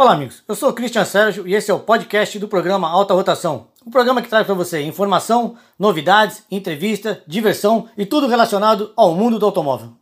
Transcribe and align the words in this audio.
Olá, 0.00 0.14
amigos. 0.14 0.42
Eu 0.48 0.54
sou 0.54 0.70
o 0.70 0.72
Christian 0.72 1.04
Sérgio 1.04 1.46
e 1.46 1.54
esse 1.54 1.70
é 1.70 1.74
o 1.74 1.78
podcast 1.78 2.38
do 2.38 2.48
programa 2.48 2.88
Alta 2.88 3.12
Rotação. 3.12 3.66
Um 3.86 3.90
programa 3.90 4.22
que 4.22 4.30
traz 4.30 4.46
para 4.46 4.54
você 4.54 4.80
informação, 4.80 5.56
novidades, 5.78 6.42
entrevista, 6.50 7.22
diversão 7.26 7.86
e 7.98 8.06
tudo 8.06 8.26
relacionado 8.26 8.94
ao 8.96 9.14
mundo 9.14 9.38
do 9.38 9.44
automóvel. 9.44 9.92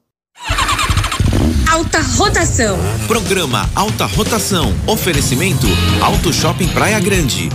Alta 1.68 1.98
Rotação. 2.16 2.78
Programa 3.08 3.68
Alta 3.74 4.06
Rotação. 4.06 4.66
Oferecimento 4.86 5.66
Auto 6.00 6.32
Shopping 6.32 6.68
Praia 6.68 7.00
Grande. 7.00 7.48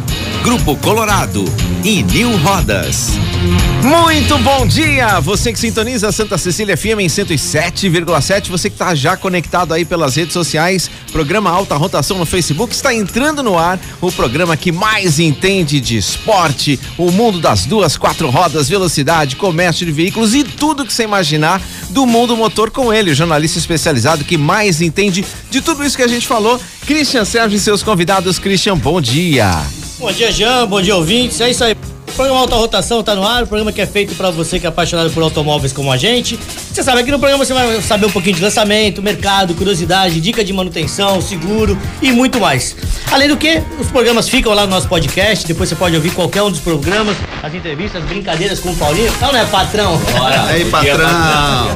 Grupo 0.44 0.76
Colorado 0.76 1.46
e 1.86 2.04
New 2.04 2.36
Rodas. 2.40 3.12
Muito 3.82 4.38
bom 4.40 4.68
dia! 4.68 5.22
Você 5.22 5.54
que 5.54 5.60
sintoniza 5.60 6.12
Santa 6.12 6.38
Cecília 6.38 6.76
FM 6.76 7.00
em 7.00 7.08
107,7, 7.08 8.50
você 8.50 8.70
que 8.70 8.76
está 8.76 8.94
já 8.94 9.16
conectado 9.16 9.74
aí 9.74 9.86
pelas 9.86 10.18
redes 10.18 10.34
sociais, 10.34 10.92
programa 11.14 11.50
Alta 11.50 11.78
Rotação 11.78 12.18
no 12.18 12.26
Facebook, 12.26 12.74
está 12.76 12.94
entrando 12.94 13.42
no 13.42 13.58
ar 13.58 13.80
o 14.02 14.12
programa 14.12 14.58
que 14.58 14.70
mais 14.70 15.18
entende 15.18 15.80
de 15.80 15.96
esporte, 15.96 16.78
o 16.98 17.10
mundo 17.10 17.40
das 17.40 17.66
duas, 17.66 17.96
quatro 17.96 18.30
rodas, 18.30 18.68
velocidade, 18.68 19.38
comércio 19.38 19.86
de 19.86 19.94
veículos 19.94 20.36
e 20.36 20.44
tudo 20.44 20.86
que 20.86 20.94
você 20.94 21.04
imaginar 21.04 21.62
do 21.92 22.06
mundo 22.06 22.36
motor 22.36 22.70
com 22.70 22.94
ele, 22.94 23.12
o 23.12 23.16
jornalista 23.16 23.60
especializado 23.60 24.26
que 24.26 24.38
mais 24.38 24.82
entende 24.82 25.26
de 25.50 25.62
tudo 25.62 25.86
isso 25.86 25.96
que 25.96 26.04
a 26.04 26.08
gente 26.08 26.28
falou, 26.28 26.60
Christian 26.86 27.24
Sérgio 27.24 27.56
e 27.56 27.60
seus 27.62 27.82
convidados. 27.82 28.40
Christian, 28.40 28.78
bom 28.78 29.00
dia! 29.00 29.83
Bom 30.00 30.12
dia, 30.12 30.32
Jean. 30.32 30.68
Bom 30.68 30.82
dia, 30.82 30.96
ouvintes. 30.96 31.40
É 31.40 31.50
isso 31.50 31.64
aí. 31.64 31.74
O 31.74 32.16
programa 32.16 32.42
Alta 32.42 32.56
Rotação 32.56 33.00
está 33.00 33.16
no 33.16 33.24
ar, 33.24 33.44
o 33.44 33.48
programa 33.48 33.72
que 33.72 33.82
é 33.82 33.88
feito 33.88 34.14
para 34.14 34.30
você 34.30 34.60
que 34.60 34.68
é 34.68 34.70
apaixonado 34.70 35.10
por 35.12 35.24
automóveis 35.24 35.74
como 35.74 35.92
a 35.92 35.98
gente. 35.98 36.38
Você 36.72 36.84
sabe, 36.84 37.02
aqui 37.02 37.10
no 37.10 37.18
programa 37.18 37.44
você 37.44 37.54
vai 37.54 37.82
saber 37.82 38.06
um 38.06 38.12
pouquinho 38.12 38.36
de 38.36 38.42
lançamento, 38.42 39.02
mercado, 39.02 39.56
curiosidade, 39.56 40.22
dica 40.22 40.44
de 40.44 40.54
manutenção, 40.54 41.20
seguro 41.20 41.76
e 42.04 42.12
muito 42.12 42.40
mais. 42.40 42.76
Além 43.12 43.28
do 43.28 43.36
que, 43.36 43.64
os 43.80 43.88
programas 43.88 44.30
ficam 44.30 44.54
lá 44.54 44.64
no 44.64 44.70
nosso 44.70 44.88
podcast, 44.88 45.48
depois 45.48 45.70
você 45.70 45.76
pode 45.76 45.96
ouvir 45.96 46.12
qualquer 46.12 46.44
um 46.44 46.52
dos 46.52 46.60
programas, 46.60 47.18
as 47.42 47.52
entrevistas, 47.52 48.04
as 48.04 48.08
brincadeiras 48.08 48.60
com 48.60 48.70
o 48.70 48.76
Paulinho. 48.76 49.12
Não, 49.20 49.32
não 49.32 49.40
é 49.40 49.46
patrão? 49.46 49.98
Bora. 49.98 50.44
Aí, 50.44 50.66
patrão! 50.66 51.68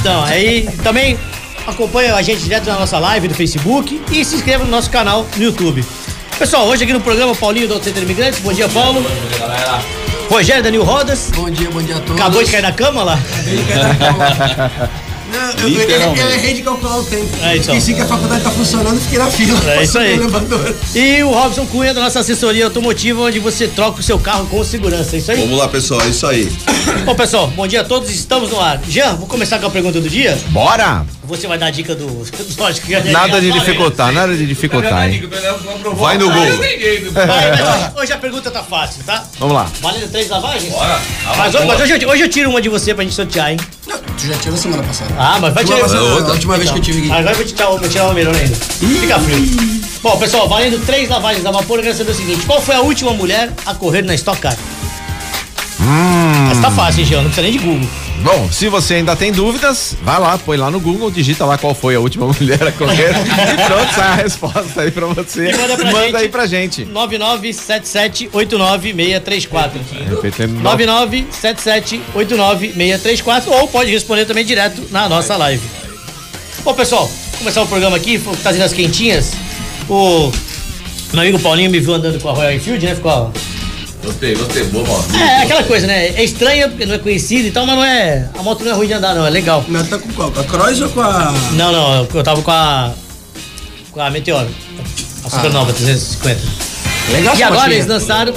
Então, 0.00 0.24
aí 0.24 0.68
também 0.82 1.16
acompanha 1.64 2.16
a 2.16 2.22
gente 2.22 2.42
direto 2.42 2.66
na 2.66 2.74
nossa 2.74 2.98
live 2.98 3.28
do 3.28 3.34
Facebook 3.34 4.02
e 4.10 4.24
se 4.24 4.34
inscreva 4.34 4.64
no 4.64 4.70
nosso 4.70 4.90
canal 4.90 5.24
no 5.36 5.44
YouTube. 5.44 5.84
Pessoal, 6.38 6.68
hoje 6.68 6.84
aqui 6.84 6.92
no 6.92 7.00
programa 7.00 7.34
Paulinho 7.34 7.66
do 7.66 7.82
Centro 7.82 8.00
Imigrantes. 8.00 8.38
Bom 8.38 8.52
dia, 8.52 8.68
Paulo. 8.68 9.00
Bom 9.00 9.08
dia, 9.08 9.38
galera. 9.40 9.82
Rogério 10.30 10.62
Danil 10.62 10.84
Rodas. 10.84 11.32
Bom 11.34 11.50
dia, 11.50 11.68
bom 11.68 11.82
dia 11.82 11.96
a 11.96 12.00
todos. 12.00 12.20
Acabou 12.20 12.44
de 12.44 12.50
cair 12.52 12.62
na 12.62 12.70
cama 12.70 13.02
lá? 13.02 13.18
Não, 15.32 15.68
eu, 15.68 15.68
eu, 15.68 16.16
eu 16.16 16.30
errei 16.30 16.54
de 16.54 16.62
calcular 16.62 16.96
o 16.98 17.04
tempo. 17.04 17.28
É, 17.42 17.56
então. 17.56 17.74
Esqueci 17.74 17.94
que 17.94 18.00
a 18.00 18.06
faculdade 18.06 18.42
tá 18.42 18.50
funcionando, 18.50 19.00
fiquei 19.00 19.18
na 19.18 19.30
fila. 19.30 19.58
É 19.74 19.82
isso 19.82 19.98
aí. 19.98 20.18
E 20.94 21.22
o 21.22 21.30
Robson 21.32 21.66
Cunha 21.66 21.92
da 21.92 22.00
nossa 22.00 22.20
assessoria 22.20 22.64
automotiva, 22.64 23.20
onde 23.22 23.38
você 23.38 23.68
troca 23.68 24.00
o 24.00 24.02
seu 24.02 24.18
carro 24.18 24.46
com 24.46 24.62
segurança. 24.64 25.16
É 25.16 25.18
isso 25.18 25.30
aí? 25.30 25.40
Vamos 25.40 25.58
lá, 25.58 25.68
pessoal, 25.68 26.00
é 26.02 26.08
isso 26.08 26.26
aí. 26.26 26.50
Bom, 27.04 27.14
pessoal, 27.14 27.48
bom 27.48 27.66
dia 27.66 27.82
a 27.82 27.84
todos. 27.84 28.10
Estamos 28.10 28.50
no 28.50 28.60
ar. 28.60 28.80
Jean, 28.88 29.14
vou 29.16 29.26
começar 29.26 29.58
com 29.58 29.66
a 29.66 29.70
pergunta 29.70 30.00
do 30.00 30.08
dia. 30.08 30.38
Bora! 30.48 31.04
Você 31.24 31.46
vai 31.46 31.58
dar 31.58 31.66
a 31.66 31.70
dica 31.70 31.94
do. 31.94 32.06
Lógico 32.56 32.86
que 32.86 32.94
é 32.94 33.02
Nada 33.04 33.38
de 33.38 33.52
dificultar, 33.52 34.10
nada 34.12 34.34
de 34.34 34.46
dificultar, 34.46 35.10
hein? 35.10 35.28
Vai 35.94 36.16
no 36.16 36.30
gol. 36.32 36.42
Vai, 37.12 37.50
mas 37.50 37.96
hoje, 38.02 38.12
a 38.14 38.16
pergunta 38.16 38.50
tá 38.50 38.62
fácil, 38.62 39.02
tá? 39.04 39.24
Vamos 39.38 39.54
lá. 39.54 39.70
Valendo 39.82 40.10
três 40.10 40.28
lavagens? 40.30 40.72
Bora. 40.72 40.98
Mas, 41.36 41.54
hoje, 41.54 41.66
mas 41.66 41.80
hoje, 41.82 42.02
eu- 42.02 42.08
hoje 42.08 42.22
eu 42.22 42.28
tiro 42.30 42.48
uma 42.48 42.62
de 42.62 42.70
você 42.70 42.94
pra 42.94 43.04
gente 43.04 43.14
sortear, 43.14 43.50
hein? 43.52 43.58
Tu 44.18 44.26
já 44.26 44.34
tirou 44.34 44.56
semana 44.56 44.82
passada. 44.82 45.14
Ah, 45.16 45.38
mas 45.40 45.54
vai 45.54 45.64
tirar 45.64 45.78
outra. 45.82 46.30
A 46.30 46.32
última 46.32 46.56
vez 46.56 46.70
que 46.70 46.78
eu 46.78 46.82
tive. 46.82 47.10
Agora 47.10 47.30
eu 47.30 47.36
vou 47.36 47.44
tirar, 47.44 47.66
vou 47.68 47.88
tirar 47.88 48.08
o 48.08 48.14
melhor 48.14 48.34
ainda. 48.34 48.54
Fica 48.54 49.20
frio. 49.20 49.78
Bom, 50.02 50.16
pessoal, 50.16 50.48
valendo 50.48 50.84
três 50.84 51.08
lavagens 51.08 51.44
a 51.46 51.50
vapor, 51.50 51.78
eu 51.78 51.84
quero 51.84 51.96
saber 51.96 52.10
o 52.10 52.14
seguinte: 52.14 52.44
qual 52.46 52.60
foi 52.60 52.74
a 52.74 52.80
última 52.80 53.12
mulher 53.12 53.52
a 53.64 53.74
correr 53.74 54.02
na 54.02 54.14
Stock 54.14 54.40
Car? 54.40 54.56
Mas 56.48 56.58
tá 56.58 56.70
fácil, 56.70 57.00
hein, 57.00 57.06
Jean? 57.06 57.18
Não 57.18 57.30
precisa 57.30 57.42
nem 57.42 57.52
de 57.52 57.58
Google. 57.58 57.88
Bom, 58.22 58.48
se 58.50 58.68
você 58.68 58.94
ainda 58.94 59.14
tem 59.14 59.30
dúvidas, 59.32 59.96
vai 60.02 60.18
lá, 60.20 60.36
põe 60.36 60.56
lá 60.56 60.70
no 60.70 60.80
Google, 60.80 61.10
digita 61.10 61.44
lá 61.44 61.56
qual 61.56 61.74
foi 61.74 61.94
a 61.94 62.00
última 62.00 62.26
mulher 62.40 62.66
a 62.66 62.72
correr 62.72 63.12
e 63.12 63.66
pronto, 63.66 63.94
sai 63.94 64.08
a 64.08 64.14
resposta 64.14 64.80
aí 64.82 64.90
pra 64.90 65.06
você. 65.06 65.50
E 65.50 65.56
manda 65.56 65.76
pra 65.76 66.02
gente. 66.02 66.16
aí 66.16 66.28
pra 66.28 66.46
gente. 66.46 66.84
997789634. 66.86 69.70
Repetindo, 70.10 70.60
997789634 70.62 73.48
ou 73.48 73.68
pode 73.68 73.90
responder 73.90 74.24
também 74.24 74.44
direto 74.44 74.82
na 74.90 75.08
nossa 75.08 75.36
live. 75.36 75.62
Bom, 76.64 76.74
pessoal, 76.74 77.10
começar 77.38 77.62
o 77.62 77.66
programa 77.66 77.96
aqui, 77.96 78.20
trazendo 78.42 78.64
as 78.64 78.72
quentinhas. 78.72 79.32
O 79.88 80.30
meu 81.12 81.22
amigo 81.22 81.38
Paulinho 81.38 81.70
me 81.70 81.80
viu 81.80 81.94
andando 81.94 82.20
com 82.20 82.28
a 82.28 82.32
Royal 82.32 82.52
Enfield, 82.52 82.84
né? 82.84 82.94
Ficou 82.94 83.32
Gostei, 84.08 84.34
gostei. 84.34 84.64
Boa, 84.64 84.86
mano. 84.88 85.18
É, 85.18 85.42
aquela 85.42 85.62
coisa, 85.64 85.86
né? 85.86 86.06
É 86.08 86.24
estranha 86.24 86.66
porque 86.66 86.86
não 86.86 86.94
é 86.94 86.98
conhecida 86.98 87.46
e 87.46 87.50
tal, 87.50 87.66
mas 87.66 87.76
não 87.76 87.84
é. 87.84 88.26
A 88.38 88.42
moto 88.42 88.64
não 88.64 88.72
é 88.72 88.74
ruim 88.74 88.86
de 88.86 88.94
andar, 88.94 89.14
não, 89.14 89.26
é 89.26 89.28
legal. 89.28 89.62
Mas 89.68 89.86
tá 89.86 89.98
com 89.98 90.10
qual? 90.12 90.32
Com 90.32 90.40
a 90.40 90.44
Cross 90.44 90.80
ou 90.80 90.88
com 90.88 91.02
a. 91.02 91.34
Não, 91.52 91.70
não, 91.70 92.08
eu 92.14 92.22
tava 92.22 92.40
com 92.40 92.50
a. 92.50 92.94
Com 93.92 94.00
a 94.00 94.10
Meteor. 94.10 94.46
A 95.24 95.28
Supernova 95.28 95.74
350. 95.74 96.40
Legal 97.12 97.36
E 97.36 97.42
agora 97.42 97.70
eles 97.70 97.86
lançaram. 97.86 98.32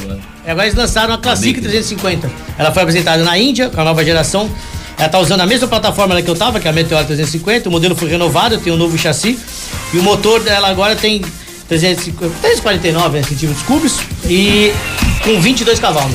Agora 0.46 0.68
eles 0.68 0.78
lançaram 0.78 1.14
a 1.14 1.18
Classic 1.18 1.54
350. 1.54 2.30
Ela 2.58 2.74
foi 2.74 2.84
apresentada 2.84 3.24
na 3.24 3.38
Índia, 3.38 3.70
com 3.70 3.80
a 3.80 3.86
nova 3.86 4.04
geração. 4.04 4.52
Ela 4.98 5.08
tá 5.08 5.20
usando 5.20 5.40
a 5.40 5.46
mesma 5.46 5.70
plataforma 5.70 6.22
que 6.22 6.30
eu 6.30 6.36
tava, 6.36 6.60
que 6.60 6.68
é 6.68 6.72
a 6.72 6.74
Meteor 6.74 7.06
350. 7.06 7.70
O 7.70 7.72
modelo 7.72 7.96
foi 7.96 8.10
renovado, 8.10 8.58
tem 8.58 8.74
um 8.74 8.78
novo 8.78 8.98
chassi. 8.98 9.40
E 9.94 9.98
o 9.98 10.04
motor 10.04 10.44
dela 10.44 10.68
agora 10.68 10.98
tem 10.98 11.22
350, 11.70 12.36
349 12.42 13.18
né, 13.18 13.24
centímetros 13.24 13.66
cúbicos 13.66 14.00
e 14.26 14.74
com 15.24 15.40
22 15.42 15.80
cavalos. 15.80 16.14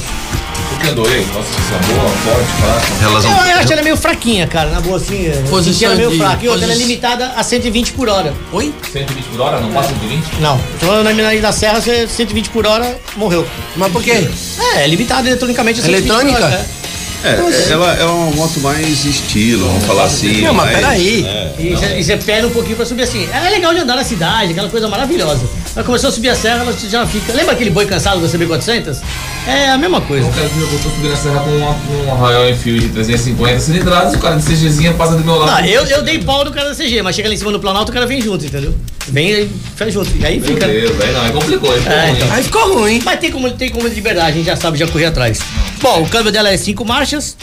O 0.73 0.79
que 0.79 0.89
aí? 1.09 1.25
Nossa, 1.27 1.39
essa 1.41 1.93
boa, 1.93 2.09
forte, 2.09 2.51
fraca. 2.61 3.01
Relação. 3.01 3.31
Eu, 3.31 3.47
eu 3.47 3.59
acho 3.59 3.73
ela 3.73 3.81
meio 3.83 3.97
fraquinha, 3.97 4.47
cara, 4.47 4.71
na 4.71 4.81
boa 4.81 4.97
assim. 4.99 5.25
eu 5.27 5.43
Posição 5.45 5.89
ela 5.89 5.97
meio 5.97 6.11
de- 6.11 6.19
fraca. 6.19 6.45
E 6.45 6.49
outra, 6.49 6.65
ela 6.65 6.73
é 6.73 6.77
posi- 6.77 6.87
limitada 6.89 7.33
a 7.37 7.43
120 7.43 7.93
por 7.93 8.09
hora. 8.09 8.35
Oi? 8.53 8.75
120 8.93 9.25
por 9.27 9.41
hora? 9.41 9.61
Não 9.61 9.73
passa 9.73 9.93
de 9.95 10.07
20? 10.07 10.25
Não, 10.41 10.61
então 10.77 11.03
na, 11.03 11.13
na, 11.13 11.33
na 11.35 11.53
serra, 11.53 11.81
você 11.81 12.07
120 12.07 12.51
por 12.51 12.67
hora, 12.67 12.99
morreu. 13.17 13.47
Mas 13.77 13.91
por 13.93 14.03
quê? 14.03 14.29
É, 14.75 14.85
é 14.85 14.87
limitado 14.87 15.27
eletronicamente 15.29 15.81
a 15.81 15.83
120 15.85 16.07
por 16.09 16.15
Eletrônica? 16.21 16.45
hora, 16.47 16.55
é. 16.55 16.86
É, 17.25 17.73
ela 17.73 17.95
é 17.97 18.05
uma 18.05 18.31
moto 18.33 18.61
mais 18.61 19.05
estilo, 19.05 19.67
vamos 19.67 19.85
falar 19.85 20.05
assim. 20.05 20.43
Não, 20.43 20.53
mas 20.55 20.67
mais- 20.73 20.77
peraí. 20.79 21.25
é. 21.27 21.53
E 21.59 21.71
você- 21.71 21.99
E 21.99 22.05
você 22.05 22.17
pega 22.17 22.47
um 22.47 22.51
pouquinho 22.51 22.77
pra 22.77 22.85
subir 22.87 23.03
assim. 23.03 23.29
É 23.33 23.51
legal 23.51 23.73
de 23.75 23.81
andar 23.81 23.97
na 23.97 24.05
cidade, 24.05 24.53
aquela 24.53 24.69
coisa 24.69 24.89
maravilhosa. 24.89 25.43
Mas 25.75 25.85
começou 25.87 26.09
a 26.09 26.13
subir 26.13 26.29
a 26.29 26.35
serra, 26.37 26.61
ela 26.61 26.73
já 26.89 27.07
fica. 27.07 27.33
Lembra 27.33 27.53
aquele 27.53 27.71
boi 27.71 27.87
cansado 27.87 28.21
da 28.21 28.29
CB400? 28.29 28.99
É 29.47 29.71
a 29.71 29.79
mesma 29.79 30.01
coisa. 30.01 30.27
O 30.27 30.33
cara 30.33 30.49
que 30.49 30.59
eu 30.59 30.67
tô 30.83 30.89
subindo 30.91 31.13
a 31.13 31.17
serra 31.17 31.39
com 31.41 31.51
com 31.51 32.03
uma 32.03 32.15
Royal 32.17 32.51
Enfield 32.51 32.89
350 32.89 33.61
cilindradas 33.61 34.13
e 34.15 34.17
o 34.17 34.19
cara 34.19 34.37
de 34.37 34.43
CGzinha 34.45 34.93
passa 34.95 35.15
do 35.15 35.25
meu 35.25 35.37
lado. 35.37 35.63
Não, 35.63 35.69
eu, 35.69 35.85
eu 35.87 36.03
dei 36.03 36.19
pau 36.19 36.45
no 36.45 36.51
cara 36.51 36.71
da 36.71 36.75
CG, 36.75 37.01
mas 37.03 37.15
chega 37.15 37.29
lá 37.29 37.35
em 37.35 37.39
cima 37.39 37.53
no 37.53 37.61
Planalto, 37.61 37.91
o 37.93 37.95
cara 37.95 38.07
vem 38.07 38.21
junto, 38.21 38.45
entendeu? 38.45 38.75
Vem 39.09 39.31
e 39.43 39.51
faz 39.77 39.95
junto. 39.95 40.11
E 40.19 40.27
aí 40.27 40.41
Meu 40.41 40.49
fica. 40.49 40.67
Deus, 40.67 40.97
velho, 40.97 41.13
não, 41.13 41.21
aí 41.23 41.31
complicou. 41.33 41.71
Aí 41.73 41.79
ficou 41.81 41.93
É, 41.93 42.07
ruim. 42.07 42.17
então. 42.17 42.33
Aí 42.33 42.43
ficou 42.43 42.75
ruim. 42.75 43.03
Mas 43.05 43.21
tem 43.21 43.31
como, 43.31 43.51
tem 43.53 43.69
como 43.71 43.89
de 43.89 44.01
verdade, 44.01 44.31
a 44.31 44.33
gente 44.33 44.47
já 44.47 44.57
sabe, 44.57 44.79
já 44.79 44.87
corri 44.89 45.05
atrás. 45.05 45.39
Bom, 45.81 46.03
o 46.03 46.09
câmbio 46.09 46.33
dela 46.33 46.49
é 46.51 46.57
5 46.57 46.85
marchas 46.85 47.37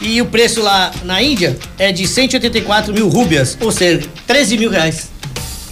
e 0.00 0.22
o 0.22 0.26
preço 0.26 0.62
lá 0.62 0.92
na 1.02 1.20
Índia 1.20 1.56
é 1.76 1.90
de 1.90 2.06
184 2.06 2.94
mil 2.94 3.08
rúbias, 3.08 3.58
ou 3.60 3.72
seja, 3.72 4.02
13 4.28 4.58
mil 4.58 4.70
reais. 4.70 5.08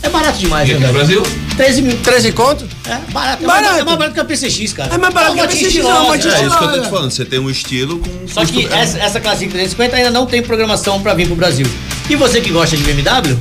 É 0.02 0.08
barato 0.08 0.38
demais, 0.38 0.68
E 0.68 0.72
né, 0.72 0.78
aqui 0.78 0.86
no? 0.88 0.92
Brasil? 0.94 1.22
13 1.60 1.82
mil. 1.82 1.96
13 1.98 2.32
conto? 2.32 2.66
É 2.86 2.96
barato. 3.12 3.44
É 3.44 3.46
Barato. 3.46 3.64
mais, 3.64 3.78
é 3.78 3.84
mais 3.84 3.98
barato 3.98 4.14
que 4.14 4.20
a 4.20 4.24
PCX, 4.24 4.72
cara. 4.72 4.94
É 4.94 4.98
mais 4.98 5.12
barato 5.12 5.34
que 5.34 5.40
a 5.40 5.46
PCX, 5.46 5.66
estilosa. 5.66 6.28
é 6.28 6.40
É 6.40 6.46
isso 6.46 6.58
que 6.58 6.64
eu 6.64 6.72
tô 6.72 6.80
te 6.80 6.88
falando, 6.88 7.10
você 7.10 7.24
tem 7.26 7.38
um 7.38 7.50
estilo 7.50 7.98
com. 7.98 8.28
Só 8.28 8.46
que 8.46 8.66
essa, 8.66 8.98
essa 8.98 9.20
Classic 9.20 9.50
350 9.50 9.96
ainda 9.96 10.10
não 10.10 10.24
tem 10.24 10.40
programação 10.42 11.02
pra 11.02 11.12
vir 11.12 11.26
pro 11.26 11.36
Brasil. 11.36 11.66
E 12.08 12.16
você 12.16 12.40
que 12.40 12.50
gosta 12.50 12.76
de 12.76 12.82
BMW, 12.82 13.36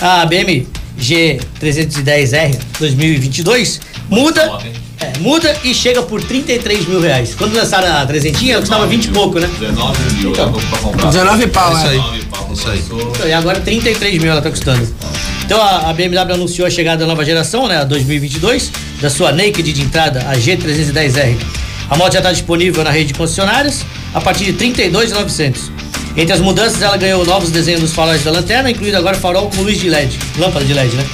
a 0.00 0.24
BMW 0.26 0.66
G310R 1.00 2.56
2022 2.78 3.80
muda, 4.10 4.58
é, 5.00 5.18
muda 5.20 5.56
e 5.64 5.72
chega 5.72 6.02
por 6.02 6.22
33 6.22 6.86
mil 6.86 7.00
reais. 7.00 7.34
Quando 7.34 7.54
lançaram 7.54 7.90
a 7.96 8.04
300, 8.04 8.48
ela 8.48 8.60
custava 8.60 8.86
20 8.86 9.04
e 9.04 9.08
pouco, 9.08 9.38
né? 9.38 9.48
19 9.58 10.14
mil, 10.14 10.32
pra 10.32 10.46
comprar. 10.46 11.08
19 11.08 11.46
pau, 11.46 11.72
Isso 11.72 11.86
é. 11.86 11.88
aí. 11.88 11.96
19 11.96 12.24
pau, 12.26 12.50
Isso 12.52 12.68
aí. 12.68 12.78
Então, 12.78 13.28
E 13.28 13.32
agora 13.32 13.60
33 13.60 14.18
mil 14.20 14.30
ela 14.30 14.42
tá 14.42 14.50
custando. 14.50 14.86
Então 15.44 15.60
a, 15.60 15.90
a 15.90 15.92
BMW 15.92 16.34
anunciou 16.34 16.66
a 16.66 16.70
chegada 16.70 17.00
da 17.00 17.06
nova 17.06 17.24
geração, 17.24 17.66
né, 17.66 17.78
a 17.78 17.84
2022, 17.84 18.70
da 19.00 19.08
sua 19.10 19.32
Naked 19.32 19.72
de 19.72 19.82
entrada, 19.82 20.20
a 20.28 20.34
G310R. 20.36 21.36
A 21.88 21.96
moto 21.96 22.12
já 22.12 22.20
está 22.20 22.30
disponível 22.30 22.84
na 22.84 22.90
rede 22.90 23.06
de 23.06 23.14
concessionárias 23.14 23.84
a 24.14 24.20
partir 24.20 24.44
de 24.44 24.52
32,900. 24.52 25.72
Entre 26.16 26.32
as 26.32 26.40
mudanças, 26.40 26.80
ela 26.82 26.96
ganhou 26.96 27.24
novos 27.24 27.50
desenhos 27.50 27.80
dos 27.80 27.92
faróis 27.92 28.22
da 28.22 28.30
lanterna, 28.30 28.70
incluindo 28.70 28.96
agora 28.96 29.16
farol 29.16 29.48
com 29.50 29.62
luz 29.62 29.78
de 29.78 29.88
LED, 29.88 30.18
lâmpada 30.38 30.64
de 30.64 30.74
LED, 30.74 30.94
né? 30.94 31.04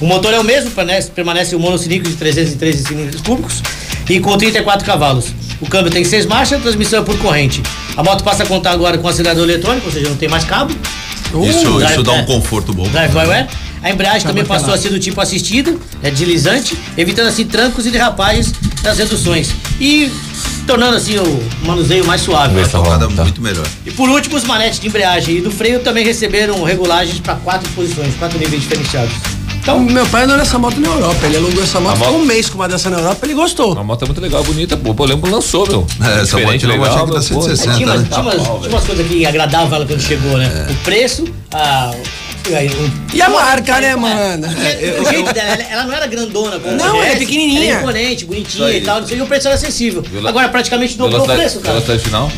O 0.00 0.06
motor 0.06 0.32
é 0.34 0.40
o 0.40 0.44
mesmo, 0.44 0.70
permanece, 0.70 1.10
permanece 1.10 1.54
o 1.56 1.60
monocilíndrico 1.60 2.10
de 2.10 2.16
313 2.16 2.82
cilindros 2.84 3.20
cúbicos 3.20 3.62
e 4.08 4.18
com 4.20 4.36
34 4.36 4.84
cavalos. 4.84 5.26
O 5.60 5.66
câmbio 5.68 5.92
tem 5.92 6.04
seis 6.04 6.26
marchas, 6.26 6.58
a 6.58 6.62
transmissão 6.62 7.00
é 7.00 7.04
por 7.04 7.16
corrente. 7.18 7.62
A 7.96 8.02
moto 8.02 8.24
passa 8.24 8.42
a 8.42 8.46
contar 8.46 8.72
agora 8.72 8.98
com 8.98 9.06
acelerador 9.06 9.44
eletrônico, 9.44 9.86
ou 9.86 9.92
seja, 9.92 10.08
não 10.08 10.16
tem 10.16 10.28
mais 10.28 10.44
cabo. 10.44 10.74
Isso, 11.46 11.64
drive- 11.78 11.92
isso 11.94 12.02
dá 12.02 12.16
é, 12.16 12.22
um 12.22 12.24
conforto 12.26 12.72
bom. 12.74 12.88
Drive 12.88 13.12
by 13.12 13.18
wire. 13.20 13.46
A 13.82 13.90
embreagem 13.90 14.22
também 14.26 14.44
passou 14.44 14.72
a 14.74 14.78
ser 14.78 14.90
do 14.90 14.98
tipo 14.98 15.20
assistida, 15.20 15.74
é 16.02 16.10
deslizante, 16.10 16.76
evitando 16.96 17.26
assim 17.28 17.44
trancos 17.44 17.84
e 17.86 17.90
derrapagens 17.90 18.52
nas 18.82 18.96
reduções. 18.98 19.48
E 19.80 20.10
tornando 20.68 20.96
assim 20.96 21.18
o 21.18 21.44
manuseio 21.66 22.04
mais 22.06 22.20
suave. 22.20 22.56
Uma 22.56 22.68
tocada 22.68 23.08
muito 23.08 23.40
melhor. 23.42 23.66
E 23.84 23.90
por 23.90 24.08
último, 24.08 24.36
os 24.36 24.44
manetes 24.44 24.78
de 24.78 24.86
embreagem 24.86 25.38
e 25.38 25.40
do 25.40 25.50
freio 25.50 25.80
também 25.80 26.04
receberam 26.04 26.62
regulagens 26.62 27.18
para 27.18 27.34
quatro 27.36 27.68
posições, 27.72 28.14
quatro 28.20 28.38
níveis 28.38 28.62
diferenciados. 28.62 29.12
Então, 29.62 29.78
meu 29.78 30.04
pai 30.06 30.24
andou 30.24 30.36
nessa 30.36 30.58
moto 30.58 30.80
na 30.80 30.88
Europa. 30.88 31.24
Ele 31.24 31.36
alugou 31.36 31.62
essa 31.62 31.78
moto, 31.78 31.96
ficou 31.96 32.12
moto- 32.12 32.22
um 32.22 32.26
mês 32.26 32.48
com 32.48 32.56
uma 32.56 32.68
dessa 32.68 32.90
na 32.90 32.98
Europa, 32.98 33.24
ele 33.24 33.34
gostou. 33.34 33.78
A 33.78 33.84
moto 33.84 34.02
é 34.02 34.06
muito 34.06 34.20
legal, 34.20 34.42
bonita, 34.42 34.76
pô. 34.76 34.92
Eu 34.98 35.04
lembro 35.06 35.22
que 35.28 35.30
lançou, 35.34 35.66
meu. 35.68 35.86
É, 36.00 36.22
essa 36.22 36.36
moto 36.36 36.52
Diferente, 36.52 36.64
é 36.64 36.68
uma 36.68 36.74
legal, 36.88 37.06
que 37.06 37.12
meu, 37.12 37.14
pô. 37.22 37.42
160. 37.42 37.74
tinha, 37.76 37.86
umas, 37.86 38.00
né? 38.02 38.08
tinha, 38.10 38.22
umas, 38.22 38.34
Tá 38.36 38.42
tinha 38.42 38.68
umas 38.70 38.84
coisas 38.84 39.06
que 39.06 39.24
agradavam 39.24 39.74
ela 39.76 39.86
quando 39.86 40.00
chegou, 40.00 40.36
né? 40.36 40.66
O 40.68 40.74
preço, 40.84 41.24
a. 41.52 41.92
o- 41.94 43.16
E 43.16 43.22
a 43.22 43.28
marca, 43.28 43.80
né, 43.80 43.94
mano? 43.94 44.48
o 44.48 45.08
jeito 45.08 45.32
dela, 45.32 45.62
ela, 45.70 45.84
não 45.84 45.92
era 45.94 46.06
grandona 46.08 46.58
como 46.58 46.76
Não, 46.76 46.84
a 46.94 46.96
ela 46.96 47.04
é 47.06 47.08
Jess, 47.10 47.18
pequenininha. 47.20 47.62
Ela 47.70 47.76
é 47.76 47.80
imponente, 47.82 48.24
bonitinha 48.24 48.70
e 48.72 48.80
tal, 48.80 49.00
não 49.00 49.06
sei, 49.06 49.16
e 49.18 49.22
o 49.22 49.26
preço 49.26 49.46
era 49.46 49.54
acessível. 49.54 50.02
Agora 50.26 50.48
praticamente 50.48 50.98
dobrou 50.98 51.22
o 51.22 51.24
preço, 51.24 51.60
cara. 51.60 51.74
velocidade 51.74 52.02
final? 52.02 52.32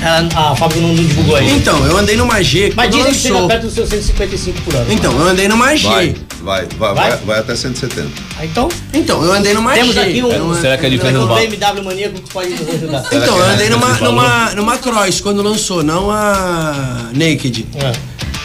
Ela- 0.00 0.28
a 0.50 0.54
fábrica 0.56 0.80
não, 0.86 0.94
divulgou 0.94 1.36
ainda. 1.36 1.50
Então, 1.52 1.84
eu 1.86 1.96
andei 1.98 2.16
numa 2.16 2.40
G 2.42 2.72
Mas 2.76 2.90
dizem 2.90 3.12
que 3.12 3.18
chega 3.18 3.46
perto 3.48 3.62
dos 3.62 3.74
seus 3.74 3.88
155 3.88 4.60
por 4.62 4.74
hora. 4.76 4.86
Então, 4.88 5.12
eu 5.12 5.26
andei 5.28 5.48
numa 5.48 5.74
G. 5.76 5.88
Vai, 5.88 6.14
vai, 6.42 6.66
vai, 6.78 6.94
Vai? 6.94 7.16
vai, 7.18 7.38
até 7.40 7.56
170. 7.56 8.08
Ah, 8.38 8.44
Então, 8.44 8.68
Então, 8.94 9.24
eu 9.24 9.32
andei 9.32 9.52
numa 9.54 9.72
temos 9.74 9.94
G. 9.94 10.00
aqui 10.00 10.22
um, 10.22 10.44
uma- 10.44 10.60
Será 10.60 10.78
que 10.78 10.86
é 10.86 10.90
diferente 10.90 11.18
um? 11.18 11.26
BMW 11.26 11.82
maníaco 11.84 12.14
que 12.20 12.32
pode 12.32 12.50
nos 12.50 12.68
ajudar. 12.68 13.04
Então, 13.12 13.36
eu 13.38 13.44
é 13.44 13.52
andei 13.54 13.68
numa, 13.70 13.92
numa, 13.98 14.50
numa 14.54 14.78
Cross 14.78 15.20
quando 15.20 15.42
lançou, 15.42 15.82
não 15.82 16.10
a 16.10 17.08
Naked. 17.12 17.66
É. 17.74 17.92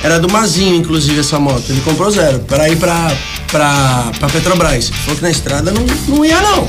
Era 0.03 0.19
do 0.19 0.29
Mazinho, 0.29 0.75
inclusive, 0.75 1.19
essa 1.19 1.39
moto. 1.39 1.63
Ele 1.69 1.79
comprou 1.81 2.09
zero, 2.11 2.39
para 2.39 2.67
ir 2.67 2.75
pra, 2.77 3.09
pra, 3.49 4.11
pra 4.19 4.27
Petrobras. 4.27 4.89
Falou 4.89 5.15
que 5.15 5.21
na 5.21 5.31
estrada 5.31 5.71
não, 5.71 5.85
não 6.09 6.25
ia, 6.25 6.41
não. 6.41 6.67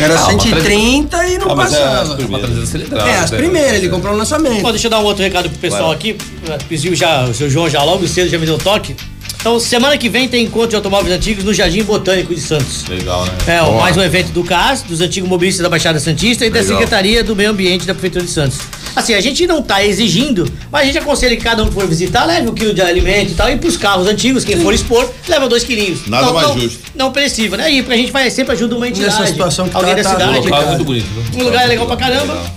Era 0.00 0.18
Ah, 0.18 0.28
uma 0.28 0.40
130 0.40 1.26
e 1.28 1.38
não 1.38 1.48
Ah, 1.48 1.52
é 1.52 1.56
passava. 1.56 2.00
as 2.02 2.08
Uma 2.08 2.16
primeiras. 2.16 2.46
300 2.50 2.68
cilindrada. 2.68 3.10
É, 3.10 3.16
as 3.18 3.30
primeiras, 3.30 3.72
ele 3.74 3.88
comprou 3.88 4.12
no 4.12 4.18
lançamento. 4.18 4.60
Bom, 4.62 4.70
deixa 4.70 4.86
eu 4.86 4.90
dar 4.90 4.98
um 5.00 5.04
outro 5.04 5.22
recado 5.22 5.48
pro 5.48 5.58
pessoal 5.58 5.86
Vai 5.88 5.94
aqui. 5.96 6.16
Pediu 6.68 6.94
já, 6.96 7.24
o 7.24 7.34
seu 7.34 7.48
João 7.48 7.70
já 7.70 7.82
logo 7.82 8.06
cedo 8.08 8.28
já 8.28 8.38
me 8.38 8.44
deu 8.46 8.58
toque. 8.58 8.96
Então, 9.40 9.60
semana 9.60 9.96
que 9.98 10.08
vem 10.08 10.26
tem 10.26 10.44
encontro 10.44 10.70
de 10.70 10.76
automóveis 10.76 11.14
antigos 11.14 11.44
no 11.44 11.52
Jardim 11.52 11.82
Botânico 11.84 12.34
de 12.34 12.40
Santos. 12.40 12.84
Legal, 12.88 13.24
né? 13.26 13.32
É, 13.46 13.62
ó, 13.62 13.78
mais 13.78 13.94
um 13.96 14.00
evento 14.02 14.32
do 14.32 14.42
CAS, 14.42 14.82
dos 14.82 15.00
antigos 15.02 15.28
mobilistas 15.28 15.62
da 15.62 15.68
Baixada 15.68 16.00
Santista 16.00 16.46
e 16.46 16.50
da 16.50 16.60
Legal. 16.60 16.78
Secretaria 16.78 17.22
do 17.22 17.36
Meio 17.36 17.50
Ambiente 17.50 17.86
da 17.86 17.92
Prefeitura 17.92 18.24
de 18.24 18.30
Santos. 18.30 18.58
Assim, 18.96 19.14
a 19.14 19.20
gente 19.20 19.46
não 19.46 19.62
tá 19.62 19.84
exigindo, 19.84 20.50
mas 20.70 20.82
a 20.82 20.84
gente 20.86 20.98
aconselha 20.98 21.36
que 21.36 21.42
cada 21.42 21.62
um 21.62 21.66
que 21.66 21.74
for 21.74 21.86
visitar 21.86 22.24
leve 22.24 22.48
um 22.48 22.54
quilo 22.54 22.72
de 22.72 22.80
alimento 22.80 23.32
e 23.32 23.34
tal, 23.34 23.50
e 23.50 23.56
pros 23.56 23.76
carros 23.76 24.06
antigos, 24.06 24.44
quem 24.44 24.60
for 24.60 24.72
expor, 24.72 25.08
leva 25.28 25.48
dois 25.48 25.64
quilinhos. 25.64 26.06
Nada 26.06 26.26
não, 26.26 26.34
mais 26.34 26.48
não, 26.48 26.60
justo. 26.60 26.78
Não 26.94 27.12
perecível, 27.12 27.58
né? 27.58 27.72
E 27.72 27.80
a 27.80 27.96
gente 27.96 28.12
vai 28.12 28.30
sempre 28.30 28.52
ajuda 28.52 28.76
uma 28.76 28.88
entidade. 28.88 29.12
Nessa 29.12 29.26
situação 29.26 29.68
que 29.68 29.76
alguém 29.76 29.96
tá- 29.96 30.02
da 30.02 30.10
tá 30.10 30.10
cidade. 30.10 30.38
O 30.38 30.42
local 30.44 30.62
é 30.62 30.66
muito 30.66 30.84
bonito. 30.84 31.06
Um 31.34 31.42
lugar 31.42 31.68
legal 31.68 31.86
pra 31.86 31.96
caramba. 31.96 32.34
Legal. 32.34 32.50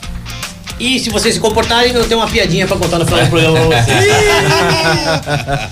E 0.80 1.00
se 1.00 1.10
vocês 1.10 1.34
se 1.34 1.39
comportarem, 1.39 1.92
eu 1.92 2.07
tenho 2.07 2.19
uma 2.19 2.28
piadinha 2.28 2.68
pra 2.68 2.78
contar 2.78 3.00
no 3.00 3.06
final 3.06 3.24
do 3.24 3.30
programa 3.30 3.68
pra 3.68 3.81
vocês. 3.81 3.98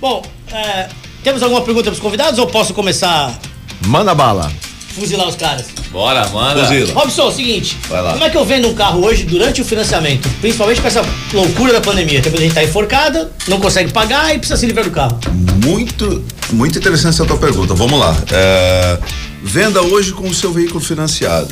Bom, 0.00 0.22
é, 0.52 0.88
temos 1.22 1.42
alguma 1.42 1.62
pergunta 1.62 1.90
pros 1.90 2.00
convidados 2.00 2.38
ou 2.40 2.46
posso 2.46 2.74
começar 2.74 3.38
Manda 3.86 4.14
bala. 4.14 4.50
A 4.98 5.00
fuzilar 5.00 5.28
os 5.28 5.36
caras? 5.36 5.66
Bora, 5.90 6.28
manda. 6.28 6.64
Fuzila. 6.64 6.92
Robson, 6.92 7.22
é 7.22 7.24
o 7.26 7.32
seguinte, 7.32 7.78
Vai 7.88 8.02
lá. 8.02 8.12
como 8.12 8.24
é 8.24 8.30
que 8.30 8.36
eu 8.36 8.44
vendo 8.44 8.68
um 8.68 8.74
carro 8.74 9.04
hoje 9.04 9.24
durante 9.24 9.62
o 9.62 9.64
financiamento? 9.64 10.28
Principalmente 10.40 10.80
com 10.80 10.88
essa 10.88 11.02
loucura 11.32 11.72
da 11.72 11.80
pandemia. 11.80 12.20
Tem 12.20 12.30
muita 12.30 12.44
gente 12.44 12.54
tá 12.54 12.62
enforcada, 12.62 13.32
não 13.46 13.60
consegue 13.60 13.92
pagar 13.92 14.34
e 14.34 14.38
precisa 14.38 14.58
se 14.58 14.66
livrar 14.66 14.84
do 14.84 14.90
carro. 14.90 15.18
Muito, 15.64 16.24
muito 16.52 16.78
interessante 16.78 17.14
essa 17.14 17.24
tua 17.24 17.38
pergunta. 17.38 17.74
Vamos 17.74 17.98
lá. 17.98 18.16
É, 18.30 18.98
venda 19.42 19.80
hoje 19.80 20.12
com 20.12 20.28
o 20.28 20.34
seu 20.34 20.52
veículo 20.52 20.80
financiado. 20.80 21.48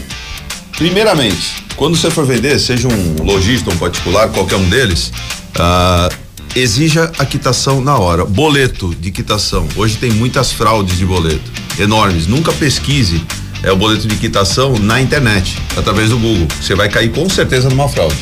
Primeiramente, 0.76 1.64
quando 1.76 1.96
você 1.96 2.10
for 2.10 2.26
vender, 2.26 2.58
seja 2.58 2.88
um 2.88 3.24
lojista, 3.24 3.70
um 3.70 3.78
particular, 3.78 4.28
qualquer 4.28 4.56
um 4.56 4.68
deles, 4.68 5.10
ah, 5.58 6.08
exija 6.56 7.12
a 7.18 7.24
quitação 7.24 7.82
na 7.82 7.98
hora. 7.98 8.24
Boleto 8.24 8.94
de 8.98 9.10
quitação. 9.10 9.68
Hoje 9.76 9.96
tem 9.96 10.10
muitas 10.10 10.50
fraudes 10.50 10.96
de 10.96 11.04
boleto, 11.04 11.52
enormes. 11.78 12.26
Nunca 12.26 12.50
pesquise 12.52 13.22
é, 13.62 13.70
o 13.70 13.76
boleto 13.76 14.08
de 14.08 14.16
quitação 14.16 14.78
na 14.78 15.00
internet, 15.00 15.58
através 15.76 16.08
do 16.08 16.18
Google. 16.18 16.48
Você 16.60 16.74
vai 16.74 16.88
cair 16.88 17.12
com 17.12 17.28
certeza 17.28 17.68
numa 17.68 17.88
fraude. 17.88 18.16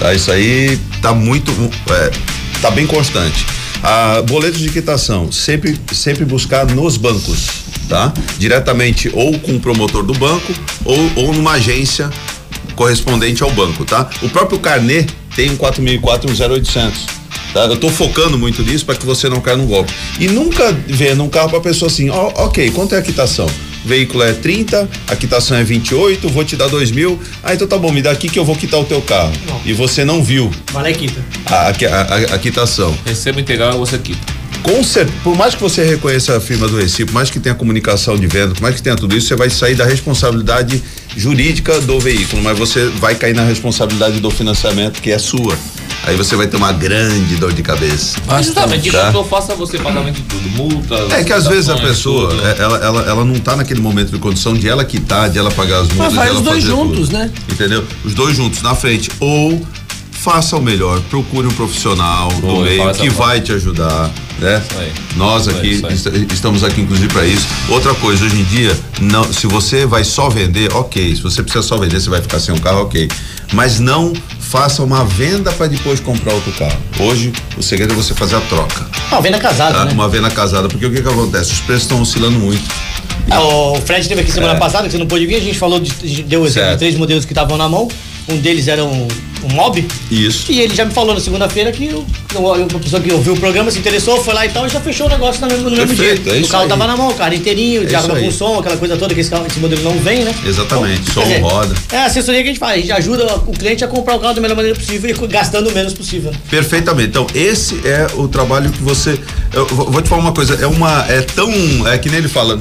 Tá? 0.00 0.12
Isso 0.12 0.32
aí 0.32 0.78
tá 1.00 1.14
muito, 1.14 1.52
é, 1.90 2.10
tá 2.60 2.70
bem 2.72 2.86
constante. 2.86 3.46
Ah, 3.82 4.22
boletos 4.26 4.58
de 4.58 4.70
quitação, 4.70 5.30
sempre, 5.30 5.78
sempre 5.92 6.24
buscar 6.24 6.66
nos 6.66 6.96
bancos, 6.96 7.48
tá? 7.86 8.14
Diretamente 8.38 9.10
ou 9.12 9.38
com 9.38 9.56
o 9.56 9.60
promotor 9.60 10.02
do 10.02 10.14
banco 10.14 10.54
ou, 10.86 11.12
ou 11.16 11.34
numa 11.34 11.52
agência 11.52 12.10
correspondente 12.74 13.42
ao 13.42 13.50
banco, 13.50 13.84
tá? 13.84 14.08
O 14.22 14.28
próprio 14.30 14.58
carnê 14.58 15.04
tem 15.36 15.50
um 15.50 15.56
4004 15.56 16.30
e 16.30 16.32
um 16.32 16.52
0800. 16.54 17.23
Tá? 17.54 17.64
Eu 17.66 17.76
tô 17.76 17.88
focando 17.88 18.36
muito 18.36 18.62
nisso 18.62 18.84
para 18.84 18.96
que 18.96 19.06
você 19.06 19.28
não 19.28 19.40
caia 19.40 19.56
no 19.56 19.64
golpe. 19.66 19.92
E 20.20 20.26
nunca 20.28 20.70
vendo 20.88 21.22
um 21.22 21.28
carro 21.28 21.48
para 21.50 21.60
pessoa 21.60 21.88
assim, 21.90 22.10
ó, 22.10 22.32
ok, 22.44 22.70
quanto 22.72 22.94
é 22.94 22.98
a 22.98 23.02
quitação? 23.02 23.46
O 23.46 23.88
veículo 23.88 24.22
é 24.24 24.32
30, 24.32 24.88
a 25.06 25.14
quitação 25.16 25.56
é 25.56 25.62
28, 25.62 26.28
vou 26.30 26.44
te 26.44 26.56
dar 26.56 26.68
2 26.68 26.90
mil. 26.90 27.20
Ah, 27.42 27.54
então 27.54 27.66
tá 27.68 27.78
bom, 27.78 27.92
me 27.92 28.02
dá 28.02 28.10
aqui 28.10 28.28
que 28.28 28.38
eu 28.38 28.44
vou 28.44 28.56
quitar 28.56 28.80
o 28.80 28.84
teu 28.84 29.00
carro. 29.02 29.32
Não. 29.46 29.60
E 29.64 29.72
você 29.72 30.04
não 30.04 30.22
viu 30.24 30.50
Vai 30.72 30.82
lá 30.84 30.90
e 30.90 30.94
quita. 30.94 31.20
a, 31.46 31.68
a, 31.68 31.68
a- 31.70 32.34
a 32.34 32.38
quitação. 32.38 32.92
Receba 33.06 33.40
integral 33.40 33.78
você 33.78 33.96
quita. 33.98 34.20
Com 34.62 34.82
cer- 34.82 35.06
por 35.22 35.36
mais 35.36 35.54
que 35.54 35.60
você 35.60 35.84
reconheça 35.84 36.34
a 36.34 36.40
firma 36.40 36.66
do 36.66 36.78
Recife, 36.78 37.04
por 37.04 37.12
mais 37.12 37.28
que 37.30 37.38
tenha 37.38 37.54
comunicação 37.54 38.16
de 38.16 38.26
venda, 38.26 38.54
por 38.54 38.62
mais 38.62 38.74
que 38.74 38.82
tenha 38.82 38.96
tudo 38.96 39.14
isso, 39.14 39.28
você 39.28 39.36
vai 39.36 39.50
sair 39.50 39.74
da 39.74 39.84
responsabilidade 39.84 40.82
jurídica 41.14 41.78
do 41.82 42.00
veículo, 42.00 42.42
mas 42.42 42.58
você 42.58 42.86
vai 42.98 43.14
cair 43.14 43.34
na 43.34 43.44
responsabilidade 43.44 44.18
do 44.20 44.30
financiamento 44.30 45.02
que 45.02 45.10
é 45.10 45.18
sua. 45.18 45.56
Aí 46.06 46.16
você 46.16 46.36
vai 46.36 46.46
ter 46.46 46.56
uma 46.56 46.72
grande 46.72 47.36
dor 47.36 47.52
de 47.52 47.62
cabeça. 47.62 48.18
Justamente, 48.42 48.90
Tá. 48.90 49.08
então 49.08 49.24
faça 49.24 49.54
você 49.54 49.78
pagamento 49.78 50.16
de 50.16 50.22
tudo. 50.22 50.48
Multas. 50.50 51.12
É 51.12 51.24
que 51.24 51.32
às 51.32 51.46
vezes 51.46 51.68
a 51.70 51.76
pessoa, 51.76 52.28
tudo. 52.30 52.46
é, 52.46 52.56
ela, 52.58 52.76
ela, 52.78 53.02
ela 53.02 53.24
não 53.24 53.38
tá 53.38 53.56
naquele 53.56 53.80
momento 53.80 54.10
de 54.12 54.18
condição 54.18 54.54
de 54.54 54.68
ela 54.68 54.84
quitar, 54.84 55.30
de 55.30 55.38
ela 55.38 55.50
pagar 55.50 55.80
as 55.80 55.88
multas, 55.88 56.14
faz 56.14 56.30
de 56.30 56.36
ela 56.36 56.38
os 56.38 56.44
dois 56.44 56.62
juntos, 56.64 57.08
tudo. 57.08 57.18
né? 57.18 57.30
Entendeu? 57.50 57.84
Os 58.04 58.12
dois 58.14 58.36
juntos 58.36 58.60
na 58.62 58.74
frente. 58.74 59.10
Ou 59.20 59.60
faça 60.12 60.56
o 60.56 60.62
melhor, 60.62 61.00
procure 61.10 61.46
um 61.46 61.50
profissional 61.50 62.28
do 62.32 62.60
meio 62.62 62.90
que 62.94 63.10
vai 63.10 63.42
te 63.42 63.52
ajudar, 63.52 64.10
né? 64.38 64.62
Isso 64.70 64.78
aí. 64.80 64.92
Nós 65.16 65.42
Isso 65.42 65.50
aí, 65.50 65.56
aqui 65.58 65.70
isso 65.92 66.08
aí. 66.08 66.22
est- 66.22 66.32
estamos 66.32 66.64
aqui 66.64 66.80
inclusive 66.80 67.08
para 67.08 67.26
isso. 67.26 67.46
Outra 67.68 67.92
coisa, 67.94 68.24
hoje 68.24 68.40
em 68.40 68.44
dia, 68.44 68.74
não, 69.02 69.30
se 69.30 69.46
você 69.46 69.84
vai 69.84 70.02
só 70.02 70.30
vender, 70.30 70.72
ok. 70.72 71.14
Se 71.16 71.20
você 71.22 71.42
precisa 71.42 71.62
só 71.62 71.76
vender, 71.76 72.00
você 72.00 72.08
vai 72.08 72.22
ficar 72.22 72.40
sem 72.40 72.54
um 72.54 72.58
carro, 72.58 72.82
ok. 72.82 73.06
Mas 73.54 73.78
não 73.78 74.12
faça 74.40 74.82
uma 74.82 75.04
venda 75.04 75.52
para 75.52 75.66
depois 75.68 76.00
comprar 76.00 76.34
outro 76.34 76.52
carro. 76.52 76.76
Hoje, 77.00 77.32
o 77.56 77.62
segredo 77.62 77.92
é 77.92 77.96
você 77.96 78.12
fazer 78.14 78.36
a 78.36 78.40
troca. 78.42 78.86
Não, 79.10 79.22
venda 79.22 79.38
casada, 79.38 79.78
tá? 79.78 79.84
né? 79.84 79.92
Uma 79.92 80.08
venda 80.08 80.30
casada, 80.30 80.68
porque 80.68 80.84
o 80.84 80.92
que 80.92 81.00
que 81.00 81.08
acontece? 81.08 81.52
Os 81.52 81.60
preços 81.60 81.84
estão 81.84 82.00
oscilando 82.02 82.38
muito. 82.38 82.62
Ah, 83.30 83.40
o 83.40 83.76
Fred 83.80 84.06
teve 84.08 84.20
aqui 84.20 84.30
semana 84.32 84.56
passada, 84.56 84.84
que 84.86 84.92
você 84.92 84.98
não 84.98 85.06
pôde 85.06 85.24
vir, 85.26 85.36
a 85.36 85.40
gente 85.40 85.58
falou 85.58 85.80
de, 85.80 85.90
de- 85.90 86.22
deu 86.24 86.44
exemplo 86.44 86.68
É. 86.68 86.72
De 86.72 86.78
três 86.78 86.94
modelos 86.96 87.24
que 87.24 87.32
estavam 87.32 87.56
na 87.56 87.68
mão. 87.68 87.88
Um 88.28 88.36
deles 88.38 88.68
era 88.68 88.82
um, 88.82 89.06
um 89.44 89.48
mob. 89.54 89.86
Isso. 90.10 90.50
E 90.50 90.60
ele 90.60 90.74
já 90.74 90.84
me 90.86 90.92
falou 90.94 91.12
na 91.14 91.20
segunda-feira 91.20 91.70
que 91.70 91.88
o, 91.88 92.06
o- 92.38 92.52
a 92.52 92.78
pessoa 92.78 93.02
que 93.02 93.12
ouviu 93.12 93.34
o 93.34 93.38
programa 93.38 93.70
se 93.70 93.78
interessou, 93.78 94.22
foi 94.24 94.32
lá 94.32 94.46
e 94.46 94.48
tal, 94.48 94.66
e 94.66 94.70
já 94.70 94.80
fechou 94.80 95.06
o 95.06 95.10
negócio 95.10 95.40
no 95.42 95.46
mesmo, 95.48 95.64
no 95.68 95.76
mesmo 95.76 95.94
Perfeito, 95.94 96.22
dia. 96.22 96.38
é 96.38 96.42
o 96.42 96.48
carro 96.48 96.62
aí. 96.62 96.68
tava 96.70 96.86
na 96.86 96.96
mão, 96.96 97.10
o 97.10 97.14
carro 97.14 97.34
inteirinho, 97.34 97.82
É 97.82 97.94
aí. 97.96 98.24
com 98.24 98.30
som, 98.30 98.58
aquela 98.60 98.78
coisa 98.78 98.96
toda 98.96 99.14
que 99.14 99.20
esse, 99.20 99.28
carro, 99.28 99.46
esse 99.46 99.58
modelo 99.58 99.82
não 99.82 99.98
vem, 99.98 100.24
né? 100.24 100.34
Exatamente, 100.46 101.02
Então, 101.02 101.22
som, 101.22 101.28
dizer, 101.28 101.40
roda. 101.42 101.74
É 101.92 101.96
a 101.98 102.04
assessoria 102.06 102.40
que 102.42 102.48
a 102.48 102.52
gente 102.52 102.58
faz, 102.60 102.72
a 102.78 102.80
gente 102.80 102.92
ajuda 102.92 103.26
o 103.46 103.52
cliente 103.52 103.84
a 103.84 103.88
comprar 103.88 104.16
o 104.16 104.20
carro 104.20 104.32
da 104.34 104.40
melhor 104.40 104.56
maneira 104.56 104.78
possível 104.78 105.10
e 105.10 105.26
gastando 105.26 105.68
o 105.68 105.72
menos 105.74 105.92
possível. 105.92 106.30
né? 106.32 106.38
Perfeitamente. 106.50 107.08
Então, 107.08 107.26
esse 107.34 107.74
é 107.86 108.06
o 108.14 108.26
trabalho 108.26 108.70
que 108.70 108.82
você. 108.82 109.20
Eu 109.52 109.66
vou 109.66 109.90
vou 109.90 110.00
te 110.00 110.08
falar 110.08 110.22
uma 110.22 110.32
coisa, 110.32 110.54
é 110.54 110.66
uma. 110.66 111.04
É 111.08 111.20
tão. 111.20 111.52
É 111.88 111.98
que 111.98 112.08
nem 112.08 112.18
ele 112.20 112.28
fala. 112.28 112.58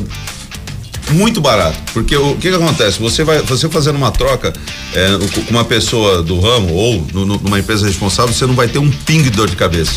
Muito 1.11 1.41
barato. 1.41 1.77
Porque 1.93 2.15
o 2.15 2.35
que, 2.35 2.49
que 2.49 2.55
acontece? 2.55 2.99
Você 2.99 3.23
vai. 3.23 3.39
Você 3.41 3.67
fazendo 3.69 3.95
uma 3.97 4.11
troca 4.11 4.53
é, 4.95 5.09
com 5.33 5.51
uma 5.51 5.63
pessoa 5.65 6.23
do 6.23 6.39
ramo 6.39 6.73
ou 6.73 7.05
no- 7.13 7.25
numa 7.25 7.59
empresa 7.59 7.85
responsável, 7.85 8.33
você 8.33 8.45
não 8.45 8.53
vai 8.55 8.67
ter 8.67 8.79
um 8.79 8.89
pingo 8.89 9.23
de 9.23 9.29
dor 9.31 9.49
de 9.49 9.55
cabeça. 9.55 9.93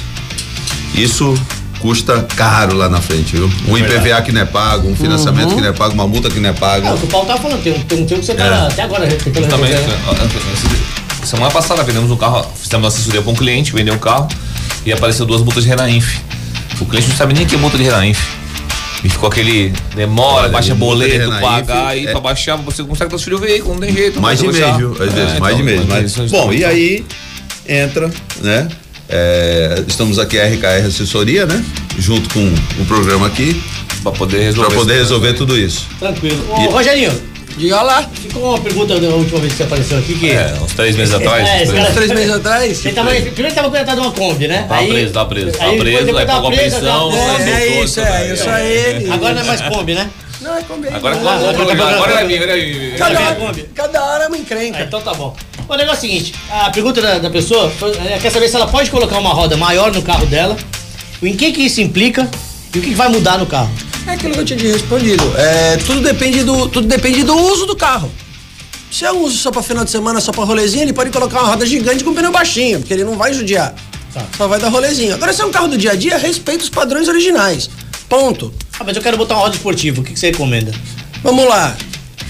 Isso 0.95 1.35
custa 1.81 2.23
caro 2.35 2.75
lá 2.75 2.89
na 2.89 3.01
frente, 3.01 3.37
viu? 3.37 3.51
Um 3.69 3.77
IPVA 3.79 4.21
que 4.23 4.33
não 4.33 4.41
é 4.41 4.45
pago, 4.45 4.89
um 4.89 4.97
financiamento 4.97 5.55
que 5.55 5.61
não 5.61 5.69
é 5.69 5.73
pago, 5.73 5.95
uma 5.95 6.07
multa 6.09 6.29
que 6.31 6.41
não 6.41 6.49
é 6.49 6.53
paga. 6.53 6.89
É 6.89 6.93
o 6.93 6.99
que 6.99 7.05
o 7.05 7.09
Paulo 7.09 7.27
tava 7.27 7.41
falando, 7.41 7.63
tem 7.63 7.73
um, 7.75 7.81
tem 7.83 8.03
um 8.03 8.07
teu 8.07 8.19
que 8.19 8.25
você 8.27 8.35
tá 8.35 8.45
É. 8.45 8.67
até 8.67 8.83
agora 8.83 9.09
Justamente. 9.09 9.41
resolver, 9.45 9.69
né? 9.89 9.99
Semana 11.25 11.51
passada 11.51 11.83
vendemos 11.83 12.11
um 12.11 12.17
carro, 12.17 12.47
fizemos 12.61 12.85
uma 12.85 12.89
assessoria 12.89 13.21
para 13.21 13.31
um 13.31 13.35
cliente, 13.35 13.73
vendeu 13.73 13.95
um 13.95 13.99
carro 13.99 14.29
e 14.85 14.93
apareceu 14.93 15.27
duas 15.27 15.43
multas 15.43 15.65
de 15.65 15.69
Renainf. 15.69 16.19
O 16.81 16.87
cliente 16.87 17.09
não 17.09 17.17
sabe 17.17 17.35
nem 17.35 17.45
que 17.47 17.55
é 17.55 17.59
multa 17.59 17.77
de 17.77 17.85
Renainf. 17.85 18.19
E 19.07 19.09
ficou 19.09 19.29
aquele 19.29 19.73
demora, 19.95 20.43
Olha, 20.43 20.49
baixa 20.49 20.73
de 20.73 20.81
boleto, 20.81 21.31
pagar, 21.41 21.87
aí 21.91 22.07
é- 22.07 22.11
pra 22.11 22.19
baixar, 22.21 22.57
você 22.57 22.83
consegue 22.83 23.09
transferir 23.09 23.39
o 23.39 23.41
veículo, 23.41 23.75
não 23.75 23.81
tem 23.81 23.93
jeito. 23.95 24.21
Mais 24.21 24.41
de 24.41 24.47
baixar. 24.47 24.77
viu? 24.77 24.93
Às 25.01 25.13
vezes, 25.13 25.35
É, 25.37 25.39
mais 25.39 25.57
de 25.57 25.63
então, 25.63 25.77
mês. 25.77 25.87
Mas, 25.89 26.11
isso- 26.11 26.25
isso 26.25 26.35
bom, 26.35 26.53
e 26.53 26.65
aí 26.65 27.05
entra, 27.69 28.11
né? 28.43 28.69
É, 29.09 29.85
estamos 29.87 30.19
aqui 30.19 30.41
a 30.41 30.45
RKR 30.49 30.87
Assessoria, 30.89 31.47
né? 31.47 31.65
Junto 31.97 32.29
com 32.35 32.53
o 32.81 32.85
programa 32.87 33.29
aqui, 33.29 33.63
Pra 34.03 34.11
poder 34.11 34.41
resolver. 34.41 34.71
para 34.71 34.77
poder 34.81 34.95
resolver 34.95 35.33
tudo 35.35 35.57
isso. 35.57 35.87
Tranquilo. 36.01 36.45
Ô, 36.51 36.55
Rogerinho, 36.71 37.13
Diga 37.57 37.81
lá. 37.83 38.03
ficou 38.03 38.51
uma 38.51 38.59
pergunta 38.61 38.99
da 39.01 39.09
última 39.09 39.41
vez 39.41 39.53
que 39.53 39.57
você 39.59 39.63
apareceu 39.65 39.99
aqui 39.99 40.15
que. 40.19 40.27
aí. 40.31 40.37
É, 40.37 40.55
uns 40.63 40.73
três 40.75 40.95
meses 40.95 41.15
atrás. 41.15 41.49
É, 41.49 41.57
três- 41.57 41.73
cara- 41.73 41.91
Três 41.95 42.13
meses 42.13 42.31
atrás. 42.35 42.85
Ele 42.85 42.95
tava, 42.95 43.11
primeiro 43.11 43.43
ele 43.47 43.51
tava 43.55 43.69
contratado 43.71 44.01
uma 44.03 44.13
Kombi, 44.13 44.47
né? 44.49 44.67
Tava 44.69 44.87
preso, 44.87 45.13
tava 45.13 45.29
preso. 45.29 45.53
Tava 45.53 45.71
aí 45.71 45.79
preso, 45.79 46.05
depois 46.05 46.17
aí 46.19 46.27
pagou 46.27 46.49
a 46.49 46.53
pensão, 46.53 47.11
aí 47.11 47.17
É 47.51 47.67
voltou, 47.67 47.85
isso, 47.85 47.95
também. 47.95 48.13
é, 48.13 48.33
eu 48.33 48.37
sou 48.37 48.57
ele. 48.59 49.11
Agora 49.11 49.35
não 49.35 49.41
é 49.41 49.45
mais 49.45 49.61
Kombi, 49.63 49.95
né? 49.95 50.11
Não, 50.43 50.57
é 50.59 50.63
comigo. 50.63 50.95
Agora, 50.95 51.17
Ah, 51.17 51.19
agora, 51.19 51.35
agora- 51.51 51.73
agora, 51.73 51.95
agora 51.97 52.13
vai 52.15 52.27
vir, 52.27 52.37
agora 53.03 53.21
é 53.31 53.35
Kombi. 53.35 53.63
cada 53.75 54.05
hora 54.05 54.25
é 54.25 54.27
uma 54.29 54.37
Ah, 54.37 54.41
encrenca. 54.41 54.83
então 54.83 55.01
tá 55.01 55.15
bom. 55.15 55.35
O 55.67 55.75
negócio 55.77 55.95
é 55.95 55.99
o 55.99 56.01
seguinte: 56.01 56.35
a 56.51 56.71
pergunta 56.71 57.01
da, 57.01 57.19
da 57.19 57.31
pessoa 57.31 57.73
ela 57.81 58.19
quer 58.19 58.31
saber 58.31 58.49
se 58.49 58.55
ela 58.55 58.67
pode 58.69 58.91
colocar 58.91 59.19
uma 59.19 59.31
roda 59.33 59.57
maior 59.57 59.91
no 59.93 60.03
carro 60.03 60.27
dela, 60.27 60.55
em 61.23 61.35
que 61.35 61.51
que 61.53 61.63
isso 61.63 61.81
implica 61.81 62.29
e 62.75 62.79
o 62.79 62.83
que, 62.83 62.89
que 62.91 62.95
vai 62.95 63.09
mudar 63.09 63.39
no 63.39 63.47
carro. 63.47 63.71
É 64.07 64.13
aquilo 64.13 64.33
que 64.35 64.41
eu 64.41 64.45
tinha 64.45 64.73
respondido. 64.73 65.23
É, 65.37 65.77
tudo 65.79 66.01
depende 66.01 66.43
do, 66.45 66.69
tudo 66.69 66.87
depende 66.87 67.23
do 67.23 67.35
uso 67.37 67.67
do 67.67 67.75
carro. 67.77 68.11
Se 68.91 69.05
é 69.05 69.13
um 69.13 69.23
uso 69.23 69.37
só 69.37 69.51
pra 69.51 69.63
final 69.63 69.85
de 69.85 69.91
semana, 69.91 70.21
só 70.21 70.33
pra 70.33 70.45
rolezinho, 70.45 70.85
ele 70.85 70.93
pode 70.93 71.11
colocar 71.11 71.41
uma 71.41 71.49
roda 71.51 71.67
gigante 71.67 72.05
com 72.05 72.15
pneu 72.15 72.31
baixinho, 72.31 72.79
porque 72.79 72.95
ele 72.95 73.05
não 73.05 73.17
vai 73.17 73.35
judiar. 73.35 73.75
Tá. 74.15 74.25
Só 74.37 74.47
vai 74.49 74.59
dar 74.61 74.69
rolezinho. 74.69 75.15
Agora, 75.15 75.33
se 75.33 75.43
é 75.43 75.45
um 75.45 75.51
carro 75.51 75.69
do 75.69 75.77
dia 75.77 75.91
a 75.93 75.95
dia, 75.95 76.17
respeita 76.17 76.63
os 76.63 76.71
padrões 76.71 77.09
originais. 77.09 77.69
Ponto. 78.09 78.55
Ah, 78.79 78.85
mas 78.85 78.97
eu 78.97 79.03
quero 79.03 79.17
botar 79.17 79.35
uma 79.35 79.43
roda 79.43 79.57
esportiva, 79.57 80.01
o 80.01 80.05
que, 80.05 80.13
que 80.13 80.19
você 80.19 80.31
recomenda? 80.31 80.73
Vamos 81.23 81.45
lá. 81.47 81.77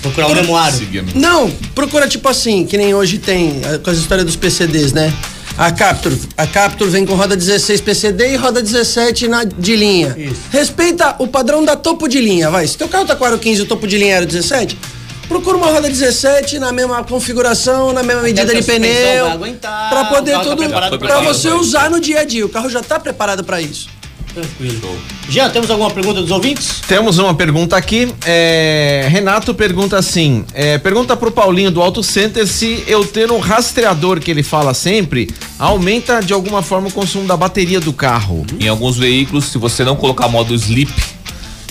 Procurar 0.01 0.27
um 0.29 0.31
Pro- 0.31 0.41
memoário. 0.41 0.79
Seguindo. 0.79 1.13
Não, 1.15 1.51
procura 1.75 2.09
tipo 2.09 2.29
assim, 2.29 2.65
que 2.67 2.77
nem 2.79 2.95
hoje 2.95 3.19
tem 3.19 3.61
eh, 3.65 3.79
com 3.79 3.91
as 3.91 3.99
histórias 3.99 4.25
dos 4.27 4.37
PCDs, 4.37 4.93
né? 4.93 5.13
A 5.59 5.73
Captur, 5.73 6.13
a 6.37 6.47
Captur 6.47 6.89
vem 6.91 7.07
com 7.07 7.15
roda 7.15 7.35
16 7.35 7.81
PCD 7.81 8.35
e 8.35 8.37
roda 8.37 8.61
17 8.61 9.27
na, 9.27 9.43
de 9.43 9.75
linha. 9.75 10.15
Isso. 10.19 10.43
Respeita 10.51 11.17
o 11.19 11.27
padrão 11.27 11.65
da 11.65 11.75
topo 11.75 12.07
de 12.07 12.21
linha, 12.21 12.51
vai. 12.51 12.67
Se 12.67 12.77
teu 12.77 12.89
carro 12.89 13.07
tá 13.07 13.17
com 13.17 13.25
aro 13.25 13.39
15 13.39 13.61
e 13.61 13.65
o 13.65 13.67
topo 13.67 13.87
de 13.87 13.97
linha 13.97 14.17
era 14.17 14.27
17, 14.27 14.79
procura 15.27 15.57
uma 15.57 15.69
roda 15.69 15.89
17 15.89 16.59
na 16.59 16.73
mesma 16.73 17.03
configuração, 17.05 17.91
na 17.91 18.03
mesma 18.03 18.23
medida 18.23 18.55
de 18.55 18.63
pneu, 18.63 19.29
o 19.29 20.07
poder 20.15 20.33
tá 20.33 20.41
tudo, 20.43 20.69
pra 20.69 20.99
pra 20.99 21.21
você 21.23 21.49
usar 21.49 21.89
no 21.89 22.01
dia 22.01 22.21
a 22.21 22.25
dia. 22.25 22.45
O 22.45 22.51
carro 22.51 22.69
já 22.69 22.83
tá 22.83 23.01
preparado 23.01 23.43
pra 23.43 23.59
isso. 23.59 23.89
Tranquilo. 24.37 24.99
Jean, 25.31 25.49
temos 25.49 25.71
alguma 25.71 25.91
pergunta 25.91 26.21
dos 26.21 26.31
ouvintes? 26.31 26.83
Temos 26.87 27.17
uma 27.17 27.33
pergunta 27.33 27.75
aqui. 27.75 28.13
é, 28.27 29.09
Renato 29.11 29.55
pergunta 29.55 29.97
assim: 29.97 30.45
é, 30.53 30.77
pergunta 30.77 31.17
pro 31.17 31.31
Paulinho 31.31 31.71
do 31.71 31.81
Auto 31.81 32.03
Center 32.03 32.47
se 32.47 32.85
eu 32.87 33.07
ter 33.07 33.33
um 33.33 33.39
rastreador 33.39 34.21
que 34.21 34.31
ele 34.31 34.43
fala 34.43 34.75
sempre 34.75 35.31
aumenta 35.59 36.21
de 36.21 36.35
alguma 36.35 36.61
forma 36.61 36.89
o 36.89 36.93
consumo 36.93 37.27
da 37.27 37.35
bateria 37.35 37.81
do 37.81 37.95
carro. 37.95 38.45
Em 38.61 38.69
alguns 38.69 38.99
veículos, 38.99 39.47
se 39.47 39.57
você 39.57 39.83
não 39.85 39.97
colocar 39.97 40.29
modo 40.29 40.55
sleep, 40.55 40.93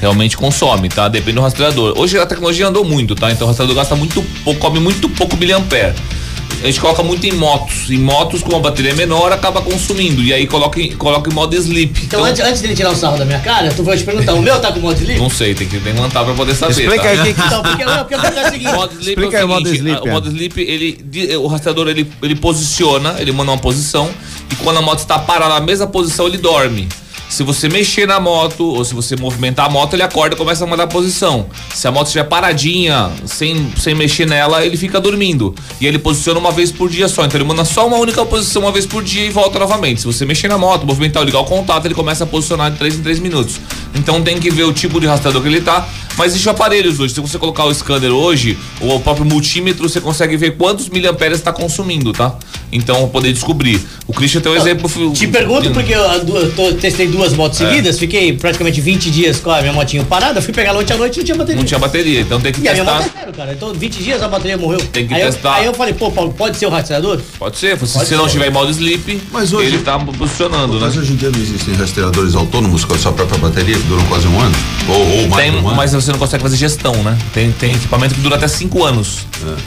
realmente 0.02 0.36
consome, 0.36 0.90
tá? 0.90 1.08
Depende 1.08 1.36
do 1.36 1.42
rastreador. 1.42 1.94
Hoje 1.96 2.18
a 2.18 2.26
tecnologia 2.26 2.66
andou 2.66 2.84
muito, 2.84 3.14
tá? 3.14 3.32
Então 3.32 3.46
o 3.46 3.48
rastreador 3.48 3.76
gasta 3.76 3.96
muito 3.96 4.26
pouco, 4.44 4.60
come 4.60 4.80
muito 4.80 5.08
pouco 5.10 5.38
miliampere. 5.38 5.94
A 6.64 6.68
gente 6.68 6.80
coloca 6.80 7.04
muito 7.04 7.26
em 7.28 7.32
motos. 7.34 7.90
Em 7.92 7.98
motos, 8.00 8.42
com 8.42 8.50
uma 8.50 8.60
bateria 8.60 8.96
menor, 8.96 9.32
acaba 9.32 9.62
consumindo. 9.62 10.24
E 10.24 10.34
aí 10.34 10.48
coloca 10.48 10.82
em, 10.82 10.92
coloca 10.96 11.30
em 11.30 11.34
modo 11.34 11.56
sleep. 11.56 12.02
Então, 12.06 12.24
antes, 12.24 12.42
antes 12.44 12.62
dele 12.62 12.76
tirar 12.76 12.92
o 12.92 12.96
sarro 12.96 13.18
da 13.20 13.26
minha 13.26 13.40
cara, 13.40 13.72
tu 13.72 13.84
vai 13.84 13.96
te 13.98 14.04
perguntar, 14.04 14.34
o 14.34 14.42
meu 14.42 14.60
tá 14.60 14.72
com 14.72 14.80
modo 14.80 14.98
sleep? 15.00 15.20
Não 15.20 15.30
sei, 15.30 15.54
tem 15.54 15.68
que 15.68 15.78
levantar 15.78 16.24
pra 16.26 16.34
poder 16.34 16.56
saber. 16.56 16.72
Explica 16.72 17.04
tá? 17.04 17.10
aí 17.10 17.20
o 17.20 17.24
que, 17.24 17.34
que 17.34 17.42
Então, 17.42 17.62
porque, 17.62 17.86
não, 17.86 17.98
porque 18.00 18.16
eu 18.16 18.20
vou 18.22 18.30
o 18.30 18.50
seguinte. 18.50 18.68
O 18.72 18.76
modo 18.76 18.92
sleep 18.94 19.10
Explica 19.10 19.38
é 19.38 19.40
aí 19.40 19.44
o 19.44 19.48
o 19.48 19.50
modo 19.50 19.68
seguinte, 19.70 19.80
sleep, 19.82 20.00
a- 20.00 20.04
o 20.04 20.08
é. 20.08 20.12
modo 20.12 20.28
sleep, 20.30 20.62
ele, 20.62 21.00
di- 21.06 21.36
o 21.36 21.48
rastreador 21.48 21.88
ele, 21.88 22.10
ele 22.24 22.36
posiciona, 22.36 23.16
ele 23.20 23.32
manda 23.32 23.52
uma 23.52 23.58
posição 23.60 24.10
e 24.52 24.56
quando 24.56 24.78
a 24.78 24.82
moto 24.82 25.00
está 25.00 25.20
parada 25.20 25.54
na 25.54 25.60
mesma 25.62 25.86
posição, 25.86 26.26
ele 26.28 26.38
dorme. 26.38 26.88
Se 27.36 27.44
você 27.44 27.68
mexer 27.68 28.08
na 28.08 28.18
moto 28.18 28.64
ou 28.64 28.86
se 28.86 28.94
você 28.94 29.14
movimentar 29.18 29.66
a 29.66 29.70
moto, 29.70 29.94
ele 29.94 30.04
acorda 30.04 30.36
e 30.36 30.38
começa 30.38 30.64
a 30.64 30.68
mudar 30.68 30.84
a 30.84 30.88
posição. 30.88 31.48
Se 31.74 31.86
a 31.86 31.92
moto 31.92 32.06
estiver 32.06 32.24
paradinha, 32.24 33.12
sem, 33.26 33.74
sem 33.78 33.94
mexer 33.94 34.26
nela, 34.26 34.66
ele 34.66 34.78
fica 34.78 35.02
dormindo. 35.02 35.54
E 35.82 35.86
ele 35.86 36.00
posiciona 36.00 36.40
uma 36.40 36.54
vez 36.54 36.72
por 36.72 36.90
dia 36.90 37.10
só. 37.10 37.26
Então 37.26 37.38
ele 37.38 37.46
manda 37.46 37.66
só 37.66 37.86
uma 37.86 37.98
única 37.98 38.26
posição 38.26 38.62
uma 38.62 38.72
vez 38.72 38.86
por 38.86 39.04
dia 39.04 39.26
e 39.26 39.32
volta 39.32 39.60
novamente. 39.60 40.00
Se 40.00 40.08
você 40.08 40.26
mexer 40.26 40.48
na 40.48 40.58
moto, 40.58 40.86
movimentar 40.86 41.24
ou 41.24 41.26
ligar 41.26 41.40
o 41.40 41.44
contato, 41.44 41.84
ele 41.84 41.94
começa 41.94 42.24
a 42.24 42.28
posicionar 42.28 42.72
de 42.72 42.78
3 42.78 43.00
em 43.00 43.04
3 43.04 43.20
minutos. 43.20 43.60
Então 43.94 44.22
tem 44.22 44.40
que 44.40 44.50
ver 44.50 44.64
o 44.64 44.72
tipo 44.72 45.02
de 45.02 45.06
rastreador 45.06 45.42
que 45.42 45.50
ele 45.50 45.60
tá. 45.60 45.86
Mas 46.18 46.28
existem 46.28 46.50
aparelhos 46.50 47.02
hoje. 47.02 47.14
Se 47.14 47.20
você 47.20 47.38
colocar 47.38 47.66
o 47.66 47.74
scanner 47.74 48.12
hoje, 48.12 48.58
ou 48.80 48.96
o 48.96 49.00
próprio 49.02 49.26
multímetro, 49.26 49.90
você 49.90 50.00
consegue 50.00 50.38
ver 50.38 50.56
quantos 50.56 50.88
miliamperes 50.88 51.40
está 51.40 51.52
consumindo, 51.52 52.14
tá? 52.14 52.34
Então 52.72 53.08
poder 53.10 53.32
descobrir. 53.34 53.80
O 54.08 54.14
Christian 54.14 54.42
tem 54.42 54.52
um 54.52 54.56
exemplo. 54.56 54.90
Te 55.14 55.28
pergunto 55.28 55.72
porque 55.72 55.94
eu, 55.94 56.00
eu 56.02 56.52
tô- 56.52 56.74
testei 56.74 57.08
duas 57.08 57.34
motos 57.34 57.60
É. 57.62 57.68
seguidas, 57.68 57.98
fiquei 57.98 58.34
praticamente 58.34 58.82
20 58.82 59.10
dias 59.10 59.40
com 59.40 59.50
a 59.52 59.62
minha 59.62 59.74
motinha 59.74 60.04
parada, 60.04 60.42
fui 60.42 60.54
pegar 60.54 60.76
ontem 60.76 60.94
à 60.94 60.98
noite 60.98 61.16
e 61.16 61.20
não 61.20 61.26
tinha 61.26 61.38
bateria. 61.38 61.60
Não 61.62 61.66
tinha 61.68 61.80
bateria, 61.80 62.22
então 62.22 62.40
tem 62.42 62.52
que 62.52 62.62
E 62.62 62.68
a 62.68 62.74
minha 62.74 62.84
moto 62.84 63.04
testar. 63.04 63.20
é 63.20 63.22
zero, 63.22 63.34
cara. 63.34 63.54
Então 63.54 63.74
20 63.74 64.04
dias 64.04 64.22
a 64.22 64.28
bateria 64.28 64.58
morreu. 64.58 64.80
Tem 64.92 65.08
que 65.08 65.14
aí 65.14 65.22
testar. 65.22 65.50
Eu, 65.50 65.56
aí 65.62 65.66
eu 65.68 65.74
falei, 65.74 65.94
pô, 65.94 66.12
Paulo, 66.12 66.34
pode 66.34 66.58
ser 66.58 66.66
o 66.66 66.70
rastreador? 66.70 67.20
Pode 67.40 67.58
ser, 67.58 67.78
se 67.80 67.94
Pode 67.94 68.08
você 68.08 68.16
não 68.16 68.28
tiver 68.28 68.48
em 68.48 68.52
modo 68.52 68.70
sleep, 68.72 69.22
Mas 69.32 69.54
hoje- 69.54 69.68
ele 69.68 69.80
tá 69.80 69.98
posicionando, 70.00 70.74
né? 70.76 70.80
Mas 70.82 70.98
hoje 70.98 71.14
em 71.14 71.16
dia 71.16 71.30
não 71.32 71.40
existem 71.40 71.74
rastreadores 71.76 72.36
autônomos 72.36 72.84
com 72.86 72.94
a 72.94 72.98
sua 72.98 73.12
própria 73.14 73.38
bateria 73.40 73.76
que 73.76 73.84
duram 73.84 74.04
quase 74.06 74.28
um 74.28 74.40
ano? 74.40 74.56
Ou, 74.88 74.96
ou 75.22 75.28
mais 75.30 75.44
Tem, 75.44 75.56
um 75.56 75.68
ano? 75.68 75.76
mas 75.76 75.94
você 75.94 76.12
não 76.12 76.20
consegue 76.20 76.44
fazer 76.44 76.58
gestão, 76.58 76.94
né? 77.04 77.18
Tem, 77.34 77.52
tem 77.54 77.72
equipamento 77.74 78.14
que 78.16 78.22
dura 78.22 78.36
até 78.36 78.48
5 78.48 78.84
anos. 78.84 79.26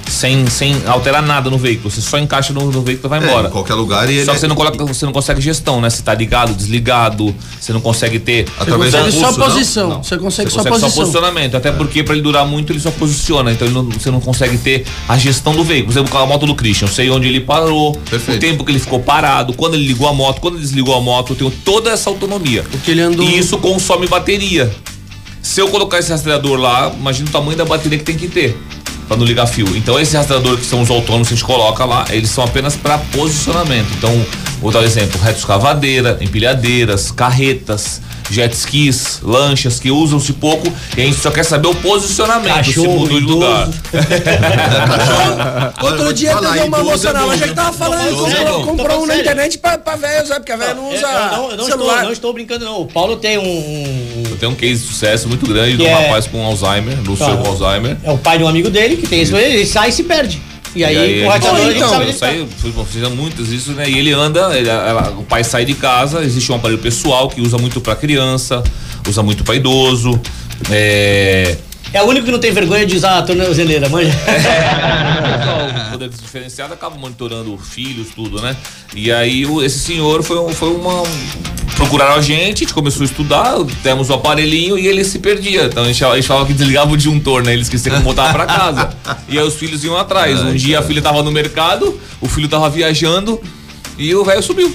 Sem, 0.09 0.47
sem 0.49 0.75
alterar 0.87 1.23
nada 1.23 1.51
no 1.51 1.59
veículo. 1.59 1.91
Você 1.91 2.01
só 2.01 2.19
encaixa 2.19 2.53
no, 2.53 2.71
no 2.71 2.83
veículo 2.89 3.09
vai 3.09 3.21
É, 3.21 3.25
embora. 3.25 3.49
em 3.49 3.51
qualquer 3.51 3.75
lugar 3.75 4.09
e 4.11 4.15
ele 4.17 4.25
Só 4.25 4.33
que 4.33 4.37
é- 4.37 4.41
você 4.41 4.47
não, 4.49 4.57
coloca, 4.57 4.85
você 4.85 5.07
não 5.07 5.13
consegue 5.13 5.41
gestão, 5.41 5.81
né? 5.81 5.89
Se 5.91 6.03
tá 6.03 6.15
ligado, 6.15 6.53
desligado, 6.55 7.35
você 7.61 7.73
não 7.73 7.81
consegue 7.81 8.19
ter. 8.19 8.45
Você 8.47 8.63
Através 8.63 8.93
consegue 8.95 9.11
do 9.13 9.21
só 9.21 9.27
pulso, 9.27 9.39
não? 9.39 9.47
posição. 9.49 9.89
Não. 9.89 10.03
Você 10.03 10.19
consegue 10.19 10.51
Você 10.51 10.57
só 10.57 10.63
consegue 10.65 10.77
só 10.81 10.87
posição. 10.87 11.03
posicionamento. 11.05 11.57
Até 11.57 11.71
porque 11.73 12.03
pra 12.03 12.15
ele 12.15 12.23
durar 12.23 12.47
muito, 12.47 12.73
ele 12.73 12.81
só 12.81 12.91
posiciona. 12.91 13.53
Então 13.53 13.69
não- 13.71 13.85
você 13.85 14.11
não 14.11 14.21
consegue 14.21 14.59
ter 14.59 14.85
a 15.09 15.17
gestão 15.17 15.55
do 15.55 15.63
veículo. 15.65 15.93
Por 15.93 16.01
exemplo, 16.01 16.19
a 16.19 16.27
moto 16.27 16.47
do 16.47 16.55
Christian. 16.55 16.87
Eu 16.89 16.93
sei 16.93 17.11
onde 17.11 17.29
ele 17.29 17.41
parou, 17.41 17.93
Perfeito. 18.11 18.37
o 18.39 18.41
tempo 18.41 18.65
que 18.65 18.73
ele 18.73 18.79
ficou 18.79 19.01
parado, 19.01 19.53
quando 19.53 19.75
ele 19.75 19.87
ligou 19.87 20.09
a 20.09 20.13
moto, 20.13 20.41
quando 20.41 20.55
ele 20.55 20.63
desligou 20.65 20.95
a 20.95 21.01
moto. 21.01 21.33
Eu 21.33 21.37
tenho 21.37 21.51
toda 21.65 21.91
essa 21.91 22.11
autonomia. 22.11 22.65
O 22.73 22.79
que 22.79 22.91
ele 22.91 23.01
andou- 23.03 23.25
E 23.27 23.39
isso 23.39 23.59
consome 23.59 24.07
bateria. 24.07 24.71
Se 25.43 25.61
eu 25.61 25.69
colocar 25.69 25.99
esse 25.99 26.11
rastreador 26.11 26.59
lá, 26.59 26.93
imagina 26.99 27.29
o 27.29 27.33
tamanho 27.33 27.57
da 27.57 27.65
bateria 27.65 27.97
que 27.99 28.05
tem 28.05 28.17
que 28.17 28.29
ter. 28.29 28.57
Pra 29.09 29.17
não 29.17 29.25
ligar 29.25 29.47
fio. 29.47 29.67
Então, 29.75 29.99
esse 29.99 30.15
rastreador 30.17 30.59
que 30.59 30.67
são 30.67 30.83
os 30.83 30.91
autônomos 30.91 31.29
que 31.29 31.35
a 31.35 31.37
gente 31.37 31.47
coloca 31.47 31.85
lá, 31.85 32.05
eles 32.11 32.31
são 32.31 32.45
apenas 32.45 32.77
para 32.77 32.99
posicionamento. 32.99 33.89
Então, 33.97 34.25
vou 34.61 34.71
dar 34.71 34.81
um 34.81 34.85
exemplo: 34.85 35.19
reto 35.21 35.39
escavadeira, 35.39 36.19
empilhadeiras, 36.21 37.11
carretas, 37.11 38.03
jet 38.31 38.53
skis, 38.55 39.21
lanchas 39.23 39.79
que 39.81 39.91
usam-se 39.91 40.33
pouco 40.35 40.73
e 40.97 41.03
a 41.03 41.05
gente 41.05 41.19
só 41.19 41.31
quer 41.31 41.45
saber 41.45 41.69
o 41.69 41.75
posicionamento, 41.75 42.65
se 42.65 42.75
Cachorro, 42.75 43.01
mudou 43.01 43.21
de 43.21 43.27
lugar. 43.27 43.69
Outro 45.83 46.13
dia 46.13 46.37
teve 46.37 46.61
uma 46.65 46.83
moça 46.83 47.11
é 47.11 47.13
na 47.13 47.25
loja 47.25 47.39
que 47.39 47.45
viu? 47.47 47.55
tava 47.55 47.73
falando 47.73 48.25
que 48.25 48.31
é 48.33 48.45
comprou, 48.45 48.65
comprou 48.67 49.03
um 49.03 49.07
na 49.07 49.17
internet 49.17 49.59
pra, 49.59 49.79
pra 49.79 49.97
velho 49.97 50.25
usar, 50.25 50.37
porque 50.37 50.53
a 50.53 50.57
velha 50.57 50.75
não 50.75 50.91
Eu- 50.91 50.97
usa 50.97 51.07
eu, 51.07 51.13
não, 51.13 51.21
eu 51.21 51.41
não 51.41 51.51
estou, 51.51 51.67
celular. 51.67 52.05
não 52.05 52.13
estou 52.13 52.33
brincando, 52.33 52.65
não. 52.65 52.83
O 52.83 52.87
Paulo 52.87 53.17
tem 53.17 53.39
um. 53.39 54.23
Eu 54.31 54.37
tenho 54.37 54.53
um 54.53 54.55
case 54.55 54.83
de 54.83 54.89
sucesso 54.89 55.29
muito 55.29 55.47
grande 55.47 55.73
de 55.73 55.77
Que 55.79 55.83
um 55.85 55.87
é- 55.87 56.03
rapaz 56.07 56.27
com 56.27 56.45
Alzheimer, 56.45 56.97
do 56.99 57.17
Tá. 57.17 57.27
Alzheimer. 57.27 57.97
é 58.03 58.11
o 58.11 58.19
pai 58.19 58.39
de 58.39 58.45
um 58.45 58.49
amigo 58.49 58.71
dele 58.71 58.97
que 58.97 59.07
tem 59.07 59.23
isso, 59.23 59.37
ele 59.37 59.65
sai 59.67 59.89
e 59.91 59.93
se 59.93 60.03
perde. 60.05 60.41
E 60.79 60.85
aí, 60.85 60.95
E 60.95 60.99
aí, 60.99 61.25
com 61.25 61.33
a 61.33 61.61
gente 61.61 61.77
então, 61.77 61.89
sabe 61.91 62.13
fizemos 62.85 63.17
muitas 63.19 63.49
isso, 63.49 63.73
né? 63.73 63.89
E 63.89 63.99
ele 63.99 64.13
anda, 64.13 64.57
ele- 64.57 64.69
ela- 64.69 65.11
o 65.19 65.25
pai 65.25 65.43
sai 65.43 65.65
de 65.65 65.75
casa, 65.75 66.23
existe 66.23 66.51
um 66.53 66.55
aparelho 66.55 66.79
pessoal 66.81 67.29
que 67.29 67.41
usa 67.41 67.59
muito 67.59 67.81
pra 67.81 67.97
criança, 67.97 68.63
usa 69.09 69.23
muito 69.23 69.43
pra 69.45 69.55
idoso. 69.57 70.21
É, 70.71 71.57
É 71.93 72.03
o 72.03 72.07
único 72.07 72.27
que 72.27 72.33
não 72.33 72.39
tem 72.39 72.53
vergonha 72.53 72.85
de 72.85 72.97
usar 72.97 73.17
a 73.19 73.23
tornozeleira, 73.23 73.89
manja. 73.89 74.13
o 75.89 75.91
poder 75.93 76.09
diferenciado 76.11 76.75
acaba 76.75 76.97
monitorando 76.97 77.57
filhos, 77.59 78.09
tudo, 78.15 78.41
né? 78.43 78.55
E 78.95 79.11
aí 79.11 79.47
o- 79.47 79.63
esse 79.63 79.79
senhor 79.79 80.23
foi, 80.23 80.53
foi 80.53 80.69
uma. 80.71 81.03
Procuraram 81.79 82.15
a 82.15 82.21
gente, 82.21 82.57
a 82.57 82.67
gente 82.67 82.75
começou 82.75 83.03
a 83.03 83.05
estudar, 83.05 83.55
temos 83.85 84.11
o 84.11 84.15
aparelhinho 84.15 84.77
e 84.77 84.89
ele 84.89 85.05
se 85.05 85.21
perdia. 85.21 85.67
Então 85.67 85.85
a 85.85 85.87
gente, 85.87 86.05
a 86.05 86.17
gente 86.17 86.27
falava 86.27 86.45
que 86.45 86.53
desligava 86.53 86.93
o 86.93 86.97
disjuntor, 86.97 87.45
né? 87.45 87.53
Ele 87.53 87.63
esquecia 87.63 87.93
como 87.93 88.03
voltava 88.03 88.33
pra 88.33 88.47
casa. 88.47 88.91
E 89.29 89.39
aí 89.39 89.47
os 89.47 89.55
filhos 89.55 89.85
iam 89.85 89.97
atrás. 89.97 90.41
Um 90.43 90.55
dia 90.55 90.81
a 90.81 90.83
filha 90.83 91.01
tava 91.01 91.23
no 91.23 91.31
mercado, 91.31 91.99
o 92.21 92.29
filho 92.29 92.49
tava 92.49 92.69
viajando 92.69 93.41
e 93.97 94.13
o 94.13 94.25
velho 94.25 94.43
subiu. 94.43 94.75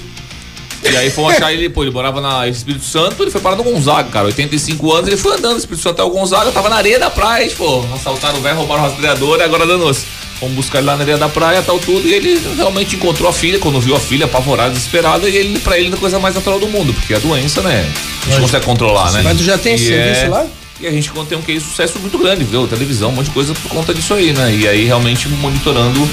E 0.82 0.96
aí 0.96 1.10
fomos 1.10 1.34
achar 1.34 1.52
ele, 1.52 1.68
pô, 1.68 1.82
ele 1.82 1.90
morava 1.90 2.22
na 2.22 2.48
Espírito 2.48 2.86
Santo, 2.86 3.22
ele 3.22 3.30
foi 3.30 3.40
parar 3.40 3.56
no 3.56 3.64
Gonzaga, 3.64 4.08
cara, 4.08 4.26
85 4.26 4.92
anos, 4.92 5.08
ele 5.08 5.16
foi 5.18 5.36
andando 5.36 5.54
do 5.54 5.58
Espírito 5.58 5.82
Santo 5.82 6.00
até 6.00 6.02
o 6.02 6.10
Gonzaga, 6.10 6.52
tava 6.52 6.70
na 6.70 6.76
areia 6.76 6.98
da 6.98 7.10
praia, 7.10 7.50
pô, 7.56 7.84
assaltaram 7.94 8.38
o 8.38 8.42
velho, 8.42 8.56
roubaram 8.56 8.82
o 8.82 8.86
rastreador 8.86 9.40
e 9.40 9.42
agora 9.42 9.66
danou-se. 9.66 10.04
Fomos 10.40 10.54
buscar 10.56 10.78
ele 10.78 10.86
lá 10.88 10.96
na 10.96 11.02
areia 11.02 11.16
da 11.18 11.28
praia, 11.28 11.62
tal, 11.62 11.78
tudo, 11.78 12.06
e 12.06 12.12
ele 12.12 12.40
realmente 12.56 12.96
encontrou 12.96 13.28
a 13.28 13.32
filha, 13.32 13.58
quando 13.58 13.80
viu 13.80 13.94
a 13.94 14.00
filha, 14.00 14.26
apavorada, 14.26 14.70
desesperada, 14.70 15.28
e 15.28 15.36
ele, 15.36 15.58
pra 15.60 15.78
ele, 15.78 15.90
é 15.90 15.94
a 15.94 15.96
coisa 15.96 16.18
mais 16.18 16.34
natural 16.34 16.58
do 16.58 16.66
mundo, 16.68 16.92
porque 16.92 17.14
a 17.14 17.18
doença, 17.18 17.62
né, 17.62 17.88
a 18.26 18.30
gente 18.30 18.40
consegue 18.40 18.64
controlar, 18.64 19.12
né? 19.12 19.22
Mas 19.22 19.36
tu 19.38 19.44
já 19.44 19.56
tem 19.56 19.74
esse 19.74 19.84
E 19.84 19.86
serviço 19.88 20.24
é- 20.24 20.28
lá? 20.28 20.46
E 20.80 20.88
a 20.88 20.90
gente 20.90 21.08
tem 21.28 21.38
um 21.38 21.42
case 21.42 21.60
de 21.60 21.70
sucesso 21.70 21.98
muito 22.00 22.18
grande, 22.18 22.42
viu? 22.44 22.66
Televisão, 22.66 23.10
um 23.10 23.12
monte 23.12 23.26
de 23.26 23.30
coisa 23.30 23.54
por 23.54 23.70
conta 23.70 23.94
disso 23.94 24.12
aí, 24.12 24.32
né? 24.32 24.52
E 24.52 24.66
aí 24.66 24.84
realmente 24.84 25.28
monitorando 25.28 26.06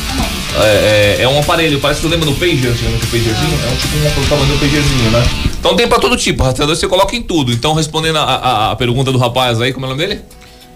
é, 0.55 1.17
é, 1.19 1.23
é 1.23 1.27
um 1.27 1.39
aparelho, 1.39 1.79
parece 1.79 1.99
que 1.99 2.05
eu 2.05 2.11
lembro 2.11 2.29
do 2.29 2.35
Pager, 2.35 2.69
antigamente 2.71 3.03
o 3.03 3.07
Pagerzinho, 3.07 3.59
é 3.65 3.71
um 3.71 3.75
tipo 3.75 4.21
um 4.21 4.29
tamanho 4.29 4.53
do 4.53 4.59
Pagerzinho, 4.59 5.11
né? 5.11 5.23
Então 5.59 5.75
tem 5.75 5.87
pra 5.87 5.97
todo 5.97 6.15
tipo, 6.15 6.43
rastreador 6.43 6.75
você 6.75 6.87
coloca 6.87 7.15
em 7.15 7.21
tudo. 7.23 7.51
Então 7.51 7.73
respondendo 7.73 8.17
a, 8.17 8.21
a, 8.23 8.71
a 8.71 8.75
pergunta 8.75 9.11
do 9.11 9.17
rapaz 9.17 9.59
aí, 9.59 9.73
como 9.73 9.87
é 9.87 9.89
o 9.89 9.91
nome 9.93 10.07
dele? 10.07 10.21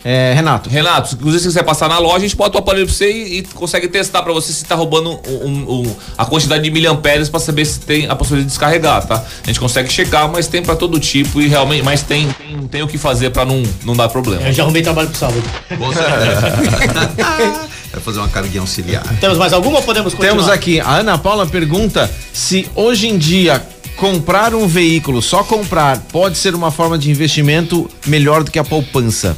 É, 0.07 0.33
Renato. 0.35 0.69
Renato, 0.69 1.09
se 1.09 1.15
você 1.15 1.47
quiser 1.47 1.63
passar 1.63 1.89
na 1.89 1.97
loja, 1.97 2.17
a 2.17 2.19
gente 2.19 2.35
bota 2.35 2.57
o 2.57 2.59
aparelho 2.59 2.85
pra 2.85 2.93
você 2.93 3.11
e, 3.11 3.39
e 3.39 3.41
consegue 3.41 3.87
testar 3.87 4.21
pra 4.21 4.31
você 4.31 4.53
se 4.53 4.63
tá 4.63 4.75
roubando 4.75 5.19
um, 5.27 5.33
um, 5.33 5.79
um, 5.79 5.95
a 6.15 6.23
quantidade 6.23 6.63
de 6.63 6.69
miliamperes 6.69 7.27
pra 7.27 7.39
saber 7.39 7.65
se 7.65 7.79
tem 7.79 8.07
a 8.07 8.15
possibilidade 8.15 8.45
de 8.45 8.51
descarregar, 8.51 9.03
tá? 9.03 9.15
A 9.15 9.47
gente 9.47 9.59
consegue 9.59 9.91
checar, 9.91 10.31
mas 10.31 10.45
tem 10.45 10.61
pra 10.61 10.75
todo 10.75 10.99
tipo 10.99 11.41
e 11.41 11.47
realmente, 11.47 11.81
mas 11.81 12.03
tem, 12.03 12.27
tem, 12.33 12.67
tem 12.67 12.83
o 12.83 12.87
que 12.87 12.99
fazer 12.99 13.31
pra 13.31 13.45
não, 13.45 13.63
não 13.83 13.95
dar 13.95 14.07
problema. 14.07 14.43
Eu 14.43 14.53
já 14.53 14.61
arrumei 14.61 14.83
trabalho 14.83 15.09
pro 15.09 15.17
sábado. 15.17 15.41
Vai 17.91 18.01
fazer 18.03 18.19
uma 18.19 18.29
carguinha 18.29 18.61
auxiliar. 18.61 19.03
Temos 19.19 19.39
mais 19.39 19.53
alguma 19.53 19.77
ou 19.77 19.83
podemos 19.83 20.13
continuar? 20.13 20.33
Temos 20.33 20.49
aqui, 20.49 20.79
a 20.79 20.97
Ana 20.97 21.17
Paula 21.17 21.47
pergunta 21.47 22.11
se 22.31 22.69
hoje 22.75 23.07
em 23.07 23.17
dia 23.17 23.59
comprar 23.95 24.53
um 24.53 24.67
veículo, 24.67 25.19
só 25.21 25.43
comprar, 25.43 25.97
pode 26.11 26.37
ser 26.37 26.53
uma 26.53 26.69
forma 26.69 26.95
de 26.95 27.09
investimento 27.09 27.89
melhor 28.05 28.43
do 28.43 28.51
que 28.51 28.59
a 28.59 28.63
poupança. 28.63 29.35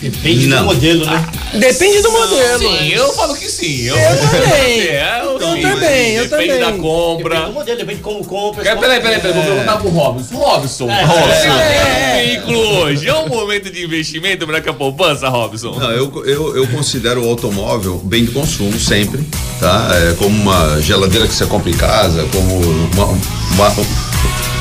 Depende 0.00 0.46
Não. 0.48 0.58
do 0.58 0.64
modelo, 0.66 1.06
né? 1.06 1.26
Depende 1.54 2.02
do 2.02 2.10
modelo. 2.12 2.58
Sim, 2.58 2.88
eu 2.88 3.12
falo 3.14 3.34
que 3.34 3.48
sim. 3.50 3.82
Eu, 3.86 3.96
Eu 3.96 4.18
também. 4.18 4.80
É, 4.80 5.20
eu, 5.24 5.38
sim. 5.38 5.62
também, 5.62 6.12
eu 6.14 6.22
Depende 6.24 6.28
também. 6.28 6.48
da 6.48 6.54
Depende 6.54 6.72
do 6.76 6.82
compra. 6.82 7.48
modelo, 7.48 7.78
depende 7.78 7.96
de 7.98 8.02
como 8.02 8.24
compra. 8.24 8.68
É, 8.68 8.76
peraí, 8.76 9.00
peraí, 9.00 9.20
peraí, 9.20 9.32
vou 9.34 9.44
perguntar 9.44 9.76
pro 9.78 9.88
Robson. 9.88 10.34
Robson, 10.36 10.90
É, 10.90 11.04
Robson, 11.04 11.48
é. 11.48 12.12
um 12.12 12.16
veículo 12.26 12.58
hoje 12.82 13.08
é 13.08 13.14
um 13.14 13.28
momento 13.28 13.70
de 13.70 13.82
investimento 13.84 14.46
melhor 14.46 14.60
que 14.62 14.68
a 14.68 14.74
poupança, 14.74 15.28
Robson? 15.28 15.74
Não, 15.78 15.90
eu, 15.92 16.22
eu, 16.26 16.56
eu 16.56 16.66
considero 16.68 17.24
o 17.24 17.28
automóvel 17.28 17.98
bem 18.04 18.24
de 18.26 18.32
consumo 18.32 18.78
sempre, 18.78 19.22
tá? 19.60 19.88
É 20.10 20.14
como 20.14 20.28
uma 20.38 20.80
geladeira 20.82 21.26
que 21.26 21.32
você 21.34 21.46
compra 21.46 21.70
em 21.70 21.76
casa, 21.76 22.26
como 22.32 22.58
uma, 22.92 23.06
uma, 23.06 23.74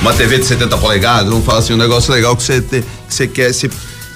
uma 0.02 0.14
TV 0.14 0.38
de 0.40 0.46
70 0.46 0.78
polegadas, 0.78 1.28
vamos 1.30 1.46
falar 1.46 1.60
assim, 1.60 1.74
um 1.74 1.78
negócio 1.78 2.14
legal 2.14 2.36
que 2.36 2.44
você, 2.44 2.62
te- 2.62 2.82
que 2.82 3.14
você 3.14 3.28
quer, 3.28 3.54
se 3.54 3.70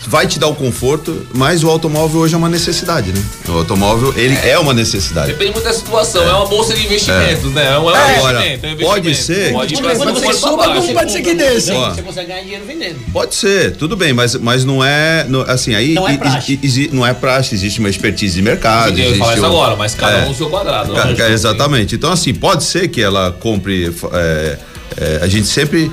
vai 0.08 0.26
te 0.26 0.40
dar 0.40 0.48
o 0.48 0.56
conforto, 0.56 1.28
mas 1.34 1.64
o 1.64 1.70
automóvel 1.70 2.22
hoje 2.22 2.34
é 2.34 2.38
uma 2.38 2.48
necessidade, 2.50 3.12
né? 3.12 3.22
O 3.50 3.52
automóvel, 3.52 4.14
ele 4.16 4.36
é, 4.42 4.58
uma 4.58 4.74
necessidade. 4.74 5.28
Depende 5.34 5.52
muito 5.52 5.66
da 5.66 5.74
situação, 5.74 6.24
é, 6.24 6.34
uma 6.34 6.46
bolsa 6.46 6.74
de 6.74 6.86
investimentos, 6.86 7.52
né? 7.52 7.66
É 7.74 7.78
um 7.78 7.90
Agora, 7.90 8.00
investimento, 8.00 8.66
é 8.66 8.72
investimento. 8.72 8.86
pode 8.86 9.16
ser 9.16 9.52
Pode 9.52 9.74
que- 9.76 9.82
pode 9.82 9.98
baixo. 10.00 10.40
como 10.42 10.58
pode 10.94 11.12
ser 11.12 11.22
que. 11.22 11.36
Você 11.36 12.02
consegue 12.02 12.28
ganhar 12.28 12.42
dinheiro 12.42 12.64
vendendo. 12.66 13.00
Pode 13.12 13.36
ser, 13.36 13.76
tudo 13.76 13.96
bem, 13.98 14.14
mas, 14.14 14.36
mas 14.36 14.64
não 14.64 14.84
é, 14.84 15.26
não- 15.28 15.42
assim, 15.42 15.76
aí 15.76 15.94
Não 15.94 16.08
é 16.08 16.18
praxe. 16.18 16.60
não 16.94 17.06
é 17.06 17.14
praxe, 17.14 17.54
existe 17.56 17.80
uma 17.80 17.90
expertise 17.90 18.36
de 18.36 18.42
mercado. 18.42 18.98
Eu 18.98 19.10
ia 19.12 19.18
falar 19.18 19.34
isso 19.34 19.44
um- 19.44 19.46
agora, 19.48 19.76
mas 19.76 19.94
cada 19.94 20.20
É. 20.20 20.26
um 20.26 20.30
no 20.30 20.36
seu 20.36 20.50
quadrado. 20.50 20.94
Ca- 20.94 21.02
lógico. 21.04 21.18
ca- 21.18 21.30
exatamente. 21.30 21.96
Então, 21.96 22.12
assim, 22.12 22.34
pode 22.34 22.64
ser 22.64 22.88
que 22.88 23.02
ela 23.02 23.32
compre. 23.40 23.94
é, 24.14 24.58
é, 25.00 25.20
a 25.22 25.28
gente 25.28 25.48
sempre. 25.48 25.92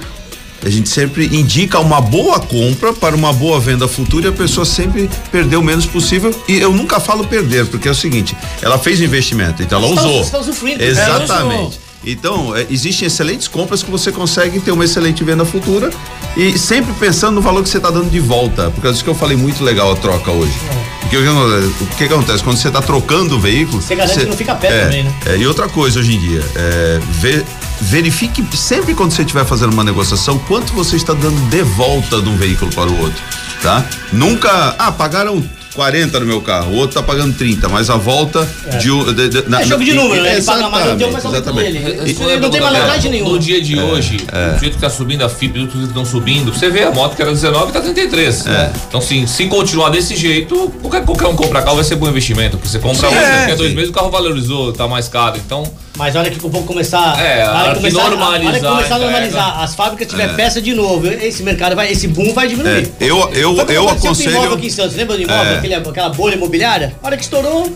A 0.64 0.70
gente 0.70 0.88
sempre 0.88 1.26
indica 1.26 1.78
uma 1.78 2.00
boa 2.00 2.40
compra 2.40 2.92
para 2.92 3.14
uma 3.14 3.32
boa 3.32 3.60
venda 3.60 3.86
futura 3.86 4.26
e 4.26 4.28
a 4.30 4.32
pessoa 4.32 4.64
sempre 4.64 5.10
perder 5.30 5.56
o 5.56 5.62
menos 5.62 5.84
possível. 5.86 6.34
E 6.48 6.56
eu 6.58 6.72
nunca 6.72 6.98
falo 6.98 7.24
perder, 7.26 7.66
porque 7.66 7.86
é 7.86 7.90
o 7.90 7.94
seguinte: 7.94 8.34
ela 8.62 8.78
fez 8.78 8.98
o 9.00 9.04
investimento, 9.04 9.62
então 9.62 9.78
ela 9.78 9.88
Você 9.88 10.00
usou. 10.00 10.24
você 10.24 10.30
tá 10.30 10.38
usufruindo. 10.38 10.82
Exatamente. 10.82 11.80
Então, 12.06 12.54
é, 12.54 12.66
existem 12.68 13.06
excelentes 13.06 13.48
compras 13.48 13.82
que 13.82 13.90
você 13.90 14.12
consegue 14.12 14.60
ter 14.60 14.70
uma 14.72 14.84
excelente 14.84 15.24
venda 15.24 15.42
futura 15.44 15.88
e 16.36 16.58
sempre 16.58 16.92
pensando 16.94 17.36
no 17.36 17.40
valor 17.40 17.62
que 17.62 17.68
você 17.70 17.78
está 17.78 17.90
dando 17.90 18.10
de 18.10 18.20
volta. 18.20 18.70
Por 18.70 18.82
causa 18.82 18.92
disso 18.92 19.04
que 19.04 19.08
eu 19.08 19.14
falei 19.14 19.36
muito 19.38 19.64
legal 19.64 19.90
a 19.90 19.96
troca 19.96 20.30
hoje. 20.30 20.52
Porque 21.00 21.16
o 21.16 21.86
que, 21.96 22.08
que 22.08 22.12
acontece? 22.12 22.42
Quando 22.44 22.58
você 22.58 22.68
está 22.68 22.82
trocando 22.82 23.36
o 23.36 23.40
veículo. 23.40 23.80
Você 23.80 23.94
garante 23.94 24.18
que 24.18 24.26
não 24.26 24.36
fica 24.36 24.54
perto 24.54 24.74
é, 24.74 24.84
também, 24.84 25.04
né? 25.04 25.14
é, 25.26 25.36
e 25.38 25.46
outra 25.46 25.66
coisa 25.66 25.98
hoje 26.00 26.14
em 26.14 26.20
dia, 26.20 26.42
é, 26.56 27.00
ve- 27.10 27.44
verifique 27.80 28.44
sempre 28.56 28.94
quando 28.94 29.12
você 29.12 29.22
estiver 29.22 29.44
fazendo 29.44 29.72
uma 29.72 29.84
negociação 29.84 30.38
quanto 30.38 30.72
você 30.72 30.96
está 30.96 31.12
dando 31.12 31.38
de 31.50 31.62
volta 31.62 32.20
de 32.20 32.28
um 32.28 32.36
veículo 32.36 32.70
para 32.72 32.90
o 32.90 33.00
outro, 33.00 33.20
tá? 33.62 33.84
Nunca, 34.12 34.74
ah, 34.78 34.92
pagaram 34.92 35.42
40 35.74 36.20
no 36.20 36.26
meu 36.26 36.40
carro, 36.40 36.70
o 36.72 36.76
outro 36.76 36.94
tá 36.94 37.02
pagando 37.02 37.34
30, 37.36 37.68
mas 37.68 37.90
a 37.90 37.96
volta 37.96 38.48
de, 38.80 38.92
um- 38.92 39.12
de, 39.12 39.28
de 39.28 39.48
na- 39.48 39.60
É 39.60 39.64
jogo 39.66 39.82
de 39.84 39.92
número, 39.92 40.22
né? 40.22 40.34
Ele 40.36 40.42
paga 40.44 40.68
mais 40.70 40.86
no 40.92 40.96
teu, 40.96 41.10
mas 41.10 41.24
o 41.24 41.28
exatamente. 41.28 41.72
dele. 41.72 42.10
Isso 42.12 42.22
não 42.22 42.48
tem 42.50 42.60
malandragem 42.60 43.00
dela. 43.02 43.12
nenhuma. 43.14 43.30
No 43.32 43.38
dia 43.40 43.60
de 43.60 43.76
hoje, 43.80 44.18
do 44.18 44.60
jeito 44.60 44.76
que 44.76 44.80
tá 44.80 44.88
subindo 44.88 45.22
a 45.24 45.28
FIP, 45.28 45.52
do 45.54 45.58
jeito 45.62 45.76
que 45.76 45.84
estão 45.86 46.04
subindo, 46.04 46.54
você 46.54 46.70
vê 46.70 46.84
a 46.84 46.92
moto 46.92 47.16
que 47.16 47.22
era 47.22 47.32
19 47.32 47.72
tá 47.72 47.80
33. 47.80 48.44
Então, 48.88 49.00
assim, 49.00 49.26
se 49.26 49.46
continuar 49.48 49.88
desse 49.90 50.14
jeito, 50.14 50.72
qualquer, 50.80 51.04
qualquer 51.04 51.26
um 51.26 51.34
comprar 51.34 51.62
carro 51.62 51.74
vai 51.74 51.84
ser 51.84 51.96
bom 51.96 52.08
investimento. 52.08 52.56
Porque 52.56 52.68
você 52.68 52.78
compra 52.78 53.08
hoje, 53.08 53.18
daqui 53.18 53.52
a 53.52 53.56
dois 53.56 53.70
sim. 53.70 53.74
meses 53.74 53.90
o 53.90 53.92
carro 53.92 54.10
valorizou, 54.12 54.72
tá 54.72 54.86
mais 54.86 55.08
caro. 55.08 55.36
Então, 55.44 55.64
Mas 55.96 56.16
olha 56.16 56.28
que 56.28 56.38
o 56.38 56.50
povo 56.50 56.64
começar. 56.66 57.16
É, 57.20 57.42
a 57.42 57.50
hora 57.50 57.58
a 57.58 57.62
hora 57.62 57.70
que 57.74 57.76
começar, 57.76 58.10
normalizar, 58.10 58.44
a 58.44 58.48
hora 58.48 58.58
que 58.60 58.66
começar 58.66 58.74
a 58.74 58.82
entrega. 58.98 58.98
normalizar, 59.04 59.62
as 59.62 59.74
fábricas 59.76 60.08
tiver 60.08 60.34
peça 60.34 60.60
de 60.60 60.74
novo, 60.74 61.06
esse 61.06 61.42
mercado 61.44 61.76
vai, 61.76 61.92
esse 61.92 62.08
boom 62.08 62.32
vai 62.34 62.48
diminuir. 62.48 62.90
É, 63.00 63.04
eu, 63.04 63.30
eu, 63.32 63.56
eu 63.68 63.84
o 63.84 63.88
aconselho. 63.90 64.30
imóvel 64.32 64.54
aqui 64.54 64.66
em 64.66 64.70
Santos, 64.70 64.96
lembra 64.96 65.16
do 65.16 65.22
imóvel, 65.22 65.52
É. 65.52 65.56
aquele- 65.58 65.74
aquela 65.76 66.08
bolha 66.08 66.34
imobiliária? 66.34 66.96
A 67.00 67.06
hora 67.06 67.16
que 67.16 67.22
estourou, 67.22 67.72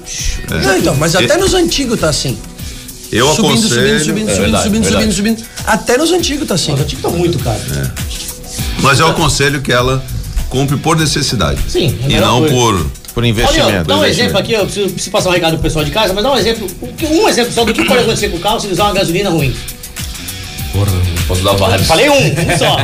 Não, 0.50 0.76
então, 0.78 0.96
mas 0.96 1.14
até 1.14 1.37
nos 1.37 1.54
antigos 1.54 2.00
tá 2.00 2.09
assim. 2.09 2.37
Eu 3.12 3.28
subindo, 3.35 3.50
aconselho. 3.52 3.70
subindo, 3.70 4.04
subindo, 4.04 4.28
É 4.31 4.35
subindo, 4.35 4.40
verdade, 4.42 4.64
subindo, 4.64 4.83
verdade. 4.83 5.12
subindo, 5.14 5.37
subindo. 5.37 5.48
Até 5.64 5.96
nos 5.96 6.11
antigos 6.12 6.48
tá 6.48 6.54
assim. 6.54 6.74
os 6.74 6.81
antigos 6.81 7.04
estão 7.04 7.12
muito 7.16 7.38
caros. 7.38 7.62
Mas 8.83 8.98
eu 9.00 9.07
aconselho 9.07 9.62
que 9.62 9.72
ela 9.72 10.04
compre 10.50 10.76
por 10.76 10.96
necessidade. 10.96 11.61
Sim, 11.68 11.98
é 12.09 12.12
E 12.12 12.20
não 12.20 12.40
coisa. 12.40 12.54
por. 12.54 12.90
Por 13.18 13.24
Olha, 13.24 13.31
investimento. 13.31 13.85
dá 13.85 13.94
um 13.96 13.98
investimento. 13.98 14.11
exemplo 14.11 14.38
aqui, 14.38 14.52
eu 14.52 14.64
preciso, 14.64 14.88
preciso 14.90 15.11
passar 15.11 15.31
um 15.31 15.33
recado 15.33 15.54
pro 15.54 15.62
pessoal 15.64 15.85
de 15.85 15.90
casa, 15.90 16.14
mas 16.14 16.22
dá 16.22 16.31
um 16.33 16.37
exemplo, 16.37 16.68
um 17.11 17.28
exemplo 17.28 17.52
só 17.52 17.64
do 17.64 17.72
que 17.74 17.85
pode 17.85 18.02
acontecer 18.02 18.28
com 18.28 18.37
o 18.37 18.40
carro 18.40 18.61
se 18.61 18.66
ele 18.66 18.74
usar 18.74 18.85
uma 18.85 18.92
gasolina 18.92 19.28
ruim. 19.28 19.52
porra, 20.72 20.92
não 20.92 21.22
posso 21.26 21.42
dar 21.42 21.52
vários. 21.54 21.88
Falei 21.88 22.09
um, 22.09 22.14
um 22.14 22.35
só. 22.57 22.76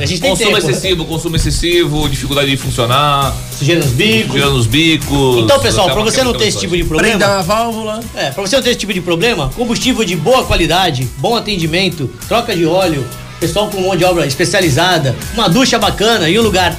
A 0.00 0.06
gente 0.06 0.20
tem 0.20 0.30
Consumo 0.30 0.54
tempo. 0.54 0.70
excessivo, 0.70 1.04
consumo 1.04 1.34
excessivo, 1.34 2.08
dificuldade 2.08 2.48
de 2.50 2.56
funcionar, 2.56 3.34
Sujeira 3.58 3.80
nos 3.82 3.90
bicos. 3.92 4.32
girando 4.34 4.54
nos 4.54 4.66
bicos. 4.68 5.38
Então, 5.42 5.58
pessoal, 5.58 5.88
uma 5.88 6.04
você 6.04 6.22
não 6.22 6.32
ter 6.32 6.46
esse 6.46 6.60
tipo 6.60 6.76
de 6.76 6.84
Prenda 6.84 6.96
problema, 7.26 7.38
a 7.38 7.42
válvula. 7.42 8.00
é, 8.14 8.30
pra 8.30 8.40
você 8.40 8.54
não 8.54 8.62
ter 8.62 8.70
esse 8.70 8.78
tipo 8.78 8.94
de 8.94 9.00
problema, 9.00 9.50
combustível 9.56 10.04
de 10.04 10.14
boa 10.14 10.44
qualidade, 10.44 11.08
bom 11.18 11.34
atendimento, 11.34 12.08
troca 12.28 12.54
de 12.54 12.64
óleo, 12.64 13.04
pessoal 13.40 13.66
com 13.68 13.80
mão 13.80 13.96
de 13.96 14.04
obra 14.04 14.24
especializada, 14.28 15.16
uma 15.34 15.48
ducha 15.48 15.76
bacana 15.76 16.28
e 16.28 16.38
um 16.38 16.42
lugar 16.42 16.76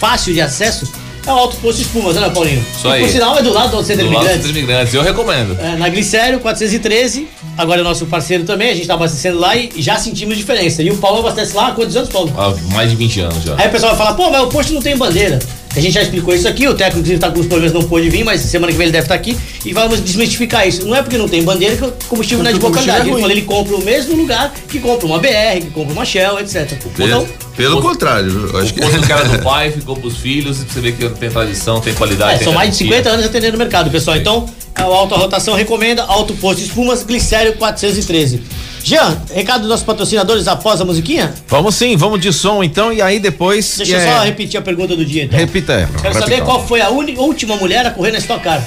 fácil 0.00 0.32
de 0.32 0.40
acesso, 0.40 0.90
é 1.26 1.30
o 1.32 1.34
Alto 1.36 1.56
Posto 1.56 1.80
Espumas, 1.82 2.16
né, 2.16 2.28
Paulinho? 2.30 2.64
Isso 2.76 2.86
E, 2.86 2.92
aí. 2.92 3.00
Por 3.02 3.08
sinal, 3.08 3.36
é 3.38 3.42
do 3.42 3.52
lado 3.52 3.76
do 3.76 3.82
Centro 3.84 4.06
Do 4.06 4.12
Imigrantes. 4.12 4.40
dos 4.42 4.50
imigrantes, 4.50 4.94
eu 4.94 5.02
recomendo. 5.02 5.56
É, 5.60 5.76
na 5.76 5.88
Glicério 5.88 6.38
413, 6.40 7.28
agora 7.56 7.80
é 7.80 7.84
nosso 7.84 8.06
parceiro 8.06 8.44
também, 8.44 8.70
a 8.70 8.74
gente 8.74 8.86
tá 8.86 8.94
abastecendo 8.94 9.38
lá 9.38 9.56
e 9.56 9.70
já 9.78 9.96
sentimos 9.96 10.36
diferença. 10.36 10.82
E 10.82 10.90
o 10.90 10.96
Paulo 10.98 11.20
abastece 11.20 11.54
lá 11.56 11.68
há 11.68 11.72
quantos 11.72 11.96
anos, 11.96 12.08
Paulo? 12.08 12.32
Há 12.36 12.54
mais 12.74 12.90
de 12.90 12.96
20 12.96 13.20
anos 13.20 13.42
já. 13.44 13.54
Aí 13.58 13.68
o 13.68 13.70
pessoal 13.70 13.94
vai 13.96 14.06
falar, 14.06 14.14
pô, 14.16 14.30
mas 14.30 14.42
o 14.42 14.48
posto 14.48 14.72
não 14.72 14.82
tem 14.82 14.96
bandeira. 14.96 15.38
A 15.76 15.80
gente 15.80 15.92
já 15.92 16.02
explicou 16.02 16.34
isso 16.34 16.46
aqui, 16.46 16.68
o 16.68 16.74
técnico 16.74 16.98
inclusive 16.98 17.18
tá 17.18 17.30
com 17.30 17.40
os 17.40 17.46
problemas, 17.46 17.72
não 17.72 17.82
pôde 17.82 18.08
vir, 18.08 18.24
mas 18.24 18.40
semana 18.40 18.70
que 18.70 18.78
vem 18.78 18.86
ele 18.86 18.92
deve 18.92 19.04
estar 19.04 19.14
aqui 19.14 19.36
e 19.64 19.72
vamos 19.72 20.00
desmistificar 20.00 20.66
isso. 20.68 20.86
Não 20.86 20.94
é 20.94 21.02
porque 21.02 21.18
não 21.18 21.28
tem 21.28 21.42
bandeira 21.42 21.76
que 21.76 21.84
o 21.84 21.92
combustível 22.08 22.44
não 22.44 22.50
é 22.50 22.52
de 22.54 22.60
boa 22.60 22.70
o 22.70 22.74
qualidade. 22.74 23.00
Ele 23.00 23.10
é 23.10 23.12
falou, 23.14 23.30
ele 23.30 23.42
compra 23.42 23.76
o 23.76 23.84
mesmo 23.84 24.16
lugar 24.16 24.54
que 24.68 24.78
compra 24.78 25.06
uma 25.06 25.18
BR, 25.18 25.60
que 25.60 25.70
compra 25.70 25.92
uma 25.92 26.04
Shell, 26.04 26.38
etc. 26.38 26.72
Pelo, 26.96 27.08
Então, 27.08 27.28
pelo 27.56 27.82
contrário, 27.82 28.50
eu 28.52 28.58
acho 28.60 28.70
O 28.70 28.74
que. 28.74 29.06
que 29.06 29.12
era 29.12 29.24
do 29.28 29.42
pai 29.42 29.72
ficou 29.72 29.96
pros 29.96 30.16
filhos 30.16 30.62
e 30.62 30.64
você 30.64 30.80
vê 30.80 30.92
que 30.92 31.08
tem 31.08 31.30
tradição, 31.30 31.80
tem 31.80 31.92
qualidade. 31.94 32.34
é, 32.34 32.36
tem 32.36 32.44
são 32.44 32.52
mais 32.52 32.76
de 32.76 32.84
garantia. 32.84 33.02
50 33.02 33.10
anos 33.10 33.26
atendendo 33.26 33.56
o 33.56 33.58
mercado, 33.58 33.90
pessoal. 33.90 34.16
Então, 34.16 34.46
a 34.74 34.82
Alta 34.82 35.16
Rotação 35.16 35.54
recomenda 35.54 36.04
Alto 36.04 36.34
Posto 36.34 36.62
Espumas, 36.62 37.02
Glicério 37.02 37.54
413. 37.54 38.42
Jean, 38.84 39.16
recado 39.32 39.60
dos 39.62 39.70
nossos 39.70 39.84
patrocinadores 39.84 40.46
após 40.46 40.78
a 40.78 40.84
musiquinha? 40.84 41.32
Vamos 41.48 41.74
sim, 41.74 41.96
vamos 41.96 42.20
de 42.20 42.30
som 42.34 42.62
então 42.62 42.92
e 42.92 43.00
aí 43.00 43.18
depois. 43.18 43.78
Deixa 43.78 43.96
eu 43.96 43.98
é, 43.98 44.12
só 44.12 44.24
repetir 44.24 44.60
a 44.60 44.62
pergunta 44.62 44.94
do 44.94 45.02
dia, 45.06 45.24
então. 45.24 45.38
Repita 45.38 45.74
aí. 45.74 45.86
Quero 46.02 46.12
saber 46.12 46.42
qual 46.42 46.64
foi 46.66 46.82
a 46.82 46.90
última 46.90 47.56
mulher 47.56 47.86
a 47.86 47.90
correr 47.90 48.12
na 48.12 48.18
Stock 48.18 48.44
Car. 48.44 48.62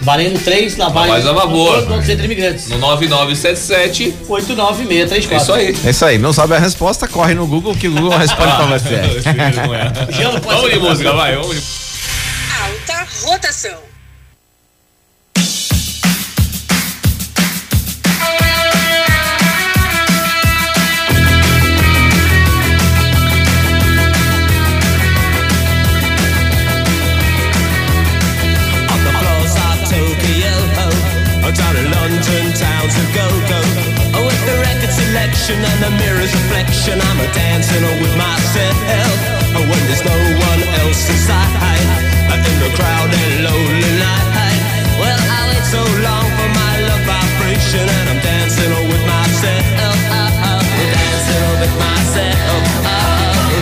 Valendo 0.00 0.42
três 0.42 0.76
lavagens 0.76 1.24
Lavagem 1.24 1.30
a 1.30 1.32
vapor. 1.32 1.84
do 1.98 2.06
Centro 2.06 2.24
Imigrantes. 2.24 2.68
No 2.68 2.78
9977. 2.78 4.14
89634. 4.28 5.34
É 5.34 5.36
isso 5.36 5.52
aí. 5.52 5.86
É 5.86 5.90
isso 5.90 6.04
aí, 6.06 6.18
não 6.18 6.32
sabe 6.32 6.54
a 6.54 6.58
resposta, 6.58 7.06
corre 7.06 7.34
no 7.34 7.46
Google 7.46 7.74
que 7.74 7.88
o 7.88 7.92
Google 7.92 8.16
responde 8.16 8.56
pra 8.56 8.66
você. 8.78 9.20
Jean, 10.12 10.32
não 10.32 10.40
pode 10.40 10.56
Vamos 10.56 10.72
de 10.72 10.78
música, 10.78 11.12
vai. 11.12 11.36
Vamos 11.36 11.56
de... 11.56 11.62
Alta 12.62 13.06
rotação. 13.26 13.87
London 32.88 33.04
of 33.04 33.14
go-go. 33.14 33.60
Oh, 34.16 34.24
with 34.24 34.42
the 34.48 34.56
record 34.64 34.92
selection 34.92 35.60
and 35.60 35.78
the 35.84 35.90
mirror's 36.00 36.32
reflection, 36.32 37.00
I'm 37.00 37.20
a 37.20 37.28
dancing 37.36 37.84
with 38.00 38.14
myself. 38.16 38.76
when 39.52 39.82
there's 39.88 40.04
no 40.04 40.16
one 40.16 40.62
else 40.80 41.10
inside. 41.10 41.46
In 42.38 42.58
the 42.64 42.70
crowded, 42.78 43.44
lonely 43.44 43.92
night. 43.98 44.56
Well, 44.96 45.20
I 45.20 45.52
wait 45.52 45.64
so 45.68 45.82
long 46.00 46.26
for 46.38 46.48
my 46.54 46.72
love 46.88 47.04
vibration, 47.04 47.84
and 47.84 48.08
I'm 48.08 48.20
dancing 48.24 48.72
with 48.88 49.04
myself. 49.04 49.64
Dancing 50.96 51.44
with 51.60 51.74
myself. 51.76 52.62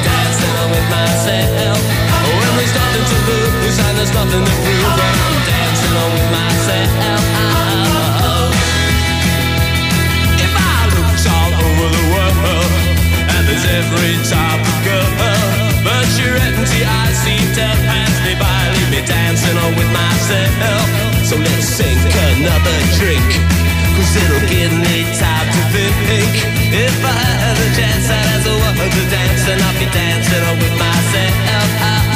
Dancing 0.06 0.70
with 0.70 0.86
myself. 0.92 1.78
When 2.30 2.52
there's 2.58 2.74
nothing 2.78 3.04
to 3.10 3.16
lose 3.26 3.78
and 3.80 3.94
there's 3.98 4.14
nothing 4.14 4.44
to 4.44 4.54
prove, 4.62 4.86
I'm 4.86 5.36
dancing 5.50 5.94
with 6.14 6.28
myself. 6.30 8.05
Every 13.76 14.16
of 14.16 14.76
girl, 14.88 15.10
but 15.84 16.08
your 16.16 16.36
empty 16.48 16.80
eyes 16.80 17.16
seem 17.20 17.44
to 17.52 17.66
pass 17.84 18.14
me 18.24 18.32
by, 18.40 18.60
leave 18.72 18.90
me 18.90 19.02
dancing 19.04 19.56
on 19.58 19.72
with 19.76 19.90
myself. 19.92 20.86
So 21.28 21.36
let's 21.36 21.68
sink 21.68 22.00
another 22.32 22.76
drink, 22.96 23.28
cause 23.92 24.12
it'll 24.16 24.48
give 24.48 24.72
me 24.72 25.04
time 25.20 25.48
to 25.52 25.62
think. 25.76 26.32
If 26.72 27.04
I 27.04 27.20
had 27.42 27.56
a 27.60 27.68
chance, 27.76 28.08
I'd 28.08 28.28
ask 28.32 28.48
a 28.48 28.56
woman 28.64 28.88
to 28.96 29.02
dance, 29.12 29.44
and 29.44 29.60
I'll 29.60 29.78
be 29.78 29.88
dancing 29.92 30.44
on 30.48 30.56
with 30.56 30.76
myself. 30.80 32.15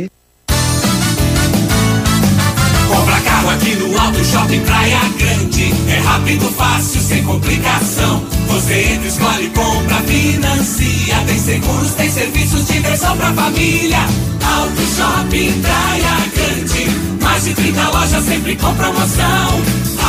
Auto 4.01 4.25
Shopping 4.25 4.61
Praia 4.61 4.99
Grande. 5.17 5.71
É 5.87 5.99
rápido, 5.99 6.51
fácil, 6.57 6.99
sem 7.01 7.23
complicação. 7.23 8.25
Você 8.47 8.93
entra, 8.93 9.07
escolhe, 9.07 9.49
compra, 9.49 9.95
financia. 10.01 11.15
Tem 11.27 11.37
seguros, 11.37 11.91
tem 11.93 12.09
serviços, 12.09 12.67
diversão 12.67 13.15
pra 13.15 13.31
família. 13.31 13.99
Auto 14.43 14.81
Shopping 14.81 15.61
Praia 15.61 16.17
Grande. 16.33 17.21
Mais 17.21 17.43
de 17.43 17.53
30 17.53 17.89
lojas 17.89 18.25
sempre 18.25 18.55
com 18.55 18.73
promoção. 18.73 19.61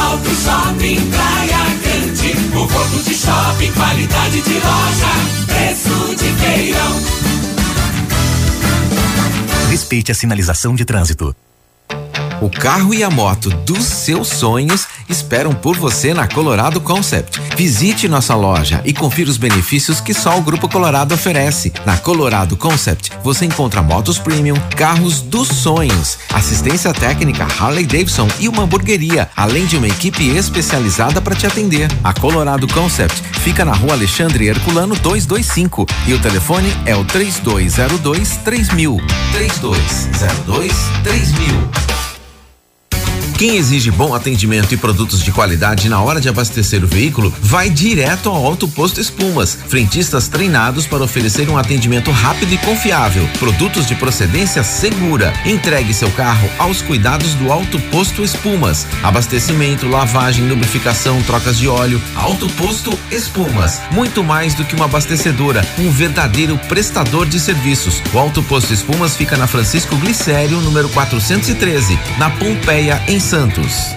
Auto 0.06 0.30
Shopping 0.42 1.10
Praia 1.10 1.58
Grande. 1.82 2.50
Conforto 2.50 3.02
de 3.04 3.14
shopping, 3.14 3.72
qualidade 3.72 4.40
de 4.40 4.54
loja. 4.54 5.12
Preço 5.46 6.16
de 6.16 6.32
feirão. 6.40 7.02
Respeite 9.70 10.10
a 10.10 10.14
sinalização 10.14 10.74
de 10.74 10.86
trânsito. 10.86 11.36
O 12.42 12.50
carro 12.50 12.92
e 12.92 13.04
a 13.04 13.08
moto 13.08 13.50
dos 13.50 13.84
seus 13.84 14.26
sonhos 14.26 14.88
esperam 15.08 15.52
por 15.52 15.76
você 15.76 16.12
na 16.12 16.26
Colorado 16.26 16.80
Concept. 16.80 17.40
Visite 17.56 18.08
nossa 18.08 18.34
loja 18.34 18.82
e 18.84 18.92
confira 18.92 19.30
os 19.30 19.36
benefícios 19.36 20.00
que 20.00 20.12
só 20.12 20.36
o 20.36 20.42
Grupo 20.42 20.68
Colorado 20.68 21.14
oferece. 21.14 21.72
Na 21.86 21.96
Colorado 21.96 22.56
Concept, 22.56 23.12
você 23.22 23.44
encontra 23.44 23.80
motos 23.80 24.18
premium, 24.18 24.56
carros 24.76 25.20
dos 25.20 25.46
sonhos, 25.46 26.18
assistência 26.34 26.92
técnica 26.92 27.46
Harley 27.60 27.86
Davidson 27.86 28.26
e 28.40 28.48
uma 28.48 28.64
hamburgueria, 28.64 29.30
além 29.36 29.64
de 29.64 29.76
uma 29.76 29.86
equipe 29.86 30.28
especializada 30.30 31.20
para 31.20 31.36
te 31.36 31.46
atender. 31.46 31.88
A 32.02 32.12
Colorado 32.12 32.66
Concept 32.66 33.22
fica 33.38 33.64
na 33.64 33.72
rua 33.72 33.92
Alexandre 33.92 34.48
Herculano 34.48 34.96
225 34.96 35.86
e 36.08 36.14
o 36.14 36.18
telefone 36.18 36.76
é 36.86 36.96
o 36.96 37.04
3202 37.04 38.36
3000. 38.38 38.96
3202 39.30 40.72
3000. 41.04 42.01
Quem 43.42 43.56
exige 43.56 43.90
bom 43.90 44.14
atendimento 44.14 44.72
e 44.72 44.76
produtos 44.76 45.20
de 45.20 45.32
qualidade 45.32 45.88
na 45.88 46.00
hora 46.00 46.20
de 46.20 46.28
abastecer 46.28 46.84
o 46.84 46.86
veículo, 46.86 47.34
vai 47.42 47.68
direto 47.68 48.28
ao 48.28 48.46
Alto 48.46 48.68
Posto 48.68 49.00
Espumas. 49.00 49.58
Frentistas 49.66 50.28
treinados 50.28 50.86
para 50.86 51.02
oferecer 51.02 51.50
um 51.50 51.58
atendimento 51.58 52.12
rápido 52.12 52.54
e 52.54 52.58
confiável. 52.58 53.28
Produtos 53.40 53.84
de 53.84 53.96
procedência 53.96 54.62
segura. 54.62 55.32
Entregue 55.44 55.92
seu 55.92 56.08
carro 56.12 56.48
aos 56.56 56.82
cuidados 56.82 57.34
do 57.34 57.50
Alto 57.50 57.80
Posto 57.90 58.22
Espumas. 58.22 58.86
Abastecimento, 59.02 59.88
lavagem, 59.88 60.48
lubrificação, 60.48 61.20
trocas 61.24 61.58
de 61.58 61.66
óleo. 61.66 62.00
Alto 62.14 62.48
Posto 62.50 62.96
Espumas. 63.10 63.80
Muito 63.90 64.22
mais 64.22 64.54
do 64.54 64.64
que 64.64 64.76
uma 64.76 64.84
abastecedora, 64.84 65.66
um 65.80 65.90
verdadeiro 65.90 66.56
prestador 66.68 67.26
de 67.26 67.40
serviços. 67.40 68.00
O 68.14 68.18
Alto 68.20 68.40
Posto 68.44 68.72
Espumas 68.72 69.16
fica 69.16 69.36
na 69.36 69.48
Francisco 69.48 69.96
Glicério, 69.96 70.60
número 70.60 70.88
413, 70.90 71.98
na 72.20 72.30
Pompeia, 72.30 73.02
em 73.08 73.18
Santos. 73.32 73.96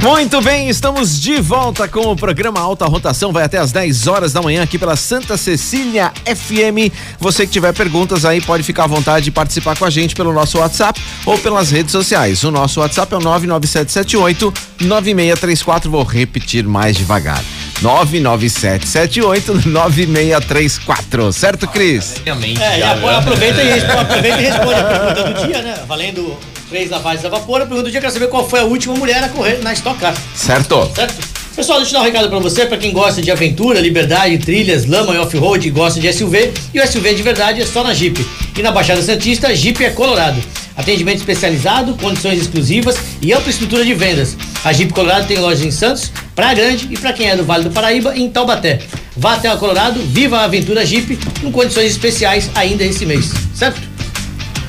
Muito 0.00 0.40
bem, 0.40 0.70
estamos 0.70 1.20
de 1.20 1.42
volta 1.42 1.86
com 1.86 2.10
o 2.10 2.16
programa 2.16 2.58
Alta 2.58 2.86
Rotação. 2.86 3.30
Vai 3.30 3.44
até 3.44 3.58
às 3.58 3.70
10 3.70 4.06
horas 4.06 4.32
da 4.32 4.40
manhã 4.40 4.62
aqui 4.62 4.78
pela 4.78 4.96
Santa 4.96 5.36
Cecília 5.36 6.10
FM. 6.24 6.90
Você 7.20 7.44
que 7.44 7.52
tiver 7.52 7.74
perguntas 7.74 8.24
aí 8.24 8.40
pode 8.40 8.62
ficar 8.62 8.84
à 8.84 8.86
vontade 8.86 9.26
de 9.26 9.30
participar 9.30 9.76
com 9.76 9.84
a 9.84 9.90
gente 9.90 10.14
pelo 10.14 10.32
nosso 10.32 10.56
WhatsApp 10.56 10.98
ou 11.26 11.36
pelas 11.36 11.70
redes 11.70 11.92
sociais. 11.92 12.44
O 12.44 12.50
nosso 12.50 12.80
WhatsApp 12.80 13.12
é 13.12 13.18
o 13.18 13.20
99778 13.20 14.54
9634. 14.80 15.90
Vou 15.90 16.02
repetir 16.02 16.66
mais 16.66 16.96
devagar. 16.96 17.44
99778 17.82 19.68
9634. 19.68 21.30
Certo, 21.30 21.68
Cris? 21.68 22.14
É, 22.24 22.78
e 22.78 22.82
agora 22.82 23.18
aproveita 23.18 23.62
e 23.62 23.70
responde, 23.70 24.00
aproveita 24.00 24.40
e 24.40 24.44
responde 24.46 24.80
a 24.80 24.84
pergunta 24.84 25.24
do 25.24 25.46
dia, 25.46 25.60
né? 25.60 25.74
Valendo 25.86 26.55
três 26.68 26.90
lavagens 26.90 27.24
a 27.24 27.28
vapor. 27.28 27.60
A 27.60 27.66
pergunta 27.66 27.84
do 27.84 27.90
dia 27.90 28.00
quer 28.00 28.10
saber 28.10 28.28
qual 28.28 28.48
foi 28.48 28.60
a 28.60 28.64
última 28.64 28.94
mulher 28.94 29.22
a 29.22 29.28
correr 29.28 29.58
na 29.62 29.72
Stock 29.72 29.98
Car. 29.98 30.14
Certo. 30.34 30.90
Certo? 30.94 31.36
Pessoal, 31.54 31.78
deixa 31.78 31.94
eu 31.94 31.98
dar 31.98 32.02
um 32.02 32.06
recado 32.06 32.28
pra 32.28 32.38
você, 32.38 32.66
pra 32.66 32.76
quem 32.76 32.92
gosta 32.92 33.22
de 33.22 33.30
aventura, 33.30 33.80
liberdade, 33.80 34.36
trilhas, 34.36 34.84
lama 34.84 35.14
e 35.14 35.18
off-road 35.18 35.70
gosta 35.70 35.98
de 35.98 36.12
SUV. 36.12 36.52
E 36.74 36.78
o 36.78 36.86
SUV 36.86 37.14
de 37.14 37.22
verdade 37.22 37.62
é 37.62 37.66
só 37.66 37.82
na 37.82 37.94
Jeep. 37.94 38.24
E 38.58 38.62
na 38.62 38.70
Baixada 38.70 39.00
Santista, 39.00 39.54
Jeep 39.56 39.82
é 39.82 39.88
Colorado. 39.88 40.38
Atendimento 40.76 41.16
especializado, 41.16 41.94
condições 41.94 42.38
exclusivas 42.38 42.98
e 43.22 43.32
ampla 43.32 43.48
estrutura 43.48 43.82
de 43.82 43.94
vendas. 43.94 44.36
A 44.62 44.70
Jeep 44.70 44.92
Colorado 44.92 45.26
tem 45.26 45.38
lojas 45.38 45.64
em 45.64 45.70
Santos, 45.70 46.12
Praia 46.34 46.54
Grande 46.54 46.88
e 46.90 46.98
para 46.98 47.14
quem 47.14 47.30
é 47.30 47.34
do 47.34 47.44
Vale 47.44 47.64
do 47.64 47.70
Paraíba, 47.70 48.14
em 48.14 48.28
Taubaté. 48.28 48.80
Vá 49.16 49.36
até 49.36 49.48
a 49.48 49.56
Colorado, 49.56 49.98
viva 50.00 50.36
a 50.40 50.44
aventura 50.44 50.84
Jeep 50.84 51.18
com 51.40 51.50
condições 51.50 51.92
especiais 51.92 52.50
ainda 52.54 52.84
esse 52.84 53.06
mês, 53.06 53.32
certo? 53.54 53.95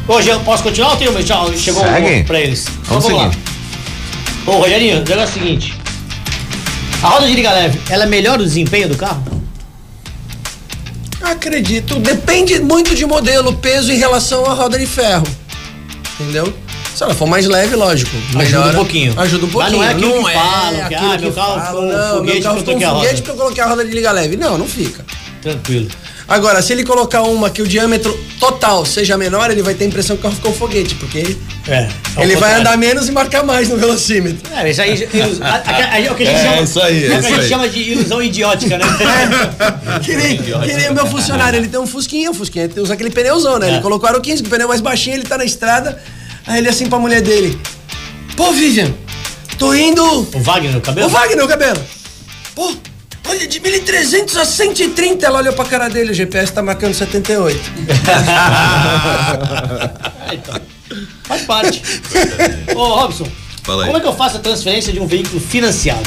Hoje 0.07 0.29
eu 0.29 0.39
posso 0.41 0.63
continuar 0.63 0.91
ou 0.91 0.97
tem 0.97 1.09
um 1.09 1.23
tchau? 1.23 1.51
Chegou 1.55 1.83
Segue. 1.83 2.21
um 2.21 2.23
pra 2.23 2.39
eles. 2.39 2.65
Então 2.85 2.99
Vamos 2.99 3.17
lá. 3.17 3.31
Ô, 4.45 4.51
Rogerinho, 4.51 4.97
o 4.97 4.99
negócio 4.99 5.21
é 5.21 5.25
o 5.25 5.27
seguinte. 5.27 5.73
A 7.03 7.07
roda 7.09 7.27
de 7.27 7.33
liga 7.33 7.51
leve, 7.51 7.79
ela 7.89 8.03
é 8.03 8.07
melhor 8.07 8.39
o 8.39 8.43
desempenho 8.43 8.87
do 8.87 8.95
carro? 8.95 9.21
Acredito. 11.21 11.95
Depende 11.99 12.59
muito 12.59 12.95
de 12.95 13.05
modelo, 13.05 13.53
peso 13.57 13.91
em 13.91 13.97
relação 13.97 14.45
à 14.45 14.53
roda 14.53 14.79
de 14.79 14.85
ferro. 14.85 15.27
Entendeu? 16.19 16.53
Se 16.95 17.03
ela 17.03 17.13
for 17.13 17.27
mais 17.27 17.45
leve, 17.45 17.75
lógico. 17.75 18.15
Ajuda 18.17 18.37
melhora- 18.43 18.71
um 18.71 18.75
pouquinho. 18.75 19.19
Ajuda 19.19 19.45
um 19.45 19.49
Mas 19.49 19.53
pouquinho. 19.53 19.77
não 19.77 19.83
é 19.83 19.91
aquilo 19.91 20.25
que 20.25 20.33
falam, 20.33 20.73
que, 20.87 20.95
aquilo 20.95 21.11
ah, 21.11 21.17
meu 21.17 21.31
carro 21.33 21.53
falam, 21.53 21.65
ficou 21.65 21.81
um 21.83 21.91
não, 21.91 22.17
foguete 22.17 22.33
meu 22.39 22.43
carro 22.43 22.55
que 22.55 22.59
eu 22.59 22.59
ficou 22.59 22.59
um 22.59 22.63
troquei 22.63 22.85
a 22.85 22.89
roda. 22.89 22.99
foguete 23.05 23.21
porque 23.21 23.31
eu 23.31 23.35
coloquei 23.35 23.63
a 23.63 23.67
roda 23.67 23.85
de 23.85 23.91
liga 23.93 24.11
leve. 24.13 24.37
Não, 24.37 24.57
não 24.57 24.67
fica. 24.67 25.05
Tranquilo. 25.41 25.87
Agora, 26.27 26.61
se 26.61 26.73
ele 26.73 26.83
colocar 26.83 27.21
uma 27.21 27.49
que 27.49 27.61
o 27.61 27.67
diâmetro 27.67 28.11
total 28.37 28.85
seja 28.85 29.17
menor, 29.17 29.49
ele 29.49 29.61
vai 29.61 29.73
ter 29.73 29.85
a 29.85 29.87
impressão 29.87 30.15
que 30.17 30.19
o 30.19 30.23
carro 30.23 30.35
ficou 30.35 30.51
um 30.51 30.53
foguete, 30.53 30.93
porque 30.95 31.37
É. 31.67 31.87
ao 32.17 32.23
ele 32.23 32.35
vai 32.35 32.53
andar 32.55 32.77
menos 32.77 33.07
e 33.07 33.11
marcar 33.13 33.43
mais 33.45 33.69
no 33.69 33.77
velocímetro. 33.77 34.39
É, 34.53 34.69
isso 34.69 34.81
aí 34.81 35.07
ilus- 35.13 35.41
a- 35.41 35.63
a- 35.65 35.93
a- 35.93 36.01
é 36.01 36.11
o 36.11 36.15
que 36.15 36.23
a 36.23 36.25
gente 36.25 36.35
É, 36.39 36.43
chama. 36.43 36.61
isso 36.63 36.81
aí, 36.81 37.05
é 37.05 37.07
o 37.07 37.09
que 37.11 37.17
isso 37.19 37.27
a 37.27 37.29
gente 37.31 37.39
aí. 37.43 37.49
chama 37.49 37.69
de 37.69 37.79
ilusão 37.79 38.21
idiótica, 38.21 38.77
né? 38.77 38.85
Que 40.03 40.15
nem, 40.17 40.37
que 40.37 40.73
nem 40.73 40.89
o 40.89 40.93
meu 40.93 41.05
funcionário, 41.07 41.57
ele 41.57 41.67
tem 41.69 41.79
um 41.79 41.87
Fusquinha, 41.87 42.29
o 42.29 42.33
Fusquinha 42.33 42.69
usa 42.77 42.93
aquele 42.93 43.09
pneuzão, 43.09 43.57
né? 43.57 43.67
É. 43.69 43.71
Ele 43.75 43.81
colocou 43.81 44.07
aro 44.09 44.19
15, 44.19 44.41
que 44.43 44.47
o 44.47 44.51
pneu 44.51 44.65
é 44.65 44.67
mais 44.67 44.81
baixinho, 44.81 45.15
ele 45.15 45.23
tá 45.23 45.37
na 45.37 45.45
estrada, 45.45 45.97
aí 46.45 46.57
ele 46.59 46.67
assim 46.67 46.87
pra 46.87 46.99
mulher 46.99 47.21
dele, 47.21 47.57
pô, 48.35 48.51
Vivian, 48.51 48.93
tô 49.57 49.73
indo... 49.73 50.03
O 50.03 50.39
Wagner 50.41 50.73
no 50.73 50.81
cabelo? 50.81 51.07
Ô, 51.07 51.09
Wagner, 51.09 51.43
o 51.45 51.47
cabelo. 51.47 51.79
Pô, 52.53 52.73
olha, 53.29 53.47
de 53.47 53.59
1.300 53.59 54.35
a 54.37 54.45
130, 54.45 55.25
ela 55.25 55.39
olhou 55.39 55.53
pra 55.53 55.65
cara 55.65 55.89
dele, 55.89 56.11
o 56.11 56.13
GPS 56.13 56.51
tá 56.53 56.61
marcando 56.63 56.93
78. 56.93 57.59
É, 60.29 60.35
então. 60.35 60.55
Faz 61.23 61.41
parte. 61.43 61.81
Ô, 62.75 62.85
Robson, 62.95 63.27
Fala 63.63 63.83
aí. 63.83 63.87
como 63.87 63.97
é 63.97 64.01
que 64.01 64.07
eu 64.07 64.15
faço 64.15 64.37
a 64.37 64.39
transferência 64.39 64.91
de 64.93 64.99
um 64.99 65.07
veículo 65.07 65.39
financiado? 65.39 66.01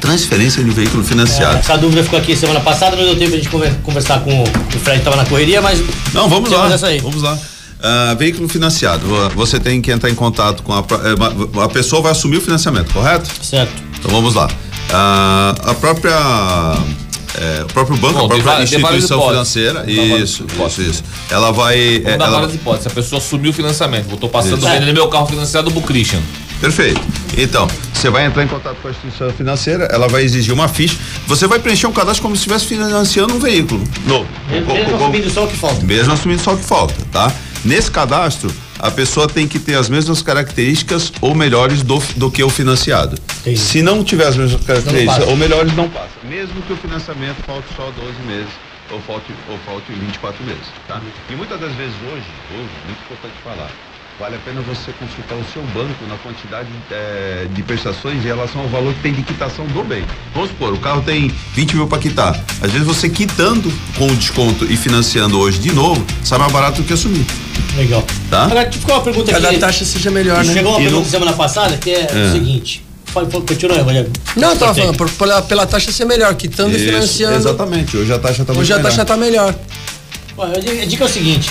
Transferência 0.00 0.62
de 0.64 0.70
veículo 0.70 1.02
É, 1.02 1.06
financiado. 1.06 1.58
essa 1.58 1.76
dúvida 1.76 2.02
ficou 2.02 2.18
aqui 2.18 2.34
semana 2.36 2.60
passada, 2.60 2.96
não 2.96 3.04
deu 3.04 3.16
tempo 3.16 3.30
de 3.30 3.36
a 3.36 3.38
gente 3.38 3.48
conver- 3.50 3.74
conversar 3.82 4.20
com 4.20 4.42
o, 4.42 4.46
Fred, 4.82 4.98
que 5.00 5.04
tava 5.04 5.16
na 5.16 5.24
correria, 5.26 5.60
mas. 5.60 5.80
Não, 6.14 6.28
vamos 6.28 6.50
lá. 6.50 6.72
essa 6.72 6.86
aí. 6.86 6.98
Vamos 7.00 7.22
lá. 7.22 7.36
Ah, 7.82 8.14
veículo 8.18 8.48
financiado. 8.48 9.06
Você 9.36 9.60
tem 9.60 9.80
que 9.82 9.90
entrar 9.90 10.08
em 10.10 10.14
contato 10.14 10.62
com 10.62 10.72
a. 10.72 10.78
eh, 10.78 11.62
A 11.64 11.68
pessoa 11.68 12.00
vai 12.02 12.12
assumir 12.12 12.38
o 12.38 12.40
financiamento, 12.40 12.92
correto? 12.92 13.28
Certo. 13.44 13.72
Então 13.98 14.10
vamos 14.10 14.34
lá. 14.34 14.48
Ah, 14.92 15.54
a 15.64 15.74
própria. 15.74 16.14
eh, 17.34 17.62
o 17.64 17.72
próprio 17.72 17.96
banco, 17.98 18.14
Bom, 18.18 18.24
a 18.24 18.28
própria 18.28 18.62
instituição 18.64 19.20
financeira. 19.28 19.84
Isso, 19.90 20.46
isso, 20.66 20.82
isso. 20.82 21.04
Ela 21.30 21.52
vai. 21.52 22.00
Vamos 22.00 22.18
dar 22.18 22.24
ela- 22.26 22.38
várias 22.40 22.54
hipóteses. 22.54 22.86
A 22.86 22.90
pessoa 22.90 23.18
assumiu 23.20 23.50
o 23.50 23.54
financiamento. 23.54 24.10
Eu 24.10 24.16
tô 24.16 24.28
passando, 24.28 24.60
vendendo 24.60 24.92
meu 24.94 25.08
carro 25.08 25.26
financiado 25.26 25.70
pro 25.70 25.82
Christian. 25.82 26.20
Perfeito. 26.60 27.00
Então, 27.36 27.68
você 27.94 28.10
vai 28.10 28.26
entrar 28.26 28.42
em 28.42 28.48
contato 28.48 28.76
com 28.82 28.88
a 28.88 28.90
instituição 28.90 29.30
financeira, 29.30 29.84
ela 29.92 30.08
vai 30.08 30.24
exigir 30.24 30.52
uma 30.52 30.66
ficha. 30.66 30.96
Você 31.28 31.46
vai 31.46 31.60
preencher 31.60 31.86
um 31.86 31.92
cadastro 31.92 32.22
como 32.22 32.34
se 32.34 32.40
estivesse 32.40 32.66
financiando 32.66 33.34
um 33.34 33.38
veículo 33.38 33.80
novo. 34.06 34.26
Mesmo 34.50 34.66
Com- 34.66 34.84
com- 34.84 34.96
assumindo 34.96 35.30
só 35.30 35.44
o 35.44 35.48
que 35.48 35.56
falta. 35.56 35.84
Mesmo 35.84 36.12
assumindo 36.12 36.42
só 36.42 36.54
o 36.54 36.56
que 36.58 36.64
falta, 36.64 36.94
tá? 37.12 37.30
Nesse 37.64 37.88
cadastro, 37.92 38.50
a 38.78 38.90
pessoa 38.90 39.26
tem 39.26 39.46
que 39.46 39.58
ter 39.58 39.74
as 39.74 39.88
mesmas 39.88 40.22
características 40.22 41.12
ou 41.20 41.34
melhores 41.34 41.82
do, 41.82 41.98
do 42.16 42.30
que 42.30 42.42
o 42.42 42.48
financiado. 42.48 43.16
Entendi. 43.40 43.58
Se 43.58 43.82
não 43.82 44.04
tiver 44.04 44.26
as 44.26 44.36
mesmas 44.36 44.64
características 44.64 45.28
ou 45.28 45.36
melhores, 45.36 45.74
não 45.74 45.88
passa. 45.88 46.08
Mesmo 46.24 46.60
que 46.62 46.72
o 46.72 46.76
financiamento 46.76 47.42
falte 47.44 47.66
só 47.74 47.90
12 47.90 48.12
meses 48.26 48.52
ou 48.90 49.00
falte, 49.00 49.32
ou 49.48 49.58
falte 49.58 49.92
24 49.92 50.44
meses, 50.44 50.62
tá? 50.86 51.00
E 51.28 51.34
muitas 51.34 51.60
das 51.60 51.72
vezes 51.74 51.94
hoje, 52.10 52.24
hoje, 52.54 52.70
muito 52.86 53.00
importante 53.04 53.34
falar, 53.44 53.70
vale 54.18 54.34
a 54.36 54.38
pena 54.40 54.60
você 54.62 54.92
consultar 54.98 55.36
o 55.36 55.44
seu 55.52 55.62
banco 55.72 56.04
na 56.08 56.16
quantidade 56.16 56.68
eh, 56.90 57.46
de 57.52 57.62
prestações 57.62 58.16
em 58.16 58.26
relação 58.26 58.62
ao 58.62 58.68
valor 58.68 58.92
que 58.94 59.00
tem 59.00 59.12
de 59.12 59.22
quitação 59.22 59.64
do 59.66 59.84
bem. 59.84 60.04
Vamos 60.34 60.50
supor, 60.50 60.72
o 60.72 60.78
carro 60.78 61.02
tem 61.02 61.28
20 61.54 61.76
mil 61.76 61.86
para 61.86 61.98
quitar. 61.98 62.38
Às 62.60 62.72
vezes 62.72 62.86
você 62.86 63.08
quitando 63.08 63.72
com 63.96 64.06
o 64.06 64.16
desconto 64.16 64.64
e 64.64 64.76
financiando 64.76 65.38
hoje 65.38 65.58
de 65.60 65.72
novo, 65.72 66.04
sai 66.24 66.38
mais 66.38 66.52
barato 66.52 66.82
do 66.82 66.86
que 66.86 66.92
assumir. 66.92 67.24
Legal. 67.76 68.04
Tá. 68.28 68.44
Agora, 68.46 68.70
ficou 68.72 68.94
uma 68.96 69.02
pergunta 69.02 69.30
Cada 69.32 69.50
aqui. 69.50 69.58
taxa 69.58 69.84
seja 69.84 70.10
melhor, 70.10 70.44
né? 70.44 70.52
Chegou 70.52 70.72
uma 70.72 70.80
E 70.80 70.84
pergunta 70.84 71.04
não- 71.04 71.10
semana 71.10 71.32
passada 71.34 71.76
que 71.76 71.90
é, 71.90 72.08
É. 72.10 72.28
o 72.28 72.32
seguinte. 72.32 72.84
Continua 73.46 73.76
aí, 73.76 73.82
Rogério. 73.82 74.12
Não, 74.36 74.50
eu 74.50 74.56
tava 74.58 74.74
falando, 74.74 74.96
por- 74.96 75.10
pela, 75.10 75.40
pela 75.42 75.66
taxa 75.66 75.90
ser 75.90 76.04
melhor, 76.04 76.34
quitando 76.34 76.72
e 76.72 76.76
Isso, 76.76 76.84
financiando. 76.84 77.36
Exatamente, 77.36 77.96
hoje 77.96 78.12
a 78.12 78.18
taxa 78.18 78.44
tá 78.44 78.52
muito 78.52 78.60
Hoje 78.62 78.72
a 78.72 78.76
melhor. 78.76 78.90
taxa 78.90 79.04
tá 79.04 79.16
melhor. 79.16 79.54
A 80.38 80.58
dica 80.60 80.82
a 80.82 80.84
dica 80.84 81.04
é 81.04 81.06
o 81.06 81.10
seguinte: 81.10 81.50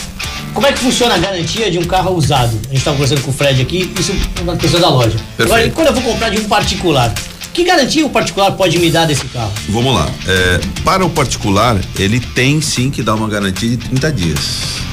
como 0.57 0.65
é 0.65 0.71
que 0.73 0.79
funciona 0.79 1.13
a 1.13 1.17
garantia 1.19 1.69
de 1.69 1.77
um 1.77 1.83
carro 1.83 2.15
usado? 2.15 2.49
A 2.65 2.69
gente 2.69 2.77
estava 2.77 2.97
conversando 2.97 3.21
com 3.21 3.29
o 3.29 3.33
Fred 3.33 3.61
aqui, 3.61 3.93
isso 3.99 4.11
é 4.39 4.41
uma 4.41 4.55
pessoa 4.55 4.81
da 4.81 4.89
loja. 4.89 5.15
Agora, 5.37 5.63
e 5.63 5.69
quando 5.69 5.89
eu 5.89 5.93
vou 5.93 6.01
comprar 6.01 6.29
de 6.29 6.39
um 6.39 6.45
particular, 6.45 7.13
que 7.53 7.63
garantia 7.63 8.03
o 8.03 8.09
particular 8.09 8.49
pode 8.53 8.79
me 8.79 8.89
dar 8.89 9.05
desse 9.05 9.23
carro? 9.27 9.51
Vamos 9.69 9.93
lá. 9.93 10.09
É, 10.27 10.59
para 10.83 11.05
o 11.05 11.11
particular, 11.11 11.79
ele 11.99 12.19
tem 12.19 12.59
sim 12.59 12.89
que 12.89 13.03
dar 13.03 13.13
uma 13.13 13.29
garantia 13.29 13.69
de 13.69 13.77
30 13.77 14.11
dias, 14.11 14.39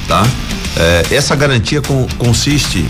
tá? 0.07 0.23
É, 0.77 1.15
essa 1.15 1.35
garantia 1.35 1.81
con- 1.81 2.07
consiste 2.19 2.85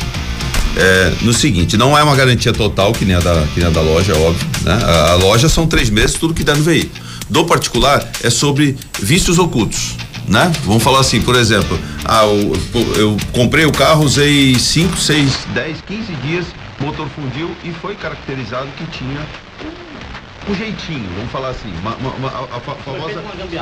é, 0.76 1.14
no 1.22 1.32
seguinte, 1.32 1.78
não 1.78 1.98
é 1.98 2.04
uma 2.04 2.14
garantia 2.14 2.52
total 2.52 2.92
que 2.92 3.06
nem 3.06 3.16
a 3.16 3.22
da, 3.22 3.42
que 3.54 3.60
nem 3.62 3.68
a 3.68 3.72
da 3.72 3.80
loja, 3.80 4.12
é 4.12 4.18
óbvio, 4.18 4.46
né? 4.64 4.74
A, 4.84 5.12
a 5.12 5.16
loja 5.16 5.48
são 5.48 5.66
três 5.66 5.90
meses, 5.90 6.18
tudo 6.18 6.34
que 6.34 6.44
dá 6.44 6.54
no 6.54 6.64
veículo. 6.64 7.06
Do 7.30 7.46
particular 7.46 8.06
é 8.22 8.30
sobre 8.30 8.76
vícios 9.02 9.40
ocultos, 9.40 9.96
né? 10.28 10.52
Vamos 10.64 10.84
falar 10.84 11.00
assim, 11.00 11.22
por 11.22 11.36
exemplo, 11.36 11.78
ah, 12.04 12.24
eu, 12.26 12.54
eu 12.98 13.18
comprei 13.32 13.66
o 13.66 13.72
carro, 13.72 14.04
usei 14.04 14.58
5, 14.58 14.98
6, 14.98 15.32
10, 15.54 15.78
15 15.88 16.14
dias, 16.24 16.46
motor 16.80 17.08
fundiu 17.16 17.50
e 17.64 17.72
foi 17.72 17.96
caracterizado 17.96 18.68
que 18.78 18.86
tinha 18.98 19.20
um 20.50 20.54
jeitinho, 20.56 21.08
vamos 21.18 21.32
falar 21.32 21.50
assim, 21.50 21.72
uma- 21.82 21.96
uma- 21.96 22.12
uma- 22.12 22.30
a, 22.30 22.58
a 22.58 22.60
fa- 22.60 22.76
famosa, 22.86 23.20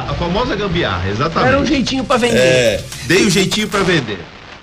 a 0.09 0.13
famosa 0.15 0.55
gambiarra, 0.55 1.09
exatamente. 1.09 1.47
Era 1.53 1.59
um 1.61 1.65
jeitinho 1.65 2.03
pra 2.03 2.17
vender. 2.17 2.37
É, 2.37 2.83
dei 3.05 3.25
o 3.25 3.29
jeitinho 3.29 3.67
pra 3.69 3.81
vender. 3.83 4.19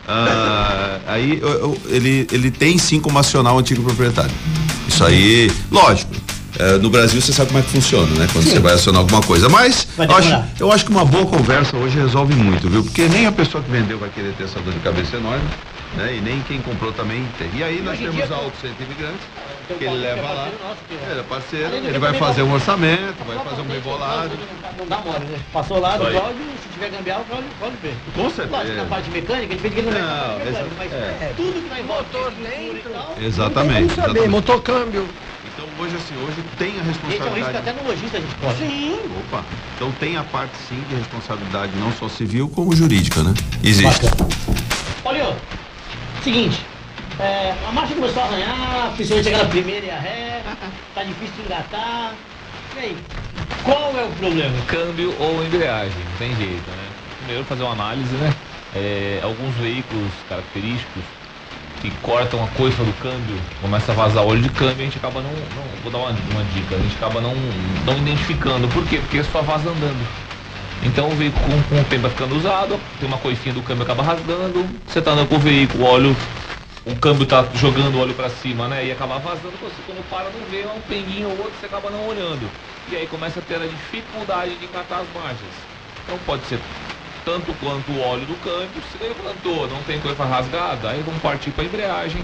Ah, 0.07 0.99
aí 1.09 1.39
eu- 1.41 1.49
eu- 1.49 1.79
ele, 1.89 2.27
ele 2.33 2.51
tem 2.51 2.77
sim 2.79 3.01
como 3.01 3.19
acionar 3.19 3.55
o 3.55 3.59
antigo 3.59 3.83
proprietário. 3.83 4.31
Isso 4.89 5.05
aí, 5.05 5.51
lógico. 5.71 6.13
É, 6.59 6.79
no 6.79 6.91
Brasil 6.91 7.21
você 7.21 7.33
sabe 7.33 7.49
como 7.49 7.61
é 7.61 7.63
que 7.63 7.71
funciona, 7.71 8.07
né? 8.19 8.27
Quando 8.33 8.45
você 8.45 8.59
vai 8.59 8.75
acionar 8.75 9.01
alguma 9.01 9.23
coisa. 9.23 9.49
Mas 9.49 9.87
eu 9.99 10.15
acho, 10.17 10.45
eu 10.59 10.73
acho 10.73 10.85
que 10.85 10.91
uma 10.91 11.05
boa 11.05 11.27
conversa 11.27 11.77
hoje 11.77 11.99
resolve 11.99 12.35
muito, 12.35 12.69
viu? 12.69 12.83
Porque 12.83 13.07
nem 13.09 13.27
a 13.27 13.33
pessoa 13.33 13.63
que 13.63 13.71
vendeu 13.71 13.99
vai 13.99 14.09
querer 14.11 14.33
ter 14.35 14.45
essa 14.45 14.61
dor 14.61 14.73
de 14.73 14.81
cabeça 14.81 15.17
enorme, 15.17 15.45
né? 15.97 16.15
E 16.17 16.21
nem 16.21 16.41
quem 16.43 16.61
comprou 16.61 16.93
também 16.93 17.25
tem. 17.39 17.49
E 17.55 17.63
aí 17.63 17.81
nós 17.81 17.95
hoje 17.95 18.05
em 18.05 18.11
temos 18.11 18.27
dia- 18.29 18.37
autos 18.37 18.65
entre 18.65 18.85
imigrantes 18.85 19.21
tem 19.69 19.77
o 19.77 19.79
que 19.79 19.85
ele 19.87 19.99
leva 19.99 20.15
que 20.21 20.27
é 20.27 20.31
lá. 20.33 20.49
é- 20.49 21.11
Ele 21.13 21.21
é 21.21 21.23
parceiro, 21.23 21.75
ele 21.77 21.93
que 21.93 21.99
vai 21.99 22.15
fazer 22.15 22.43
um 22.43 22.53
orçamento, 22.53 23.15
vai 23.27 23.39
fazer 23.39 23.63
um 23.63 23.69
rebolado. 23.69 24.31
Não 24.79 24.87
dá 24.87 24.99
mole, 24.99 25.25
né? 25.27 25.39
Passou 25.53 25.79
lá 25.81 25.97
do. 25.97 26.07
Cláudio, 26.11 26.37
se 26.63 26.69
tiver 26.75 26.91
gambiarra, 26.91 27.21
o 27.21 27.25
Cláudio, 27.59 27.79
vê. 27.83 27.91
Com 28.15 28.31
certeza. 28.31 28.57
Lógico 28.57 28.77
na 28.77 28.85
parte 28.85 29.11
mecânica, 29.11 29.47
a 29.47 29.51
gente 29.57 29.61
vê 29.63 29.71
que 29.71 29.79
ele 29.81 29.91
não, 29.91 29.97
é 29.97 30.01
Não, 30.01 30.09
parte 30.09 30.45
mecânica, 30.45 30.75
mas 30.79 30.93
é. 30.93 31.33
tudo 31.37 31.53
que 31.63 31.69
vai 31.69 31.83
Motor 31.83 32.33
e 32.39 32.43
dentro. 32.43 32.91
tal, 32.91 33.17
Exatamente. 33.21 33.81
Vamos 33.81 33.95
saber, 33.95 34.25
exatamente. 34.25 35.01
Então 35.61 35.85
hoje 35.85 35.95
assim, 35.95 36.15
hoje 36.17 36.43
tem 36.57 36.69
a 36.69 36.71
Esse 36.71 36.81
é 36.81 36.83
um 36.83 36.87
risco 36.89 37.07
responsabilidade. 37.07 37.59
até 37.59 37.73
no 37.75 37.87
lojista 37.87 38.17
a 38.17 38.21
gente 38.21 38.35
pode. 38.37 38.59
Sim. 38.59 38.99
Opa. 39.21 39.45
Então 39.77 39.93
tem 39.93 40.17
a 40.17 40.25
parte 40.25 40.57
sim 40.57 40.83
de 40.89 40.95
responsabilidade 40.95 41.73
não 41.77 41.93
só 41.93 42.09
civil 42.09 42.49
como 42.49 42.75
jurídica, 42.75 43.23
né? 43.23 43.35
Existe. 43.63 44.07
Paulinho, 45.05 45.37
seguinte, 46.25 46.65
é, 47.19 47.55
a 47.69 47.73
marcha 47.73 47.95
começou 47.95 48.23
a 48.23 48.27
arranhar, 48.27 48.93
principalmente 48.95 49.29
aquela 49.29 49.49
primeira 49.49 49.85
e 49.85 49.91
a 49.91 49.99
ré, 49.99 50.43
tá 50.95 51.03
difícil 51.03 51.35
de 51.37 51.43
engatar. 51.43 52.15
E 52.77 52.79
aí, 52.79 52.97
qual 53.63 53.95
é 53.99 54.05
o 54.05 54.11
problema? 54.13 54.55
câmbio 54.67 55.15
ou 55.19 55.45
embreagem, 55.45 55.99
não 56.11 56.17
tem 56.17 56.37
jeito, 56.37 56.71
né? 56.71 56.89
Primeiro 57.19 57.45
fazer 57.45 57.65
uma 57.65 57.73
análise, 57.73 58.15
né? 58.15 58.33
É, 58.75 59.21
alguns 59.23 59.55
veículos 59.57 60.11
característicos 60.27 61.03
que 61.81 61.91
cortam 62.03 62.43
a 62.45 62.47
coifa 62.49 62.85
do 62.85 62.93
câmbio, 62.95 63.37
começa 63.61 63.93
a 63.93 63.95
vazar 63.95 64.25
óleo 64.25 64.43
de 64.43 64.51
câmbio, 64.51 64.81
a 64.81 64.85
gente 64.85 64.99
acaba 64.99 65.21
não, 65.23 65.31
não- 65.31 65.83
vou 65.83 65.91
dar 65.91 65.99
uma, 65.99 66.11
uma 66.11 66.45
dica, 66.55 66.75
a 66.77 66.79
gente 66.79 66.95
acaba 66.97 67.21
não, 67.21 67.35
não 67.87 67.97
identificando. 67.99 68.69
Por 68.69 68.85
quê? 68.87 68.99
Porque 68.99 69.23
só 69.25 69.41
vaza 69.43 69.71
andando. 69.71 70.07
Então 70.83 71.09
o 71.09 71.15
veículo 71.15 71.45
com, 71.45 71.63
com 71.75 71.81
o 71.81 71.85
tempo 71.85 72.03
vai 72.03 72.11
ficando 72.11 72.37
usado, 72.37 72.79
tem 72.99 73.09
uma 73.09 73.19
coifinha 73.19 73.55
do 73.55 73.63
câmbio 73.63 73.83
acaba 73.85 74.03
rasgando, 74.03 74.67
você 74.87 75.01
tá 75.01 75.13
andando 75.13 75.29
com 75.29 75.37
o 75.37 75.39
veículo, 75.39 75.85
o 75.85 75.87
óleo, 75.87 76.17
o 76.87 76.97
câmbio 76.97 77.27
tá 77.27 77.45
jogando 77.55 77.99
óleo 78.01 78.15
para 78.15 78.31
cima, 78.31 78.67
né? 78.69 78.87
E 78.87 78.93
acaba 78.93 79.19
vazando, 79.19 79.53
você 79.61 79.77
quando 79.87 80.03
para 80.09 80.25
não 80.25 80.41
vê, 80.51 80.63
é 80.63 80.69
um 80.69 80.81
pinguinho 80.81 81.29
ou 81.29 81.37
outro, 81.39 81.53
você 81.61 81.67
acaba 81.67 81.91
não 81.91 82.07
olhando. 82.07 82.49
E 82.91 82.97
aí 82.97 83.07
começa 83.07 83.41
a 83.41 83.43
ter 83.43 83.57
a 83.57 83.67
dificuldade 83.67 84.55
de 84.57 84.65
encatar 84.65 85.01
as 85.01 85.07
marchas. 85.23 85.53
Então 86.05 86.19
pode 86.27 86.45
ser 86.47 86.59
tanto 87.25 87.53
quanto 87.61 87.91
o 87.93 88.01
óleo 88.01 88.27
do 88.27 88.35
câmbio, 88.43 88.83
se 88.91 89.03
levantou, 89.03 89.69
não 89.69 89.83
tem 89.83 89.99
coisa 90.01 90.25
rasgada, 90.25 90.91
aí 90.91 91.03
vamos 91.05 91.21
partir 91.21 91.51
para 91.51 91.65
embreagem. 91.65 92.23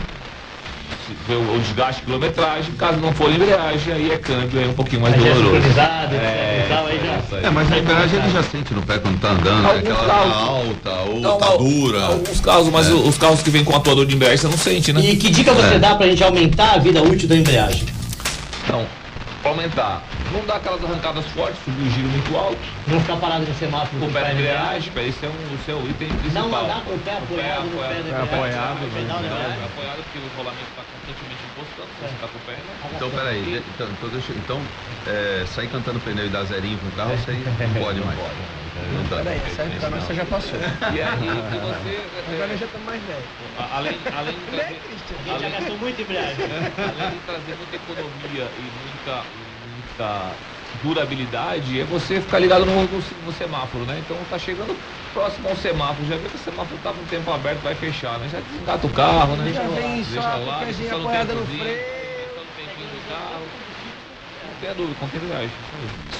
Se 1.06 1.12
vê 1.28 1.34
o, 1.34 1.58
desgaste 1.60 2.00
de 2.00 2.06
quilometragem, 2.06 2.72
caso 2.74 2.98
não 2.98 3.12
for 3.12 3.30
embreagem, 3.30 3.92
aí 3.92 4.10
é 4.10 4.18
câmbio, 4.18 4.58
aí 4.58 4.66
é 4.66 4.68
um 4.68 4.72
pouquinho 4.74 5.02
mais 5.02 5.14
Aí 5.14 5.20
é 5.28 5.34
doloroso. 5.34 5.66
e 5.68 6.68
tal, 6.68 6.86
aí 6.86 7.00
já-. 7.04 7.38
É, 7.46 7.50
mas 7.50 7.70
a 7.72 7.78
embreagem 7.78 8.18
ele 8.20 8.30
já 8.30 8.42
sente 8.42 8.74
no 8.74 8.82
pé 8.82 8.98
quando 8.98 9.20
tá 9.20 9.30
andando, 9.30 9.62
né? 9.62 9.78
Aquela 9.78 10.04
carros- 10.04 10.34
alta 10.34 10.90
ou 11.10 11.20
Não, 11.20 11.38
tá 11.38 11.56
dura. 11.56 12.02
Alguns 12.06 12.40
carros, 12.40 12.68
mas 12.70 12.88
o- 12.90 13.08
os 13.08 13.16
carros 13.18 13.40
que 13.42 13.50
vêm 13.50 13.62
com 13.64 13.76
atuador 13.76 14.04
de 14.06 14.14
embreagem 14.16 14.38
você 14.38 14.48
não 14.48 14.58
sente, 14.58 14.92
né? 14.92 15.00
E 15.00 15.16
que 15.16 15.30
dica 15.30 15.52
você 15.52 15.74
É. 15.74 15.78
dá 15.78 15.94
pra 15.94 16.06
gente 16.08 16.22
aumentar 16.24 16.74
a 16.74 16.78
vida 16.78 17.00
útil 17.02 17.28
da 17.28 17.36
embreagem? 17.36 17.84
Então, 18.64 18.84
pra 19.42 19.50
aumentar, 19.52 20.02
não 20.32 20.44
dá 20.44 20.56
aquelas 20.56 20.82
arrancadas 20.82 21.26
fortes, 21.28 21.62
subir 21.62 21.82
o 21.86 21.90
giro 21.90 22.08
muito 22.08 22.36
alto, 22.36 22.58
Não 22.86 23.00
ficar 23.00 23.16
parado 23.16 23.46
no 23.46 23.54
semáforo 23.54 24.00
com 24.00 24.06
o 24.06 24.12
pé 24.12 24.20
na 24.22 24.32
embreagem. 24.32 24.92
esse 25.08 25.24
é 25.24 25.28
um, 25.28 25.54
esse 25.54 25.70
é 25.70 25.74
o 25.74 25.88
item 25.88 26.08
principal. 26.08 26.48
Não 26.48 26.64
andar 26.64 26.84
com 26.84 26.94
o 26.94 26.98
pé 26.98 27.12
apoiado 27.16 27.64
no 27.66 27.78
pé 27.78 27.88
da 27.88 27.98
embreagem. 28.00 28.34
apoiado, 28.34 28.80
no 28.80 28.88
pedal 28.90 29.06
da 29.06 29.22
Não, 29.22 29.36
embreagem. 29.36 29.60
é 29.62 29.64
apoiado 29.64 29.96
porque 30.04 30.18
o 30.18 30.28
rolamento 30.36 30.68
está 30.70 30.82
constantemente 30.82 31.42
encostando, 31.46 31.88
se 31.96 32.00
você 32.02 32.14
tá 32.20 32.28
com 32.28 32.38
o 32.38 32.40
pé, 32.42 32.52
né? 32.52 32.90
Então, 32.94 33.10
peraí, 33.10 33.62
então, 33.74 33.88
então, 33.90 34.08
deixa, 34.10 34.32
então 34.32 34.60
é, 35.06 35.44
sair 35.46 35.68
cantando 35.68 36.00
pneu 36.00 36.26
e 36.26 36.28
dar 36.28 36.44
zerinho 36.44 36.78
com 36.78 36.88
o 36.88 36.92
carro, 36.92 37.14
isso 37.14 37.30
aí 37.30 37.42
não 37.44 37.82
pode 37.82 38.00
mais. 38.00 38.18
Não 38.92 39.02
dá. 39.08 39.16
Peraí, 39.24 39.40
essa 39.46 39.62
época 39.62 39.90
nossa 39.90 40.14
já 40.14 40.24
passou. 40.26 40.58
E 40.92 41.00
aí 41.00 41.16
que 41.16 41.58
você. 41.58 42.34
Agora 42.34 42.52
é, 42.52 42.56
já 42.56 42.66
estamos 42.66 42.86
mais 42.86 43.02
velhos. 43.02 43.24
a- 43.58 43.76
além, 43.78 43.98
além 44.14 44.34
de 44.34 44.40
Né, 44.46 44.62
trazer, 44.62 44.80
gente 44.90 45.40
já 45.42 45.48
gastou 45.48 45.78
muito 45.78 46.02
embreagem. 46.02 46.44
além 46.44 47.10
de 47.10 47.16
trazer 47.26 47.56
muita 47.56 47.76
economia 47.76 48.44
e 48.56 48.62
muita, 48.84 49.22
muita 49.96 50.30
durabilidade, 50.82 51.80
é 51.80 51.84
você 51.84 52.20
ficar 52.20 52.38
ligado 52.38 52.66
no, 52.66 52.82
no, 52.82 53.32
semáforo, 53.32 53.84
né? 53.84 53.98
Então 54.04 54.16
tá 54.28 54.38
chegando 54.38 54.76
próximo 55.14 55.48
ao 55.48 55.56
semáforo, 55.56 56.06
já 56.08 56.16
vê 56.16 56.28
que 56.28 56.36
o 56.36 56.38
semáforo 56.38 56.78
tá 56.82 56.92
com 56.92 57.00
o 57.00 57.06
tempo 57.06 57.32
aberto, 57.32 57.62
vai 57.62 57.74
fechar, 57.74 58.18
né? 58.18 58.28
Já 58.30 58.40
desengata 58.40 58.86
o 58.86 58.90
carro, 58.90 59.36
né? 59.36 59.52
Já 59.52 59.62
vem 59.62 60.04
só 60.04 60.12
deixa 60.12 60.36
lá, 60.36 60.64
deixa 60.64 60.98
no 60.98 61.04
no 61.04 61.46
freio. 61.46 61.78
carro. 63.08 63.42
Não 64.46 64.60
tenha 64.60 64.74
dúvida, 64.74 64.96
com 64.98 65.06
viagem. 65.06 65.50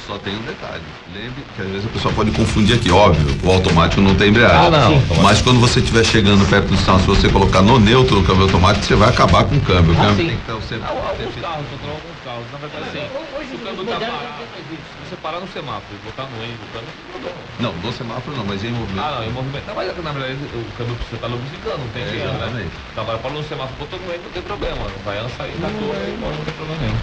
Só 0.06 0.18
tem 0.18 0.34
um 0.36 0.42
detalhe. 0.42 0.82
Lembre 1.14 1.42
que 1.54 1.62
às 1.62 1.68
vezes 1.68 1.86
a 1.86 1.88
pessoa 1.88 2.14
pode 2.14 2.30
confundir 2.32 2.76
aqui, 2.76 2.90
óbvio, 2.90 3.26
o 3.42 3.50
automático 3.50 4.00
não 4.02 4.14
tem 4.14 4.28
embreagem. 4.30 4.66
Ah, 4.66 4.70
não. 4.70 5.22
Mas 5.22 5.40
quando 5.42 5.58
você 5.60 5.80
estiver 5.80 6.04
chegando 6.04 6.44
perto 6.48 6.66
do 6.68 6.76
sinal, 6.76 6.98
se 7.00 7.06
você 7.06 7.28
colocar 7.28 7.62
no 7.62 7.78
neutro 7.78 8.20
o 8.20 8.24
câmbio 8.24 8.44
automático, 8.44 8.84
você 8.84 8.94
vai 8.94 9.08
acabar 9.08 9.44
com 9.44 9.56
o 9.56 9.60
câmbio. 9.62 9.94
O 9.94 9.98
Ah, 9.98 10.06
câmbio 10.06 10.16
sim. 10.16 10.26
tem 10.28 10.36
que 10.36 10.42
estar 10.42 10.54
o 10.54 10.62
sempre. 10.62 10.86
Al- 10.88 10.96
Alguns 10.96 11.18
sempre- 11.18 11.40
carros, 11.40 11.66
alguns 11.82 12.18
carros. 12.24 12.46
Na 12.52 12.58
verdade, 12.58 12.84
assim, 12.86 13.06
Hoje, 13.36 13.50
o 13.54 13.58
câmbio 13.58 13.84
tá 13.84 13.92
modernos 13.94 14.16
parado, 14.20 14.44
se 14.46 15.08
você 15.10 15.16
parar 15.22 15.40
no 15.40 15.48
semáforo 15.48 15.92
e 15.94 16.04
botar 16.06 16.26
no 16.30 16.36
eixo, 16.42 16.60
o 16.62 16.70
câmbio 16.74 16.92
não. 17.26 17.36
Não, 17.56 17.72
no 17.82 17.92
semáforo 17.92 18.36
não, 18.36 18.44
mas 18.44 18.62
em 18.62 18.70
movimento. 18.70 19.02
Ah, 19.06 19.10
não, 19.18 19.22
em 19.26 19.32
movimento. 19.32 19.64
Não, 19.66 19.74
mas 19.74 19.86
na 19.96 20.12
verdade 20.12 20.38
o 20.54 20.62
câmbio 20.76 20.94
precisa 20.96 21.16
estar 21.16 21.26
lubrificando, 21.28 21.78
não 21.78 21.88
tem 21.90 22.02
É, 22.02 22.08
jeito, 22.10 22.26
né? 22.26 22.34
exatamente. 22.36 22.70
Então 22.92 23.02
agora 23.02 23.18
parou 23.18 23.38
no 23.38 23.48
semáforo, 23.48 23.74
botou 23.80 23.98
no 23.98 24.06
eixo, 24.12 24.22
não 24.22 24.32
tem 24.32 24.42
problema. 24.42 24.82
Vai 25.04 25.16
sair, 25.36 25.54
tá 25.58 25.66
não 25.66 26.44
tem 26.44 26.54
problema 26.54 26.80
nenhum. 26.84 27.00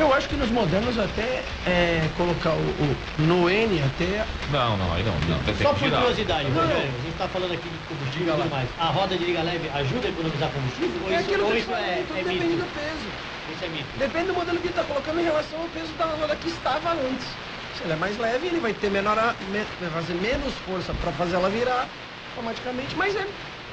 Eu 0.00 0.14
acho 0.14 0.30
que 0.30 0.34
nos 0.36 0.50
modernos 0.50 0.98
até 0.98 1.44
é, 1.66 2.08
colocar 2.16 2.54
o, 2.54 2.70
o- 2.70 2.96
no 3.18 3.50
N 3.50 3.82
até 3.82 4.26
Não, 4.50 4.74
não, 4.78 4.94
aí 4.94 5.04
não. 5.04 5.12
Tem 5.44 5.54
Só 5.56 5.74
por 5.74 5.90
curiosidade, 5.90 6.50
Rogério, 6.50 6.96
a 6.96 7.00
gente 7.00 7.16
tá 7.16 7.28
falando 7.28 7.52
aqui 7.52 7.68
de 7.68 7.78
combustível 7.80 8.32
e 8.32 8.36
tudo 8.38 8.48
mais. 8.48 8.70
A 8.78 8.88
roda 8.88 9.18
de 9.18 9.24
liga 9.26 9.42
leve 9.42 9.68
ajuda 9.68 10.08
a 10.08 10.10
economizar 10.10 10.50
combustível? 10.52 11.02
Ou 11.02 11.12
é 11.12 11.16
isso, 11.16 11.24
aquilo 11.24 11.44
ou 11.44 11.50
que 11.50 11.52
eu 11.52 11.60
isso 11.60 11.74
é, 11.74 12.02
tudo 12.02 12.16
é 12.18 12.22
depende 12.24 12.44
mito? 12.46 12.64
do 12.64 12.70
peso. 12.70 13.12
Isso 13.46 13.62
é 13.64 13.68
mito. 13.68 13.98
Depende 13.98 14.26
do 14.28 14.34
modelo 14.34 14.58
que 14.58 14.68
ele 14.68 14.72
está 14.72 14.84
colocando 14.84 15.20
em 15.20 15.24
relação 15.24 15.60
ao 15.60 15.68
peso 15.68 15.92
da 15.94 16.06
roda 16.06 16.34
que 16.34 16.48
estava 16.48 16.94
antes. 16.94 17.36
Se 17.74 17.82
ele 17.84 17.92
é 17.92 17.96
mais 17.96 18.16
leve, 18.16 18.46
ele 18.46 18.58
vai 18.58 18.72
ter 18.72 18.90
menor, 18.90 19.18
a- 19.18 19.36
me- 19.42 19.66
vai 19.78 19.90
fazer 19.90 20.14
menos 20.14 20.54
força 20.54 20.94
para 20.94 21.12
fazer 21.12 21.36
ela 21.36 21.50
virar 21.50 21.90
automaticamente, 22.30 22.96
mas 22.96 23.14
é, 23.14 23.28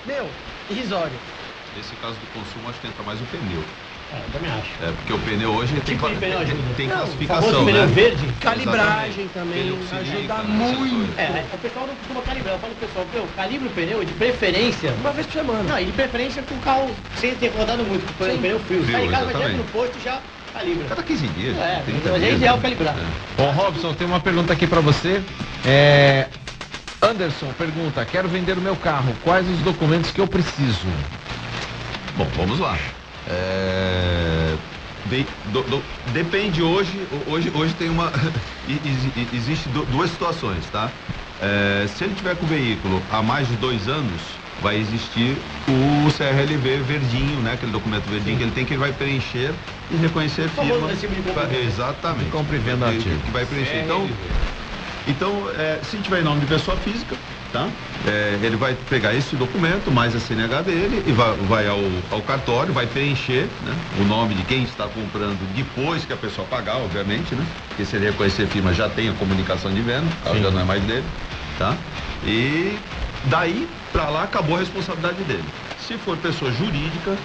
meu, 0.06 0.30
irrisório. 0.70 1.22
Nesse 1.74 1.96
caso 1.96 2.20
do 2.20 2.28
consumo, 2.28 2.68
acho 2.70 2.82
que 2.82 2.88
entra 2.88 3.02
mais 3.02 3.22
o 3.22 3.26
pneu. 3.26 3.66
É, 4.10 4.24
eu 4.24 4.30
também 4.32 4.50
acho. 4.50 4.72
É, 4.82 4.92
porque 4.94 5.12
o 5.12 5.20
pneu 5.20 5.52
hoje 5.52 5.74
tem, 5.82 5.98
tipo 5.98 6.10
tem, 6.16 6.34
ajuda? 6.34 6.74
tem 6.76 6.88
Não, 6.88 6.98
classificação, 6.98 7.44
famoso 7.44 7.66
né? 7.66 7.72
pneu 7.74 7.88
verde. 7.90 8.34
Calibragem 8.40 9.26
Exatamente. 9.26 9.34
também 9.34 9.62
ajuda 10.00 10.34
né, 10.36 10.44
muito. 10.44 11.20
É, 11.20 11.24
é, 11.24 11.46
o 11.54 11.58
pessoal 11.58 11.88
não 11.88 11.96
costuma 11.96 12.22
calibrar. 12.22 12.54
Eu 12.54 12.60
falo 12.60 12.76
pro 12.76 12.88
pessoal, 12.88 13.08
meu, 13.14 13.28
calibra 13.36 13.68
o 13.68 13.72
pneu 13.72 14.06
de 14.06 14.14
preferência. 14.14 14.94
Uma 15.02 15.12
vez 15.12 15.28
por 15.28 15.34
semana. 15.34 15.64
Não, 15.64 15.80
e 15.80 15.86
de 15.86 15.92
preferência 15.92 16.42
com 16.44 16.56
o 16.56 16.60
carro 16.60 16.90
sem 17.18 17.36
ter 17.36 17.50
rodado 17.50 17.84
muito, 17.84 18.06
com 18.18 18.24
o 18.24 18.38
pneu 18.38 18.60
frio. 18.62 18.84
Frio, 18.84 18.92
Sai 18.98 19.06
em 19.06 19.12
casa, 19.12 19.26
vai 19.26 19.34
direto 19.34 19.58
no 19.58 19.64
posto 19.66 19.98
e 19.98 20.02
já 20.02 20.22
calibra. 20.54 20.88
Cada 20.88 21.04
15 21.04 21.28
dias. 21.28 21.58
É, 21.58 21.82
30 21.86 22.12
mas 22.12 22.24
é 22.24 22.32
ideal 22.32 22.56
né? 22.56 22.62
calibrar. 22.62 22.96
É. 22.98 23.42
Ô 23.42 23.52
Robson, 23.52 23.94
tem 23.94 24.08
uma 24.08 24.22
pergunta 24.22 24.54
aqui 24.54 24.66
pra 24.66 24.80
você. 24.80 25.22
É, 25.66 26.28
Anderson 27.02 27.52
pergunta: 27.58 28.06
quero 28.06 28.30
vender 28.30 28.58
o 28.58 28.62
meu 28.62 28.78
carro. 28.78 29.14
Quais 29.22 29.46
os 29.50 29.60
documentos 29.60 30.12
que 30.12 30.22
eu 30.22 30.28
preciso? 30.28 30.88
Bom, 32.16 32.26
vamos 32.38 32.60
lá. 32.60 32.78
É, 33.30 34.58
de- 35.06 35.28
do- 35.44 35.64
do- 35.64 35.84
depende 36.06 36.62
hoje, 36.62 37.08
hoje, 37.26 37.52
hoje 37.54 37.76
tem 37.76 37.90
uma, 37.90 38.12
existe 39.34 39.70
du- 39.70 39.86
duas 39.86 40.12
situações, 40.12 40.70
tá? 40.70 40.92
É, 41.40 41.86
se 41.88 42.04
ele 42.04 42.16
tiver 42.16 42.36
com 42.36 42.46
o 42.46 42.48
veículo 42.48 43.06
há 43.10 43.22
mais 43.22 43.48
de 43.48 43.56
dois 43.58 43.88
anos, 43.88 44.40
vai 44.60 44.78
existir 44.78 45.38
o 45.68 46.10
CRLV 46.12 46.82
verdinho, 46.82 47.42
né? 47.42 47.54
Aquele 47.54 47.72
documento 47.72 48.10
verdinho 48.10 48.38
que 48.38 48.44
ele 48.44 48.52
tem 48.52 48.66
que 48.66 48.74
ele 48.74 48.80
vai 48.80 48.94
preencher 48.94 49.54
e 49.90 49.96
reconhecer 49.96 50.50
firma. 50.50 50.88
Exatamente. 51.66 52.26
De 52.26 52.32
compra 52.32 52.56
e 52.56 52.60
venda 52.60 52.90
ativo. 52.90 53.20
que 53.22 53.32
vai 53.32 53.46
preencher. 53.46 53.84
Então, 53.84 54.10
então, 55.08 55.50
é, 55.58 55.80
se 55.90 55.98
tiver 55.98 56.20
em 56.20 56.24
nome 56.24 56.42
de 56.42 56.48
pessoa 56.48 56.76
física, 56.78 57.16
tá? 57.52 57.68
É, 58.06 58.38
ele 58.42 58.56
vai 58.56 58.76
pegar 58.90 59.14
esse 59.14 59.36
documento, 59.36 59.92
mais 59.92 60.16
a 60.16 60.20
CNH 60.20 60.64
dele, 60.64 61.04
e 61.08 61.12
vai, 61.12 61.34
vai 61.48 61.68
ao, 61.68 61.80
ao 62.12 62.22
cartório, 62.22 62.74
vai 62.74 62.86
preencher 62.86 63.48
né, 63.66 63.76
o 64.00 64.04
nome 64.04 64.36
de 64.36 64.44
quem 64.44 64.64
está 64.64 64.86
comprando 64.88 65.38
depois 65.56 66.04
que 66.06 66.14
a 66.14 66.18
pessoa 66.18 66.46
pagar, 66.48 66.78
obviamente, 66.78 67.34
né? 67.36 67.46
Porque 67.70 67.86
se 67.86 67.96
ele 67.96 68.08
reconhecer 68.08 68.44
a 68.44 68.48
firma, 68.48 68.74
já 68.74 68.90
tem 68.90 69.10
a 69.10 69.14
comunicação 69.14 69.74
de 69.74 69.82
venda, 69.82 70.08
já 70.42 70.52
não 70.52 70.62
é 70.62 70.64
mais 70.64 70.84
dele, 70.84 71.06
tá? 71.58 71.76
E 72.26 72.78
daí 73.26 73.68
pra 73.92 74.10
lá 74.10 74.24
acabou 74.24 74.58
a 74.58 74.60
responsabilidade 74.60 75.24
dele. 75.24 75.46
Se 75.80 75.98
for 75.98 76.18
pessoa 76.18 76.52
jurídica, 76.52 77.16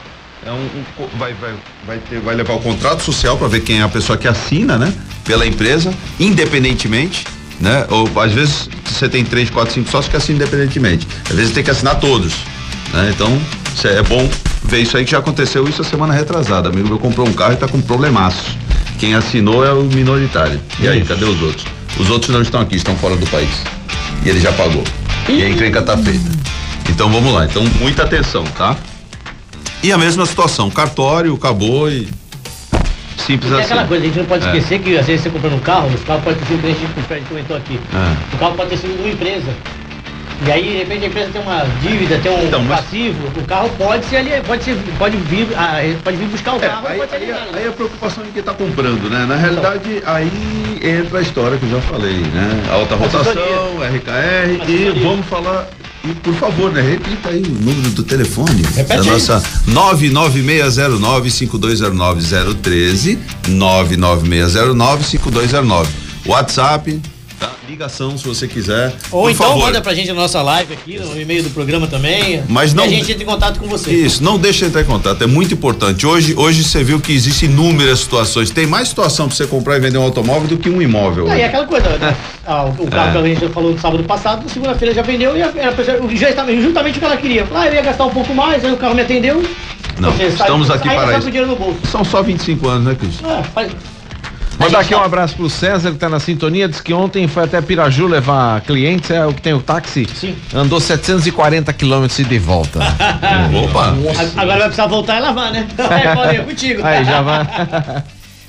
é 0.45 0.51
um, 0.51 0.85
um 0.99 1.19
vai, 1.19 1.33
vai, 1.35 1.55
vai, 1.87 1.99
ter, 1.99 2.21
vai 2.21 2.35
levar 2.35 2.55
o 2.55 2.61
contrato 2.61 3.03
social 3.03 3.37
para 3.37 3.49
ver 3.49 3.61
quem 3.61 3.81
é 3.81 3.83
a 3.83 3.89
pessoa 3.89 4.17
que 4.17 4.29
assina, 4.29 4.79
né? 4.79 4.93
Pela 5.25 5.47
empresa, 5.47 5.93
independentemente, 6.19 7.25
né? 7.63 7.87
Ou 7.89 8.11
às 8.21 8.33
vezes 8.33 8.69
você 8.85 9.09
tem 9.09 9.25
três, 9.25 9.49
quatro, 9.49 9.73
cinco 9.73 9.89
sócios 9.89 10.11
que 10.11 10.17
assinam 10.17 10.41
independentemente. 10.43 11.07
Às 11.31 11.37
vezes 11.37 11.53
tem 11.55 11.63
que 11.63 11.71
assinar 11.71 12.01
todos, 12.01 12.35
né? 12.93 13.13
Então, 13.15 13.41
é 13.85 14.03
bom 14.03 14.29
ver 14.65 14.81
isso 14.81 14.97
aí 14.97 15.05
que 15.05 15.13
já 15.13 15.19
aconteceu 15.19 15.67
isso 15.69 15.81
a 15.81 15.85
semana 15.85 16.13
retrasada. 16.13 16.69
Amigo 16.69 16.89
meu 16.89 16.99
comprou 16.99 17.27
um 17.27 17.33
carro 17.33 17.53
e 17.53 17.57
tá 17.57 17.69
com 17.69 17.79
um 17.79 17.83
problemaço. 17.83 18.59
Quem 18.99 19.15
assinou 19.15 19.65
é 19.65 19.73
o 19.73 19.85
minoritário. 19.85 20.61
E 20.81 20.89
aí, 20.89 21.05
cadê 21.05 21.25
os 21.25 21.41
outros? 21.41 21.65
Os 21.99 22.11
outros 22.11 22.33
não 22.33 22.43
estão 22.43 22.61
aqui, 22.61 22.77
estão 22.77 22.97
fora 22.97 23.17
do 23.17 23.27
país. 23.29 23.63
E 24.25 24.29
ele 24.29 24.41
já 24.41 24.53
pagou. 24.53 24.83
E 25.29 25.43
a 25.43 25.49
encrenca 25.49 25.83
tá 25.83 25.97
feita. 25.97 26.31
Então 26.91 27.09
vamos 27.11 27.33
lá. 27.33 27.45
Então, 27.45 27.65
muita 27.81 28.03
atenção, 28.03 28.45
tá? 28.57 28.77
E 29.83 29.93
a 29.93 29.99
mesma 29.99 30.27
situação, 30.27 30.71
cartório, 30.71 31.35
acabou 31.35 31.91
e 31.91 32.09
Simples 33.27 33.53
E 33.53 33.55
assim. 33.55 33.65
aquela 33.65 33.85
coisa, 33.87 34.03
a 34.03 34.07
gente 34.07 34.19
não 34.19 34.25
pode 34.27 34.45
É. 34.45 34.49
esquecer 34.49 34.79
que 34.81 34.99
às 34.99 35.07
vezes 35.07 35.23
você 35.23 35.31
comprando 35.31 35.55
um 35.55 35.61
carro, 35.61 35.91
esse 35.95 36.05
carro 36.05 36.21
pode 36.23 36.39
ter 36.39 36.47
sido, 36.47 36.65
a 36.65 37.15
gente 37.15 37.29
comentou 37.29 37.57
aqui, 37.57 37.79
É. 37.95 38.35
o 38.35 38.39
carro 38.39 38.55
pode 38.55 38.71
ter 38.71 38.77
sido 38.79 38.97
de 38.97 39.03
uma 39.03 39.13
empresa. 39.13 39.53
E 40.45 40.51
aí, 40.51 40.63
de 40.63 40.77
repente, 40.79 41.05
a 41.05 41.09
empresa 41.09 41.31
tem 41.33 41.41
uma 41.43 41.65
dívida, 41.81 42.19
tem 42.19 42.33
um 42.33 42.43
Então, 42.47 42.65
mas- 42.65 42.81
passivo, 42.81 43.29
o 43.39 43.45
carro 43.45 43.69
pode 43.79 44.05
ser 44.07 44.17
ali, 44.17 44.31
pode 44.45 44.65
ser, 44.65 44.77
pode 44.99 45.17
vir, 45.19 45.47
ah, 45.57 45.77
pode 46.03 46.17
vir 46.17 46.27
buscar 46.27 46.55
o 46.55 46.57
É, 46.57 46.61
carro, 46.69 46.89
aí, 46.89 46.99
ser 47.09 47.15
aí- 47.17 47.31
aí 47.55 47.69
a 47.69 47.73
preocupação 47.73 48.25
de 48.25 48.31
quem 48.31 48.41
está 48.41 48.53
comprando, 48.53 49.09
né? 49.09 49.25
Na 49.29 49.37
realidade, 49.37 50.03
aí 50.05 50.29
entra 50.83 51.21
a 51.21 51.23
história 51.23 51.57
que 51.59 51.65
eu 51.65 51.71
já 51.71 51.81
falei, 51.83 52.17
né? 52.17 52.63
Alta 52.73 52.97
rotação, 52.97 53.81
RKR 53.83 54.61
e 54.69 54.91
vamos 55.03 55.25
falar. 55.27 55.69
E 56.05 56.09
por 56.15 56.35
favor, 56.35 56.73
né? 56.73 56.81
Repita 56.83 57.29
aí 57.29 57.45
o 57.47 57.65
número 57.65 57.91
do 57.91 58.03
telefone. 58.03 58.63
Repete 58.75 59.05
da 59.05 59.13
nossa 59.13 59.41
99609-5209 59.69 62.57
013 62.61 63.17
99609-5209. 63.49 65.87
WhatsApp, 66.27 67.01
tá? 67.47 67.53
Ligação 67.69 68.17
se 68.17 68.25
você 68.27 68.47
quiser. 68.49 68.95
Ou 69.11 69.31
então 69.31 69.47
favor. 69.49 69.65
manda 69.67 69.81
pra 69.81 69.95
gente 69.95 70.09
na 70.09 70.15
nossa 70.15 70.41
live 70.43 70.73
aqui, 70.75 70.99
no 70.99 71.21
e-mail 71.21 71.43
do 71.43 71.51
programa 71.51 71.87
também. 71.87 72.43
Mas 72.49 72.73
e 72.73 72.77
não- 72.77 72.85
a 72.85 72.89
gente 72.89 73.11
entra 73.11 73.23
em 73.23 73.27
contato 73.27 73.59
com 73.61 73.67
você. 73.67 73.91
Isso, 73.93 74.23
não 74.23 74.39
deixa 74.39 74.67
entrar 74.67 74.83
em 74.83 74.85
contato, 74.85 75.23
é 75.23 75.27
muito 75.27 75.55
importante. 75.55 76.07
Hoje, 76.07 76.35
hoje 76.37 76.65
você 76.65 76.83
viu 76.83 77.01
que 77.01 77.13
existem 77.13 77.49
inúmeras 77.51 78.01
situações. 78.01 78.51
Tem 78.51 78.67
mais 78.67 78.89
situação 78.89 79.27
para 79.29 79.37
você 79.37 79.47
comprar 79.47 79.77
e 79.77 79.81
vender 79.81 79.99
um 79.99 80.03
automóvel 80.03 80.49
do 80.49 80.57
que 80.57 80.69
um 80.71 80.81
imóvel. 80.81 81.25
Hoje. 81.27 81.41
é 81.41 81.47
aquela 81.47 81.67
coisa, 81.67 81.89
né? 81.99 82.17
Ah, 82.47 82.65
o, 82.65 82.87
carro 82.89 83.09
É. 83.09 83.13
que 83.13 83.19
a 83.19 83.35
gente 83.35 83.49
falou 83.53 83.73
no 83.73 83.79
sábado 83.79 84.03
passado, 84.05 84.49
segunda-feira 84.51 84.95
já 84.95 85.03
vendeu 85.03 85.37
e 85.37 85.43
a- 85.43 85.49
pra 85.49 85.85
ser- 85.85 86.01
justamente, 86.11 86.63
justamente 86.63 86.97
o 86.97 86.99
que 86.99 87.05
ela 87.05 87.17
queria. 87.17 87.47
Ah, 87.55 87.67
eu 87.67 87.75
ia 87.75 87.83
gastar 87.83 88.05
um 88.07 88.11
pouco 88.11 88.35
mais, 88.35 88.65
aí 88.65 88.73
o 88.73 88.77
carro 88.77 88.95
me 88.95 89.03
atendeu. 89.03 89.43
Não, 89.99 90.11
Você 90.11 90.31
sai- 90.31 90.47
estamos 90.47 90.71
aqui 90.71 90.89
para 90.89 91.19
isso. 91.19 91.29
São 91.91 92.05
só 92.05 92.23
25 92.23 92.69
anos, 92.69 92.85
né, 92.87 92.97
Cris? 92.99 93.15
Ah, 93.23 93.43
faz- 93.55 93.71
Mandar 94.63 94.79
aqui 94.79 94.89
gente 94.89 94.95
um 94.95 95.01
tá- 95.01 95.05
abraço 95.07 95.35
pro 95.37 95.51
César 95.51 95.91
que 95.93 95.99
tá 95.99 96.09
na 96.09 96.19
sintonia, 96.21 96.69
diz 96.69 96.81
que 96.81 96.93
ontem 96.93 97.27
foi 97.29 97.45
até 97.45 97.61
Piraju 97.61 98.07
levar 98.07 98.61
clientes, 98.63 99.11
é 99.11 99.25
o 99.27 99.33
que 99.33 99.43
tem 99.43 99.53
o 99.55 99.61
táxi. 99.61 100.07
Sim. 100.15 100.35
Andou 100.55 100.81
740 100.81 101.73
quilômetros 101.73 102.19
e 102.19 102.25
de 102.25 102.39
volta. 102.39 102.79
Opa! 103.65 103.89
A- 104.37 104.41
Agora 104.43 104.59
vai 104.59 104.67
precisar 104.69 104.87
voltar 104.87 105.19
e 105.19 105.21
lavar, 105.21 105.53
né? 105.53 105.67
Aí, 105.79 106.03
Paulinho, 106.15 106.45
contigo. 106.45 106.81
Aí 106.85 107.05
já 107.05 107.23
vai. 107.23 107.47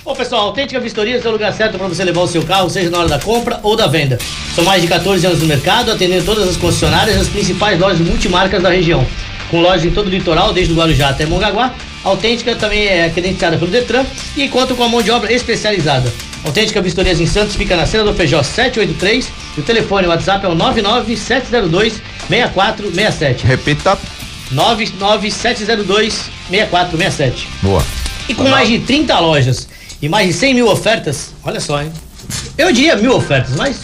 Bom, 0.05 0.13
pessoal, 0.15 0.47
Autêntica 0.47 0.79
Vistoria 0.81 1.21
é 1.23 1.27
o 1.27 1.31
lugar 1.31 1.53
certo 1.53 1.77
para 1.77 1.87
você 1.87 2.03
levar 2.03 2.19
o 2.21 2.27
seu 2.27 2.43
carro, 2.43 2.69
seja 2.69 2.89
na 2.89 2.99
hora 2.99 3.07
da 3.07 3.19
compra 3.19 3.59
ou 3.63 3.75
da 3.77 3.87
venda. 3.87 4.19
São 4.53 4.63
mais 4.65 4.81
de 4.81 4.87
14 4.89 5.25
anos 5.25 5.39
no 5.39 5.45
mercado, 5.45 5.91
atendendo 5.91 6.25
todas 6.25 6.47
as 6.49 6.57
concessionárias 6.57 7.15
e 7.15 7.19
as 7.21 7.27
principais 7.29 7.79
lojas 7.79 7.99
multimarcas 8.05 8.61
da 8.61 8.69
região. 8.69 9.05
Com 9.49 9.61
lojas 9.61 9.85
em 9.85 9.91
todo 9.91 10.07
o 10.07 10.09
litoral, 10.09 10.51
desde 10.51 10.73
o 10.73 10.75
Guarujá 10.75 11.07
até 11.09 11.25
Mongaguá. 11.25 11.71
Autêntica 12.03 12.55
também 12.55 12.85
é 12.85 13.09
credenciada 13.09 13.57
pelo 13.57 13.71
Detran 13.71 14.05
e 14.35 14.47
conta 14.49 14.73
com 14.75 14.83
a 14.83 14.89
mão 14.89 15.01
de 15.01 15.09
obra 15.09 15.31
especializada. 15.31 16.11
Autêntica 16.43 16.81
Vistorias 16.81 17.21
em 17.21 17.25
Santos 17.25 17.55
fica 17.55 17.77
na 17.77 17.85
cena 17.85 18.03
do 18.03 18.13
Feijó 18.13 18.43
783 18.43 19.31
e 19.57 19.59
o 19.61 19.63
telefone 19.63 20.07
o 20.07 20.09
WhatsApp 20.09 20.45
é 20.45 20.49
o 20.49 20.55
99702 20.55 22.01
6467. 22.27 23.45
Repita. 23.45 23.97
99702 24.51 26.29
6467. 26.49 27.47
Boa. 27.61 27.83
E 28.27 28.33
com 28.35 28.43
mais 28.43 28.67
de 28.67 28.79
30 28.79 29.19
lojas 29.19 29.67
e 30.01 30.09
mais 30.09 30.27
de 30.27 30.33
100 30.33 30.53
mil 30.53 30.67
ofertas, 30.67 31.33
olha 31.43 31.59
só, 31.59 31.81
hein? 31.81 31.91
Eu 32.57 32.71
diria 32.71 32.95
mil 32.95 33.15
ofertas, 33.15 33.55
mas 33.55 33.79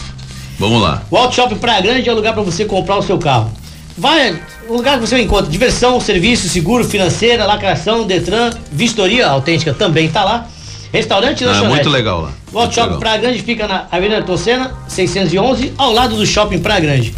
Vamos 0.58 0.82
lá. 0.82 1.02
o 1.10 1.16
Auto 1.16 1.34
Shopping 1.34 1.56
Praia 1.56 1.80
Grande 1.80 2.08
é 2.08 2.12
o 2.12 2.16
lugar 2.16 2.34
para 2.34 2.42
você 2.42 2.66
comprar 2.66 2.98
o 2.98 3.02
seu 3.02 3.18
carro. 3.18 3.50
Vai, 3.96 4.40
o 4.68 4.74
lugar 4.74 4.98
que 4.98 5.06
você 5.06 5.20
encontra 5.20 5.50
diversão, 5.50 6.00
serviço, 6.00 6.48
seguro, 6.48 6.84
financeira, 6.84 7.44
lacração, 7.44 8.06
Detran, 8.06 8.50
vistoria 8.72 9.26
autêntica 9.28 9.74
também 9.74 10.08
tá 10.08 10.24
lá. 10.24 10.46
Restaurante 10.92 11.42
e 11.42 11.44
Ah, 11.44 11.48
lanchonete. 11.48 11.74
muito 11.74 11.90
legal 11.90 12.20
lá. 12.22 12.32
O 12.52 12.58
legal. 12.86 12.98
Praia 12.98 13.18
Grande 13.20 13.42
fica 13.42 13.68
na 13.68 13.86
Avenida 13.90 14.22
Tocena, 14.22 14.72
611, 14.88 15.72
ao 15.78 15.92
lado 15.92 16.16
do 16.16 16.26
Shopping 16.26 16.58
Praia 16.58 16.80
Grande. 16.80 17.14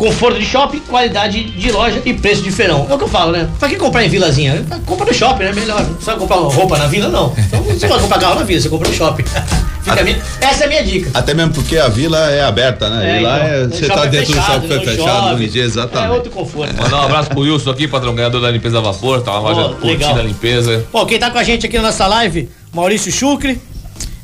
Conforto 0.00 0.38
de 0.38 0.46
shopping, 0.46 0.78
qualidade 0.88 1.44
de 1.44 1.70
loja 1.70 2.00
e 2.06 2.14
preço 2.14 2.40
de 2.40 2.50
feirão. 2.50 2.86
É 2.88 2.94
o 2.94 2.96
que 2.96 3.04
eu 3.04 3.08
falo, 3.08 3.32
né? 3.32 3.46
Pra 3.58 3.68
que 3.68 3.76
comprar 3.76 4.02
em 4.02 4.08
vilazinha? 4.08 4.64
Compra 4.86 5.04
no 5.04 5.12
shopping, 5.12 5.44
né? 5.44 5.52
Melhor. 5.52 5.78
Não 5.82 5.90
precisa 5.92 6.16
comprar 6.16 6.36
roupa 6.36 6.78
na 6.78 6.86
vila, 6.86 7.08
não. 7.10 7.34
Então 7.36 7.62
você 7.62 7.86
pode 7.86 8.00
comprar 8.04 8.18
carro 8.18 8.36
na 8.36 8.44
vila, 8.46 8.60
você 8.62 8.68
compra 8.70 8.88
no 8.88 8.94
shopping. 8.94 9.24
Minha- 10.02 10.22
essa 10.40 10.62
é 10.64 10.66
a 10.66 10.68
minha 10.68 10.82
dica. 10.84 11.10
Até 11.12 11.34
mesmo 11.34 11.52
porque 11.52 11.76
a 11.76 11.88
vila 11.88 12.30
é 12.30 12.42
aberta, 12.42 12.88
né? 12.88 13.16
É, 13.16 13.20
e 13.20 13.22
lá 13.22 13.36
então, 13.38 13.48
é, 13.48 13.66
você 13.68 13.86
tá 13.88 14.04
é 14.04 14.08
dentro 14.08 14.26
fechado, 14.34 14.60
do 14.60 14.68
shopping, 14.68 14.84
fechado, 14.86 15.08
chove. 15.08 15.34
bonitinho, 15.34 15.62
É 15.62 15.66
exatamente. 15.66 16.12
outro 16.12 16.30
conforto. 16.30 16.82
Mandar 16.82 16.96
um 17.00 17.04
abraço 17.04 17.28
pro 17.30 17.40
Wilson 17.40 17.70
aqui, 17.70 17.86
patrão 17.88 18.14
ganhador 18.14 18.40
da 18.40 18.50
limpeza 18.50 18.78
a 18.78 18.80
vapor, 18.80 19.20
tá 19.20 19.32
uma 19.32 19.40
loja 19.50 19.60
legal. 19.66 19.76
curtindo 19.80 20.20
a 20.20 20.22
limpeza. 20.22 20.86
Bom, 20.90 21.04
quem 21.04 21.18
tá 21.18 21.30
com 21.30 21.36
a 21.38 21.42
gente 21.42 21.66
aqui 21.66 21.76
na 21.76 21.82
nossa 21.84 22.06
live, 22.06 22.48
Maurício 22.72 23.10
Chucre, 23.12 23.60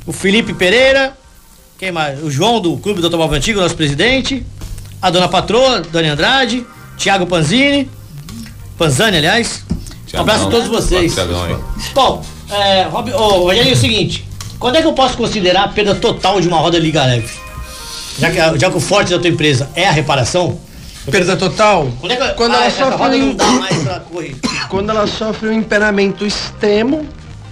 o 0.07 0.13
Felipe 0.13 0.55
Pereira, 0.55 1.13
quem 1.79 1.91
mais? 1.93 2.23
O 2.23 2.31
João 2.31 2.61
do 2.61 2.77
Clube 2.79 3.01
do 3.01 3.07
Automóvel 3.09 3.37
Antigo, 3.37 3.61
nosso 3.61 3.75
presidente, 3.77 4.47
a 5.01 5.11
dona 5.11 5.29
patroa, 5.29 5.81
Dani 5.81 6.09
Andrade, 6.09 6.67
Thiago 6.99 7.27
Panzini, 7.27 7.89
Panzani, 8.79 9.19
aliás. 9.19 9.65
Um 10.15 10.21
abraço 10.21 10.47
a 10.47 10.51
todos 10.51 10.69
vocês. 10.69 11.15
Thiagão 11.15 11.45
aí. 11.45 11.57
Bom, 11.95 12.25
é, 12.51 12.83
Rob, 12.85 13.13
ô, 13.13 13.29
Rogério, 13.45 13.71
é 13.71 13.73
o 13.73 13.77
seguinte, 13.77 14.27
quando 14.59 14.77
é 14.77 14.81
que 14.81 14.87
eu 14.87 14.93
posso 14.93 15.17
considerar 15.17 15.65
a 15.65 15.69
perda 15.69 15.95
total 15.95 16.41
de 16.41 16.49
uma 16.49 16.59
roda 16.59 16.79
liga 16.79 17.05
leve? 17.05 17.29
Já 18.19 18.31
que, 18.31 18.59
já 18.59 18.71
que 18.71 18.77
o 18.77 18.81
forte 18.81 19.11
da 19.11 19.19
tua 19.19 19.29
empresa 19.29 19.69
é 19.75 19.87
a 19.87 19.91
reparação, 19.93 20.59
Perda 21.11 21.37
total. 21.37 21.89
quando 22.01 22.13
é 22.13 22.17
que 22.17 22.35
Quando 22.35 22.53
ah, 22.53 22.57
ela 22.57 22.65
essa 22.67 22.85
sofre 22.85 22.97
roda 22.99 23.17
um- 23.17 23.27
não 23.27 23.35
dá 23.35 23.45
mais 23.47 23.77
pra 23.83 24.01
correr? 24.01 24.37
Quando 24.69 24.91
ela 24.91 25.07
sofre 25.07 25.49
um 25.49 25.53
empenamento 25.53 26.27
extremo 26.27 27.07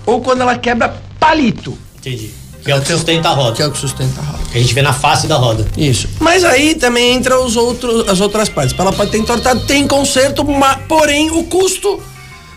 ou 0.06 0.20
quando 0.22 0.40
ela 0.40 0.56
quebra 0.58 0.96
palito. 1.20 1.78
Entendi. 1.98 2.32
Que 2.64 2.70
é 2.72 2.76
o 2.76 2.80
que 2.80 2.88
sustenta 2.88 3.28
a 3.28 3.32
roda. 3.32 3.56
Que 3.56 3.62
é 3.62 3.66
o 3.66 3.70
que 3.70 3.78
sustenta 3.78 4.20
a 4.20 4.24
roda. 4.24 4.38
Que 4.50 4.58
a 4.58 4.60
gente 4.60 4.72
vê 4.74 4.80
na 4.82 4.92
face 4.92 5.26
da 5.26 5.36
roda. 5.36 5.66
Isso. 5.76 6.08
Mas 6.18 6.44
aí 6.44 6.74
também 6.74 7.12
entra 7.14 7.38
os 7.38 7.56
outros, 7.56 8.08
as 8.08 8.20
outras 8.20 8.48
partes. 8.48 8.74
Ela 8.78 8.92
pode 8.92 9.10
ter 9.10 9.18
entortado, 9.18 9.60
tem 9.66 9.86
conserto, 9.86 10.44
ma- 10.44 10.78
porém 10.88 11.30
o 11.30 11.44
custo 11.44 12.02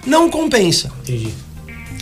não 0.06 0.30
compensa. 0.30 0.90
Entendi. 1.04 1.34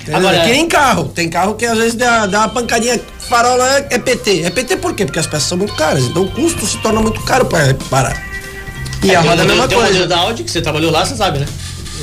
Agora, 0.07 0.17
Agora- 0.35 0.41
que 0.45 0.51
nem 0.51 0.67
carro. 0.67 1.05
Tem 1.05 1.27
carro 1.27 1.55
que 1.55 1.65
às 1.65 1.77
vezes 1.79 1.95
dá, 1.95 2.27
dá 2.27 2.41
uma 2.41 2.49
pancadinha, 2.49 3.01
farola 3.27 3.67
é, 3.79 3.87
é 3.91 3.97
PT. 3.97 4.43
É 4.43 4.51
PT 4.51 4.77
por 4.77 4.93
quê? 4.93 5.03
Porque 5.05 5.17
as 5.17 5.25
peças 5.25 5.47
são 5.49 5.57
muito 5.57 5.73
caras. 5.73 6.03
Então 6.03 6.21
o 6.23 6.29
custo 6.31 6.63
se 6.67 6.77
torna 6.77 7.01
muito 7.01 7.19
caro 7.21 7.45
para 7.47 7.63
reparar. 7.63 8.23
E 9.03 9.09
É, 9.09 9.15
a 9.15 9.21
tem 9.21 9.29
roda 9.31 9.41
é 9.41 9.45
a 9.45 9.45
um 9.45 9.49
mesma 9.49 9.67
tem 9.67 9.77
um 9.77 9.81
coisa. 9.81 9.93
modelo 9.93 10.07
da 10.09 10.17
Audi 10.19 10.43
que 10.43 10.51
você 10.51 10.61
trabalhou 10.61 10.91
lá, 10.91 11.03
você 11.03 11.15
sabe, 11.15 11.39
né? 11.39 11.47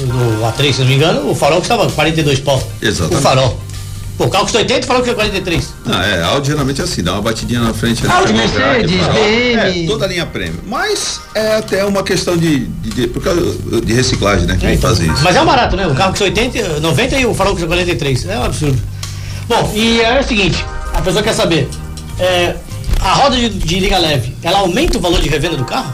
No 0.00 0.40
A3, 0.46 0.72
se 0.72 0.80
não 0.80 0.88
me 0.88 0.94
engano, 0.96 1.30
o 1.30 1.34
farol 1.34 1.58
custava 1.60 1.88
42 1.90 2.40
pau. 2.40 2.60
Exatamente. 2.80 3.18
O 3.18 3.22
farol. 3.22 3.60
Pô, 4.22 4.26
o 4.26 4.30
carro 4.30 4.44
custa 4.44 4.58
80 4.58 4.80
e 4.80 4.84
o 4.84 4.86
farol 4.86 5.02
custa 5.02 5.14
43. 5.16 5.74
Ah, 5.86 6.06
é, 6.06 6.22
Audi 6.22 6.48
geralmente 6.48 6.80
é 6.80 6.84
assim, 6.84 7.02
dá 7.02 7.12
uma 7.14 7.22
batidinha 7.22 7.60
na 7.60 7.74
frente. 7.74 8.06
Audi, 8.06 8.32
Mercedes, 8.32 8.96
pra- 9.04 9.12
BM. 9.14 9.82
É, 9.82 9.86
toda 9.86 10.04
a 10.04 10.08
linha 10.08 10.26
prêmio. 10.26 10.60
Mas 10.66 11.20
é 11.34 11.56
até 11.56 11.84
uma 11.84 12.04
questão 12.04 12.36
de, 12.36 12.66
de, 12.66 12.90
de, 12.90 13.06
por 13.08 13.20
causa 13.22 13.40
de 13.84 13.92
reciclagem, 13.92 14.46
né? 14.46 14.56
Que 14.56 14.66
vem 14.66 14.78
fazer 14.78 15.10
isso. 15.10 15.22
Mas 15.24 15.34
é 15.34 15.42
um 15.42 15.46
barato, 15.46 15.76
né? 15.76 15.86
O 15.88 15.94
carro 15.94 16.10
custa 16.10 16.24
80, 16.26 16.78
90 16.80 17.18
e 17.18 17.26
o 17.26 17.34
farol 17.34 17.52
custa 17.54 17.66
43. 17.66 18.26
É 18.28 18.38
um 18.38 18.44
absurdo. 18.44 18.80
Bom, 19.48 19.72
e 19.74 20.00
é 20.00 20.20
o 20.20 20.22
seguinte, 20.24 20.64
a 20.94 21.02
pessoa 21.02 21.22
quer 21.22 21.32
saber, 21.34 21.68
é, 22.20 22.54
a 23.00 23.12
roda 23.14 23.36
de, 23.36 23.48
de 23.48 23.80
liga 23.80 23.98
leve, 23.98 24.36
ela 24.42 24.58
aumenta 24.60 24.98
o 24.98 25.00
valor 25.00 25.20
de 25.20 25.28
revenda 25.28 25.56
do 25.56 25.64
carro? 25.64 25.92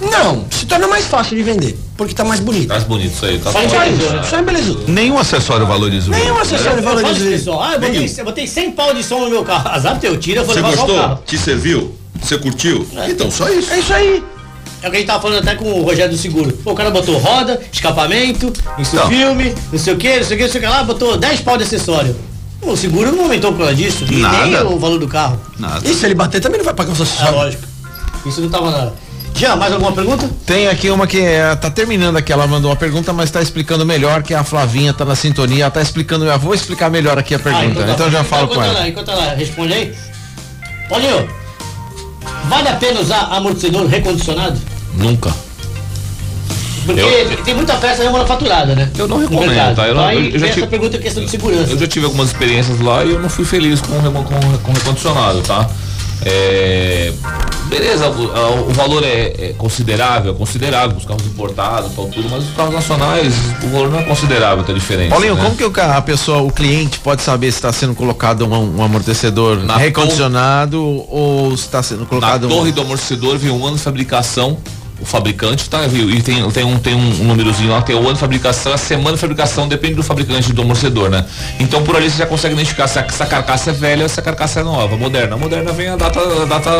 Não, 0.00 0.44
se 0.50 0.66
torna 0.66 0.86
mais 0.86 1.06
fácil 1.06 1.36
de 1.36 1.42
vender, 1.42 1.78
porque 1.96 2.14
tá 2.14 2.22
mais 2.24 2.40
bonito. 2.40 2.68
Mais 2.68 2.84
bonito 2.84 3.14
isso 3.14 3.24
aí, 3.24 3.38
tá 3.38 3.50
Só 3.50 3.62
embelezou, 3.62 4.10
né? 4.12 4.22
Só 4.22 4.38
embelezou. 4.38 4.80
Nenhum 4.88 5.18
acessório 5.18 5.66
valoriza 5.66 6.08
o 6.08 6.10
Nenhum 6.14 6.38
acessório 6.38 6.82
valoriza 6.82 7.12
isso. 7.20 7.28
pessoal, 7.30 7.62
ah, 7.62 7.72
eu 7.74 7.80
botei, 7.80 8.14
eu 8.18 8.24
botei 8.24 8.46
100 8.46 8.70
pau 8.72 8.92
de 8.92 9.02
som 9.02 9.20
no 9.20 9.30
meu 9.30 9.42
carro. 9.42 9.68
Azar 9.70 9.98
teu, 9.98 10.16
tira, 10.18 10.40
eu 10.40 10.44
vou 10.44 10.54
Você 10.54 10.60
levar 10.60 10.76
só 10.76 10.84
o 10.84 10.86
gostou? 10.86 11.22
Te 11.24 11.38
serviu? 11.38 11.94
Você 12.20 12.36
curtiu? 12.38 12.86
Então, 13.08 13.30
só 13.30 13.48
isso. 13.48 13.72
É 13.72 13.78
isso 13.78 13.92
aí. 13.94 14.22
É 14.82 14.88
o 14.88 14.90
que 14.90 14.96
a 14.96 15.00
gente 15.00 15.06
tava 15.08 15.22
falando 15.22 15.38
até 15.38 15.54
com 15.54 15.64
o 15.64 15.82
Rogério 15.82 16.12
do 16.12 16.18
Seguro. 16.18 16.52
Pô, 16.62 16.72
o 16.72 16.74
cara 16.74 16.90
botou 16.90 17.16
roda, 17.16 17.60
escapamento, 17.72 18.52
isso 18.78 18.94
Não. 18.94 19.08
filme, 19.08 19.54
não 19.72 19.78
sei 19.78 19.94
o 19.94 19.96
que, 19.96 20.16
não 20.18 20.24
sei 20.24 20.36
o 20.36 20.38
que, 20.38 20.44
não 20.44 20.52
sei 20.52 20.60
o 20.60 20.64
que 20.64 20.68
lá, 20.70 20.82
botou 20.84 21.16
10 21.16 21.40
pau 21.40 21.56
de 21.56 21.64
acessório. 21.64 22.14
Pô, 22.60 22.72
o 22.72 22.76
seguro 22.76 23.10
não 23.12 23.24
aumentou 23.24 23.52
por 23.52 23.58
causa 23.60 23.74
disso, 23.74 24.04
e 24.04 24.10
nem 24.16 24.20
Nada. 24.22 24.66
o 24.68 24.78
valor 24.78 24.98
do 24.98 25.08
carro. 25.08 25.40
Nada. 25.58 25.80
E 25.88 25.94
se 25.94 26.04
ele 26.04 26.14
bater 26.14 26.40
também 26.40 26.58
não 26.58 26.64
vai 26.64 26.74
pagar 26.74 26.92
os 26.92 27.00
É 27.00 27.02
acessórios. 27.02 27.34
lógico. 27.34 27.62
Isso 28.26 28.40
não 28.40 28.48
tava 28.50 28.70
nada. 28.70 28.92
Já, 29.36 29.54
mais 29.54 29.72
alguma 29.72 29.92
pergunta? 29.92 30.28
Tem 30.46 30.66
aqui 30.68 30.90
uma 30.90 31.06
que 31.06 31.20
é, 31.20 31.54
tá 31.56 31.70
terminando 31.70 32.16
aqui, 32.16 32.32
ela 32.32 32.46
mandou 32.46 32.70
uma 32.70 32.76
pergunta, 32.76 33.12
mas 33.12 33.30
tá 33.30 33.42
explicando 33.42 33.84
melhor, 33.84 34.22
que 34.22 34.32
a 34.32 34.42
Flavinha 34.42 34.94
tá 34.94 35.04
na 35.04 35.14
sintonia, 35.14 35.64
ela 35.64 35.70
tá 35.70 35.82
explicando, 35.82 36.24
eu 36.24 36.38
vou 36.38 36.54
explicar 36.54 36.90
melhor 36.90 37.18
aqui 37.18 37.34
a 37.34 37.38
pergunta, 37.38 37.84
tá. 37.84 37.92
então, 37.92 38.10
já 38.10 38.24
falo 38.24 38.48
com 38.48 38.54
enquanto 38.54 38.68
ela. 38.70 38.78
ela. 38.78 38.88
Enquanto 38.88 39.10
ela 39.10 39.34
responde 39.34 39.72
aí. 39.74 39.94
Paulinho, 40.88 41.28
vale 42.48 42.68
a 42.68 42.76
pena 42.76 43.00
usar 43.00 43.28
amortecedor 43.30 43.86
recondicionado? 43.86 44.58
Nunca. 44.94 45.30
Porque 46.86 47.00
Eu- 47.00 47.36
tem 47.44 47.54
muita 47.54 47.74
peça 47.74 48.04
remanufaturada, 48.04 48.74
né? 48.74 48.88
Eu 48.96 49.08
não 49.08 49.18
recomendo, 49.18 49.74
tá? 49.74 49.88
Eu 49.88 49.94
não- 49.94 50.02
Então 50.02 50.06
aí 50.06 50.26
eu 50.26 50.32
já 50.32 50.38
vem 50.38 50.44
essa 50.46 50.54
tive- 50.54 50.66
pergunta 50.68 50.96
é 50.96 51.00
questão 51.00 51.24
de 51.24 51.30
segurança. 51.30 51.72
Eu 51.72 51.78
já 51.78 51.86
tive 51.88 52.06
algumas 52.06 52.28
experiências 52.28 52.80
lá 52.80 53.04
e 53.04 53.10
eu 53.10 53.18
não 53.20 53.28
fui 53.28 53.44
feliz 53.44 53.80
com, 53.80 53.98
o 53.98 54.12
com, 54.12 54.58
com 54.62 54.72
recondicionado, 54.72 55.42
tá? 55.42 55.68
É, 56.24 57.12
beleza, 57.68 58.08
o, 58.08 58.70
o 58.70 58.72
valor 58.72 59.04
é, 59.04 59.32
é 59.38 59.54
considerável, 59.56 60.32
é 60.32 60.34
considerável, 60.36 60.96
os 60.96 61.04
carros 61.04 61.26
importados, 61.26 61.92
tal, 61.94 62.06
tudo, 62.08 62.28
mas 62.30 62.44
os 62.44 62.54
carros 62.54 62.74
nacionais, 62.74 63.34
o 63.62 63.68
valor 63.68 63.90
não 63.90 63.98
é 63.98 64.02
considerável, 64.02 64.64
tem 64.64 64.74
diferença. 64.74 65.10
Paulinho, 65.10 65.34
né? 65.34 65.42
como 65.44 65.56
que 65.56 65.64
o, 65.64 65.72
a 65.80 66.02
pessoa, 66.02 66.38
o 66.42 66.50
cliente 66.50 66.98
pode 67.00 67.22
saber 67.22 67.50
se 67.52 67.58
está 67.58 67.72
sendo 67.72 67.94
colocado 67.94 68.44
um, 68.46 68.76
um 68.78 68.82
amortecedor 68.82 69.58
Na 69.62 69.76
recondicionado 69.76 70.82
ou 70.82 71.56
se 71.56 71.64
está 71.64 71.82
sendo 71.82 72.00
Na 72.00 72.06
colocado 72.06 72.46
um- 72.46 72.50
torre 72.50 72.72
do 72.72 72.80
amortecedor 72.80 73.36
vem 73.38 73.50
um 73.50 73.66
ano 73.66 73.76
de 73.76 73.82
fabricação, 73.82 74.58
o 75.00 75.04
fabricante, 75.04 75.68
tá? 75.68 75.84
E 75.86 76.22
tem, 76.22 76.50
tem, 76.50 76.64
um, 76.64 76.78
tem 76.78 76.94
um 76.94 77.24
númerozinho 77.24 77.70
lá, 77.70 77.82
tem 77.82 77.94
o 77.94 78.00
ano 78.00 78.14
de 78.14 78.20
fabricação, 78.20 78.72
a 78.72 78.78
semana 78.78 79.12
de 79.12 79.20
fabricação, 79.20 79.68
depende 79.68 79.94
do 79.94 80.02
fabricante 80.02 80.52
do 80.52 80.62
amortecedor, 80.62 81.10
né? 81.10 81.24
Então 81.60 81.82
por 81.82 81.96
ali 81.96 82.10
você 82.10 82.18
já 82.18 82.26
consegue 82.26 82.54
identificar 82.54 82.88
se 82.88 82.98
a, 82.98 83.08
se 83.08 83.22
a 83.22 83.26
carcaça 83.26 83.70
é 83.70 83.72
velha 83.72 84.04
ou 84.04 84.08
se 84.08 84.18
a 84.18 84.22
carcaça 84.22 84.60
é 84.60 84.62
nova, 84.62 84.96
moderna. 84.96 85.34
A 85.34 85.38
moderna 85.38 85.72
vem 85.72 85.88
a 85.88 85.96
data, 85.96 86.18
a 86.20 86.44
data 86.46 86.70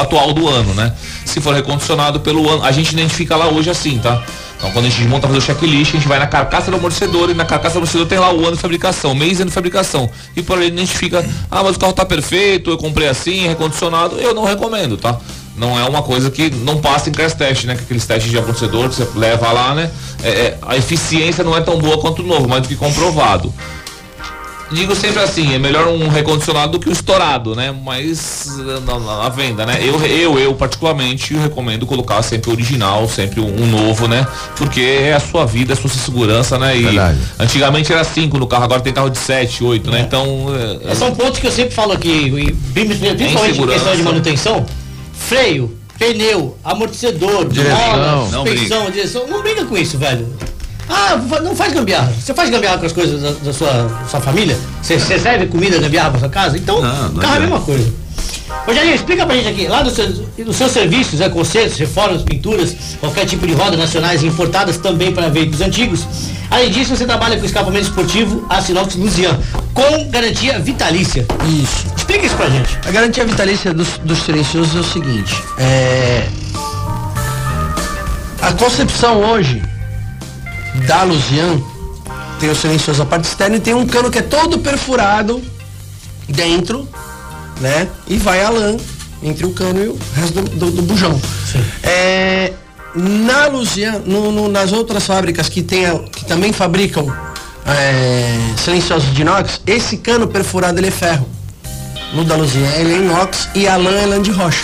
atual 0.00 0.32
do 0.32 0.48
ano, 0.48 0.72
né? 0.74 0.92
Se 1.24 1.40
for 1.40 1.54
recondicionado 1.54 2.20
pelo 2.20 2.48
ano, 2.48 2.64
a 2.64 2.72
gente 2.72 2.92
identifica 2.92 3.36
lá 3.36 3.48
hoje 3.48 3.68
assim, 3.68 3.98
tá? 3.98 4.22
Então 4.56 4.70
quando 4.72 4.86
a 4.86 4.88
gente 4.88 5.06
monta 5.06 5.26
fazer 5.26 5.38
o 5.38 5.42
checklist, 5.42 5.90
a 5.90 5.96
gente 5.98 6.08
vai 6.08 6.18
na 6.18 6.26
carcaça 6.26 6.70
do 6.70 6.78
amortecedor 6.78 7.28
e 7.28 7.34
na 7.34 7.44
carcaça 7.44 7.74
do 7.74 7.78
amortecedor 7.78 8.06
tem 8.06 8.18
lá 8.18 8.32
o 8.32 8.46
ano 8.46 8.56
de 8.56 8.62
fabricação, 8.62 9.14
mês 9.14 9.38
ano 9.38 9.50
de 9.50 9.54
fabricação. 9.54 10.08
E 10.34 10.42
por 10.42 10.56
ali 10.56 10.68
identifica, 10.68 11.22
ah, 11.50 11.62
mas 11.62 11.76
o 11.76 11.78
carro 11.78 11.92
tá 11.92 12.06
perfeito, 12.06 12.70
eu 12.70 12.78
comprei 12.78 13.06
assim, 13.06 13.46
recondicionado, 13.46 14.18
eu 14.18 14.32
não 14.32 14.44
recomendo, 14.44 14.96
tá? 14.96 15.20
Não 15.56 15.78
é 15.78 15.84
uma 15.84 16.02
coisa 16.02 16.30
que 16.30 16.50
não 16.50 16.78
passa 16.78 17.08
em 17.08 17.12
crash 17.12 17.34
test, 17.34 17.64
né? 17.64 17.76
Que 17.76 17.82
aqueles 17.82 18.04
testes 18.06 18.30
de 18.30 18.36
amortecedor 18.38 18.88
que 18.88 18.96
você 18.96 19.06
leva 19.18 19.52
lá, 19.52 19.74
né? 19.74 19.90
É, 20.22 20.28
é, 20.28 20.58
a 20.62 20.76
eficiência 20.76 21.44
não 21.44 21.56
é 21.56 21.60
tão 21.60 21.78
boa 21.78 21.98
quanto 21.98 22.22
o 22.22 22.26
novo, 22.26 22.48
mas 22.48 22.62
do 22.62 22.68
que 22.68 22.74
comprovado. 22.76 23.52
Digo 24.72 24.96
sempre 24.96 25.22
assim, 25.22 25.54
é 25.54 25.58
melhor 25.58 25.86
um 25.86 26.08
recondicionado 26.08 26.72
do 26.72 26.80
que 26.80 26.88
um 26.88 26.92
estourado, 26.92 27.54
né? 27.54 27.72
Mas 27.84 28.46
na, 28.84 28.98
na- 28.98 29.22
na 29.24 29.28
venda, 29.28 29.64
né? 29.64 29.78
Eu, 29.80 30.00
eu, 30.04 30.38
eu 30.38 30.54
particularmente 30.54 31.34
recomendo 31.34 31.86
colocar 31.86 32.20
sempre 32.22 32.50
o 32.50 32.54
original, 32.54 33.06
sempre 33.08 33.40
um, 33.40 33.44
um 33.62 33.66
novo, 33.66 34.08
né? 34.08 34.26
Porque 34.56 34.80
é 34.80 35.12
a 35.12 35.20
sua 35.20 35.44
vida, 35.44 35.74
é 35.74 35.76
a 35.76 35.80
sua 35.80 35.90
segurança, 35.90 36.58
né? 36.58 36.76
E 36.76 36.82
Verdade. 36.82 37.18
antigamente 37.38 37.92
era 37.92 38.02
5 38.02 38.36
no 38.38 38.46
carro, 38.48 38.64
agora 38.64 38.80
tem 38.80 38.92
carro 38.92 39.10
de 39.10 39.18
7, 39.18 39.62
8, 39.62 39.90
né? 39.90 40.00
Então. 40.00 40.46
eh, 40.84 40.90
É, 40.90 40.94
São 40.96 41.14
pontos 41.14 41.38
que 41.38 41.46
eu 41.46 41.52
sempre 41.52 41.74
falo 41.74 41.92
aqui, 41.92 42.32
principalmente 42.72 43.60
em 43.60 43.66
questão 43.68 43.94
de 43.94 44.02
manutenção, 44.02 44.66
freio, 45.16 45.76
pneu, 45.98 46.56
amortecedor, 46.64 47.48
Direção. 47.48 48.30
Não 48.30 48.46
suspensão, 48.46 48.90
direção, 48.90 49.26
não 49.26 49.42
briga 49.42 49.64
com 49.64 49.76
isso, 49.76 49.98
velho. 49.98 50.26
Ah, 50.88 51.16
não 51.42 51.56
faz 51.56 51.72
gambiarra. 51.72 52.12
Você 52.12 52.34
faz 52.34 52.50
gambiarra 52.50 52.78
com 52.78 52.86
as 52.86 52.92
coisas 52.92 53.22
da, 53.22 53.30
da 53.30 53.52
sua, 53.52 53.90
sua 54.08 54.20
família? 54.20 54.56
Você 54.82 54.98
você 54.98 55.18
serve 55.18 55.46
comida 55.46 55.78
gambiarra 55.78 56.10
pra 56.10 56.20
sua 56.20 56.28
casa? 56.28 56.58
Então, 56.58 56.82
Não, 56.82 57.08
não 57.10 57.20
carro 57.22 57.34
é 57.34 57.36
a 57.38 57.40
mesma 57.40 57.60
coisa. 57.60 57.90
Rogerinho, 58.66 58.94
explica 58.94 59.26
pra 59.26 59.36
gente 59.36 59.48
aqui, 59.48 59.66
lá 59.66 59.82
nos 59.82 59.94
seus, 59.94 60.22
nos 60.38 60.56
seus 60.56 60.70
serviços, 60.70 61.20
é, 61.20 61.28
consertos, 61.28 61.78
reformas, 61.78 62.22
pinturas, 62.22 62.74
qualquer 63.00 63.26
tipo 63.26 63.46
de 63.46 63.52
roda 63.52 63.76
nacionais 63.76 64.22
importadas 64.22 64.76
também 64.78 65.12
para 65.12 65.28
veículos 65.28 65.60
antigos. 65.60 66.06
Além 66.50 66.70
disso, 66.70 66.96
você 66.96 67.04
trabalha 67.04 67.38
com 67.38 67.44
escapamento 67.44 67.86
esportivo 67.86 68.46
Assinox 68.48 68.94
Luzian, 68.94 69.38
com 69.72 70.10
garantia 70.10 70.58
vitalícia. 70.58 71.26
Isso. 71.62 71.86
Explica 71.96 72.26
isso 72.26 72.36
pra 72.36 72.48
gente. 72.48 72.78
A 72.86 72.90
garantia 72.90 73.24
vitalícia 73.24 73.72
dos, 73.72 73.98
dos 73.98 74.18
silenciosos 74.18 74.76
é 74.76 74.80
o 74.80 74.84
seguinte, 74.84 75.34
é... 75.58 76.28
A 78.40 78.52
concepção 78.52 79.22
hoje 79.22 79.62
da 80.86 81.02
Luzian 81.02 81.62
tem 82.38 82.50
o 82.50 82.54
silencioso 82.54 83.00
a 83.02 83.06
parte 83.06 83.24
externa 83.24 83.56
e 83.56 83.60
tem 83.60 83.72
um 83.72 83.86
cano 83.86 84.10
que 84.10 84.18
é 84.18 84.22
todo 84.22 84.58
perfurado 84.58 85.42
dentro, 86.28 86.86
né? 87.60 87.88
E 88.08 88.16
vai 88.16 88.42
a 88.42 88.50
lã 88.50 88.76
entre 89.22 89.46
o 89.46 89.52
cano 89.52 89.82
e 89.82 89.88
o 89.88 89.98
resto 90.14 90.42
do, 90.42 90.50
do, 90.50 90.70
do 90.72 90.82
bujão. 90.82 91.18
É, 91.82 92.52
na 92.94 93.46
Luzian, 93.46 94.00
no- 94.04 94.30
no- 94.30 94.48
nas 94.48 94.72
outras 94.72 95.04
fábricas 95.06 95.48
que, 95.48 95.62
tem, 95.62 95.84
que 96.08 96.24
também 96.26 96.52
fabricam 96.52 97.06
é, 97.66 98.36
silenciosos 98.56 99.12
de 99.14 99.22
inox, 99.22 99.60
esse 99.66 99.96
cano 99.98 100.26
perfurado 100.28 100.78
ele 100.78 100.88
é 100.88 100.90
ferro. 100.90 101.26
No 102.12 102.24
da 102.24 102.36
Luzian 102.36 102.68
ele 102.76 102.92
é 102.94 102.96
inox 102.98 103.48
e 103.54 103.66
a 103.66 103.76
lã 103.76 103.90
é 103.92 104.06
lã 104.06 104.20
de 104.22 104.30
rocha. 104.30 104.62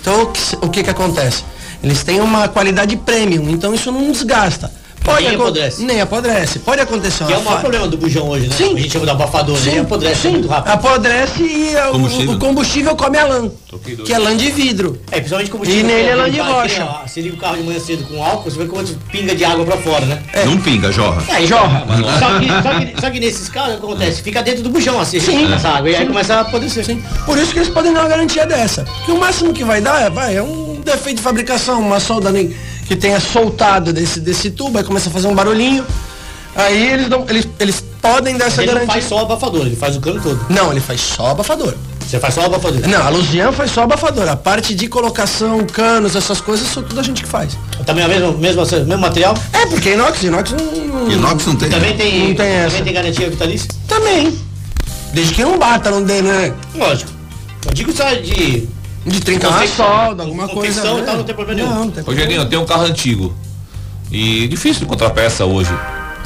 Então 0.00 0.22
o 0.22 0.26
que, 0.26 0.40
o 0.62 0.68
que 0.68 0.82
que 0.82 0.90
acontece? 0.90 1.44
Eles 1.82 2.02
têm 2.02 2.20
uma 2.20 2.48
qualidade 2.48 2.94
premium, 2.96 3.48
então 3.48 3.74
isso 3.74 3.90
não 3.92 4.10
desgasta. 4.12 4.70
Pode 5.02 5.24
Nem 5.26 5.34
apodrece. 5.34 5.82
Nem 5.84 6.00
apodrece. 6.00 6.58
Pode 6.60 6.80
acontecer 6.82 7.24
Que 7.24 7.32
é 7.32 7.38
o 7.38 7.44
maior 7.44 7.60
problema 7.60 7.88
do 7.88 7.96
bujão 7.96 8.28
hoje, 8.28 8.46
né? 8.48 8.54
Sim. 8.56 8.74
A 8.76 8.78
gente 8.80 8.92
chama 8.92 9.06
de 9.06 9.10
abafador, 9.10 9.58
né? 9.58 9.70
Sim, 9.72 9.78
Apodrece 9.80 10.20
sim. 10.20 10.28
muito 10.30 10.48
rápido. 10.48 10.72
Apodrece 10.72 11.42
e 11.42 11.76
a- 11.76 11.88
o- 11.88 11.92
Combustível. 11.92 12.32
O, 12.34 12.38
combustível 12.38 12.96
come 12.96 13.18
a 13.18 13.26
lã, 13.26 13.50
que 14.04 14.12
é 14.12 14.18
lã 14.18 14.36
de 14.36 14.50
vidro. 14.50 15.00
É, 15.10 15.16
principalmente 15.16 15.50
combustível. 15.50 15.80
E 15.80 15.84
nele 15.84 16.08
é 16.08 16.14
lã 16.14 16.30
de 16.30 16.38
aqui, 16.40 16.50
rocha. 16.50 16.84
ó, 16.84 17.06
Você 17.08 17.20
liga 17.22 17.34
o 17.34 17.38
carro 17.38 17.56
de 17.56 17.62
manhã 17.62 17.80
cedo 17.80 18.04
com 18.08 18.22
álcool, 18.22 18.50
você 18.50 18.58
vê 18.58 18.66
quanto 18.66 18.94
pinga 19.10 19.34
de 19.34 19.44
água 19.44 19.64
pra 19.64 19.76
fora, 19.78 20.04
né? 20.04 20.22
Não 20.44 20.58
pinga, 20.58 20.92
jorra. 20.92 21.22
Aí, 21.30 21.46
Jorra. 21.46 21.86
Só 22.18 22.38
que, 22.38 22.46
só, 22.48 22.78
que, 22.78 23.00
só 23.00 23.10
que 23.10 23.20
nesses 23.20 23.48
casos 23.48 23.74
acontece, 23.76 24.22
fica 24.22 24.42
dentro 24.42 24.62
do 24.62 24.68
bujão 24.70 25.00
assim, 25.00 25.18
Sim. 25.18 25.52
essa 25.52 25.68
água. 25.70 25.88
E 25.90 25.96
aí 25.96 26.06
começa 26.06 26.34
a 26.34 26.40
apodrecer. 26.40 26.84
Sim. 26.84 27.02
Por 27.26 27.38
isso 27.38 27.52
que 27.52 27.58
eles 27.58 27.68
podem 27.70 27.92
dar 27.92 28.00
uma 28.00 28.08
garantia 28.08 28.46
dessa. 28.46 28.84
Que 29.06 29.12
o 29.12 29.18
máximo 29.18 29.52
que 29.52 29.64
vai 29.64 29.80
dar 29.80 30.02
é, 30.02 30.10
vai, 30.10 30.36
é 30.36 30.42
um 30.42 30.80
defeito 30.84 31.16
de 31.16 31.22
fabricação, 31.22 31.80
uma 31.80 31.98
solda 32.00 32.30
ne- 32.30 32.54
que 32.90 32.96
tenha 32.96 33.20
soltado 33.20 33.92
desse, 33.92 34.18
desse 34.18 34.50
tubo, 34.50 34.76
aí 34.76 34.82
começa 34.82 35.08
a 35.08 35.12
fazer 35.12 35.28
um 35.28 35.34
barulhinho. 35.34 35.86
Aí 36.56 36.92
eles, 36.92 37.08
dão, 37.08 37.24
eles, 37.28 37.46
eles 37.60 37.84
podem 38.02 38.36
dar 38.36 38.46
essa 38.46 38.62
Ele 38.62 38.72
não 38.72 38.80
garantia. 38.80 38.94
faz 38.94 39.08
só 39.08 39.14
o 39.14 39.18
abafador, 39.20 39.60
ele 39.64 39.76
faz 39.76 39.94
o 39.96 40.00
cano 40.00 40.20
todo. 40.20 40.44
Não, 40.48 40.72
ele 40.72 40.80
faz 40.80 41.00
só 41.00 41.28
abafador. 41.28 41.72
Você 42.00 42.18
faz 42.18 42.34
só 42.34 42.40
o 42.40 42.46
abafador. 42.46 42.80
Não, 42.88 43.00
a 43.00 43.08
Luzian 43.10 43.52
faz 43.52 43.70
só 43.70 43.84
abafador. 43.84 44.28
A 44.28 44.34
parte 44.34 44.74
de 44.74 44.88
colocação, 44.88 45.64
canos, 45.72 46.16
essas 46.16 46.40
coisas, 46.40 46.66
são 46.66 46.82
tudo 46.82 46.98
a 46.98 47.02
gente 47.04 47.22
que 47.22 47.28
faz. 47.28 47.56
Também 47.86 48.02
é 48.02 48.06
o 48.08 48.10
mesmo, 48.10 48.32
mesmo, 48.38 48.62
mesmo 48.66 48.98
material? 48.98 49.34
É, 49.52 49.66
porque 49.66 49.92
inox, 49.92 50.24
inox 50.24 50.50
não. 50.50 51.12
Inox 51.12 51.46
não 51.46 51.54
tem. 51.54 51.70
Também 51.70 51.96
tem, 51.96 52.28
Não 52.30 52.34
tem 52.34 52.46
essa. 52.46 52.70
também 52.70 52.82
tem 52.84 52.92
garantia 52.92 53.30
vitalícia? 53.30 53.68
Também. 53.86 54.36
Desde 55.14 55.32
que 55.32 55.44
não 55.44 55.56
bata, 55.60 55.92
não 55.92 56.02
dê, 56.02 56.20
né? 56.22 56.52
Lógico. 56.74 57.12
Eu 57.68 57.72
digo 57.72 57.92
só 57.92 58.12
de. 58.14 58.68
De 59.10 59.20
trincar 59.20 59.66
solda, 59.68 60.22
alguma 60.22 60.48
coisa. 60.48 60.82
Né? 60.84 61.02
tal, 61.04 61.16
não 61.18 61.24
tem 61.24 61.34
problema 61.34 61.60
nenhum. 61.62 61.68
Não, 61.74 61.84
não 61.86 61.90
tem 61.90 62.04
problema. 62.04 62.20
Rogerinho, 62.22 62.42
eu 62.44 62.48
tenho 62.48 62.62
um 62.62 62.66
carro 62.66 62.84
antigo. 62.84 63.34
E 64.10 64.46
difícil 64.48 64.84
encontrar 64.84 65.10
peça 65.10 65.44
hoje. 65.44 65.70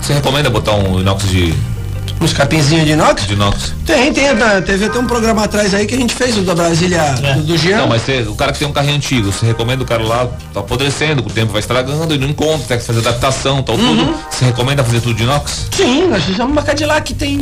Você 0.01 0.13
recomenda 0.15 0.49
botar 0.51 0.73
um 0.73 1.01
inox 1.01 1.29
de, 1.29 1.55
Um 2.21 2.25
escapinzinho 2.25 2.85
de 2.85 2.93
inox? 2.93 3.27
de 3.27 3.33
inox? 3.35 3.75
Tem, 3.87 4.13
tem. 4.13 4.35
Na 4.35 4.61
TV 4.63 4.89
tem 4.91 5.01
um 5.01 5.07
programa 5.07 5.45
atrás 5.45 5.73
aí 5.75 5.87
que 5.87 5.95
a 5.95 5.99
gente 5.99 6.15
fez, 6.15 6.37
o 6.37 6.43
da 6.43 6.55
Brasília, 6.55 6.99
É. 7.23 7.35
do, 7.35 7.43
do 7.43 7.57
Jean. 7.59 7.79
Não, 7.79 7.89
mas 7.89 8.03
você- 8.03 8.23
o 8.23 8.35
cara 8.35 8.53
que 8.53 8.59
tem 8.59 8.69
um 8.69 8.73
carrinho 8.73 8.97
antigo, 8.97 9.33
você 9.33 9.47
recomenda 9.47 9.83
o 9.83 9.87
cara 9.87 10.03
lá, 10.03 10.27
tá 10.53 10.61
apodrecendo, 10.61 11.23
com 11.23 11.29
o 11.31 11.33
tempo 11.33 11.53
vai 11.53 11.61
estragando, 11.61 12.15
e 12.15 12.19
não 12.19 12.29
encontra, 12.29 12.67
tem 12.67 12.79
que 12.79 12.85
fazer 12.85 13.01
adaptação, 13.01 13.63
tal, 13.63 13.77
Uhum. 13.77 13.97
tudo. 14.07 14.15
Você 14.31 14.45
recomenda 14.47 14.83
fazer 14.85 15.01
tudo 15.01 15.15
de 15.15 15.23
inox? 15.23 15.69
Sim, 15.75 16.09
nós 16.09 16.23
fizemos 16.25 16.53
uma 16.53 16.63
Cadillac 16.63 17.03
que 17.03 17.15
tem. 17.15 17.39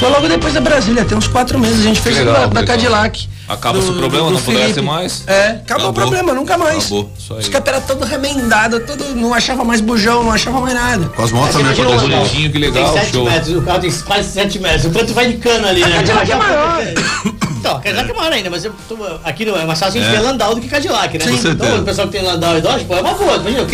Foi 0.00 0.08
logo 0.08 0.26
depois 0.28 0.54
da 0.54 0.60
Brasília, 0.62 1.04
tem 1.04 1.16
uns 1.16 1.28
quatro 1.28 1.58
meses 1.58 1.80
a 1.80 1.82
gente 1.82 2.00
fez 2.00 2.16
o 2.16 2.20
legal, 2.20 2.48
da, 2.48 2.60
da. 2.60 2.64
Cadillac. 2.66 3.28
Acaba 3.46 3.78
esse 3.80 3.92
problema, 3.92 4.30
não 4.30 4.38
apodrece 4.38 4.80
mais? 4.80 5.24
É, 5.26 5.48
acabou, 5.48 5.60
Acabou. 5.64 5.90
o 5.90 5.92
problema, 5.92 6.32
nunca 6.32 6.56
mais. 6.56 6.78
Acabou. 6.86 7.10
Isso 7.18 7.32
O 7.34 7.36
aí. 7.36 7.42
escape 7.42 7.68
era 7.68 7.80
todo 7.80 8.04
remendado, 8.06 8.80
todo, 8.80 9.04
não 9.14 9.34
achava 9.34 9.62
mais 9.64 9.80
bujão, 9.80 10.22
não 10.22 10.30
achava 10.32 10.60
mais 10.60 10.72
nada. 10.74 11.06
Com 11.08 11.22
as 11.22 11.32
motos 11.32 11.50
também 11.56 11.66
imagina 11.66 11.88
acontece 11.88 12.06
isso. 12.08 12.16
bonitinho, 12.18 12.52
que 12.52 12.58
legal, 12.58 12.92
Tem 12.92 13.02
7 13.02 13.12
show. 13.12 13.24
metros, 13.24 13.56
o 13.56 13.62
carro 13.62 13.80
tem 13.80 13.90
quase 13.92 14.30
7 14.30 14.58
metros. 14.60 14.84
O 14.86 14.90
quanto 14.90 15.12
vai 15.12 15.26
de 15.32 15.36
cano 15.38 15.66
ali, 15.66 15.80
né? 15.84 15.96
Cadillac 15.96 16.30
é 16.32 16.36
maior. 16.36 16.80
Então, 17.60 17.78
Cadillac 17.78 18.10
é 18.10 18.14
maior 18.14 18.32
ainda, 18.32 18.48
mas 18.48 18.64
eu 18.64 18.72
tô- 18.88 18.96
aqui 19.22 19.44
não 19.44 19.54
é 19.54 19.66
mais 19.66 19.78
fácil 19.78 20.00
a 20.00 20.02
gente 20.04 20.14
É. 20.14 20.18
ver 20.18 20.24
Landau 20.24 20.54
do 20.54 20.62
que 20.62 20.68
Cadillac, 20.68 21.18
né? 21.18 21.24
Com 21.26 21.30
certeza. 21.36 21.50
então 21.52 21.80
o 21.80 21.84
pessoal 21.84 22.06
que 22.08 22.12
tem 22.16 22.26
Landau 22.26 22.56
e 22.56 22.60
Dodge, 22.62 22.84
pô, 22.86 22.94
é 22.96 23.00
uma 23.02 23.12
boa. 23.12 23.36
Imagina, 23.36 23.66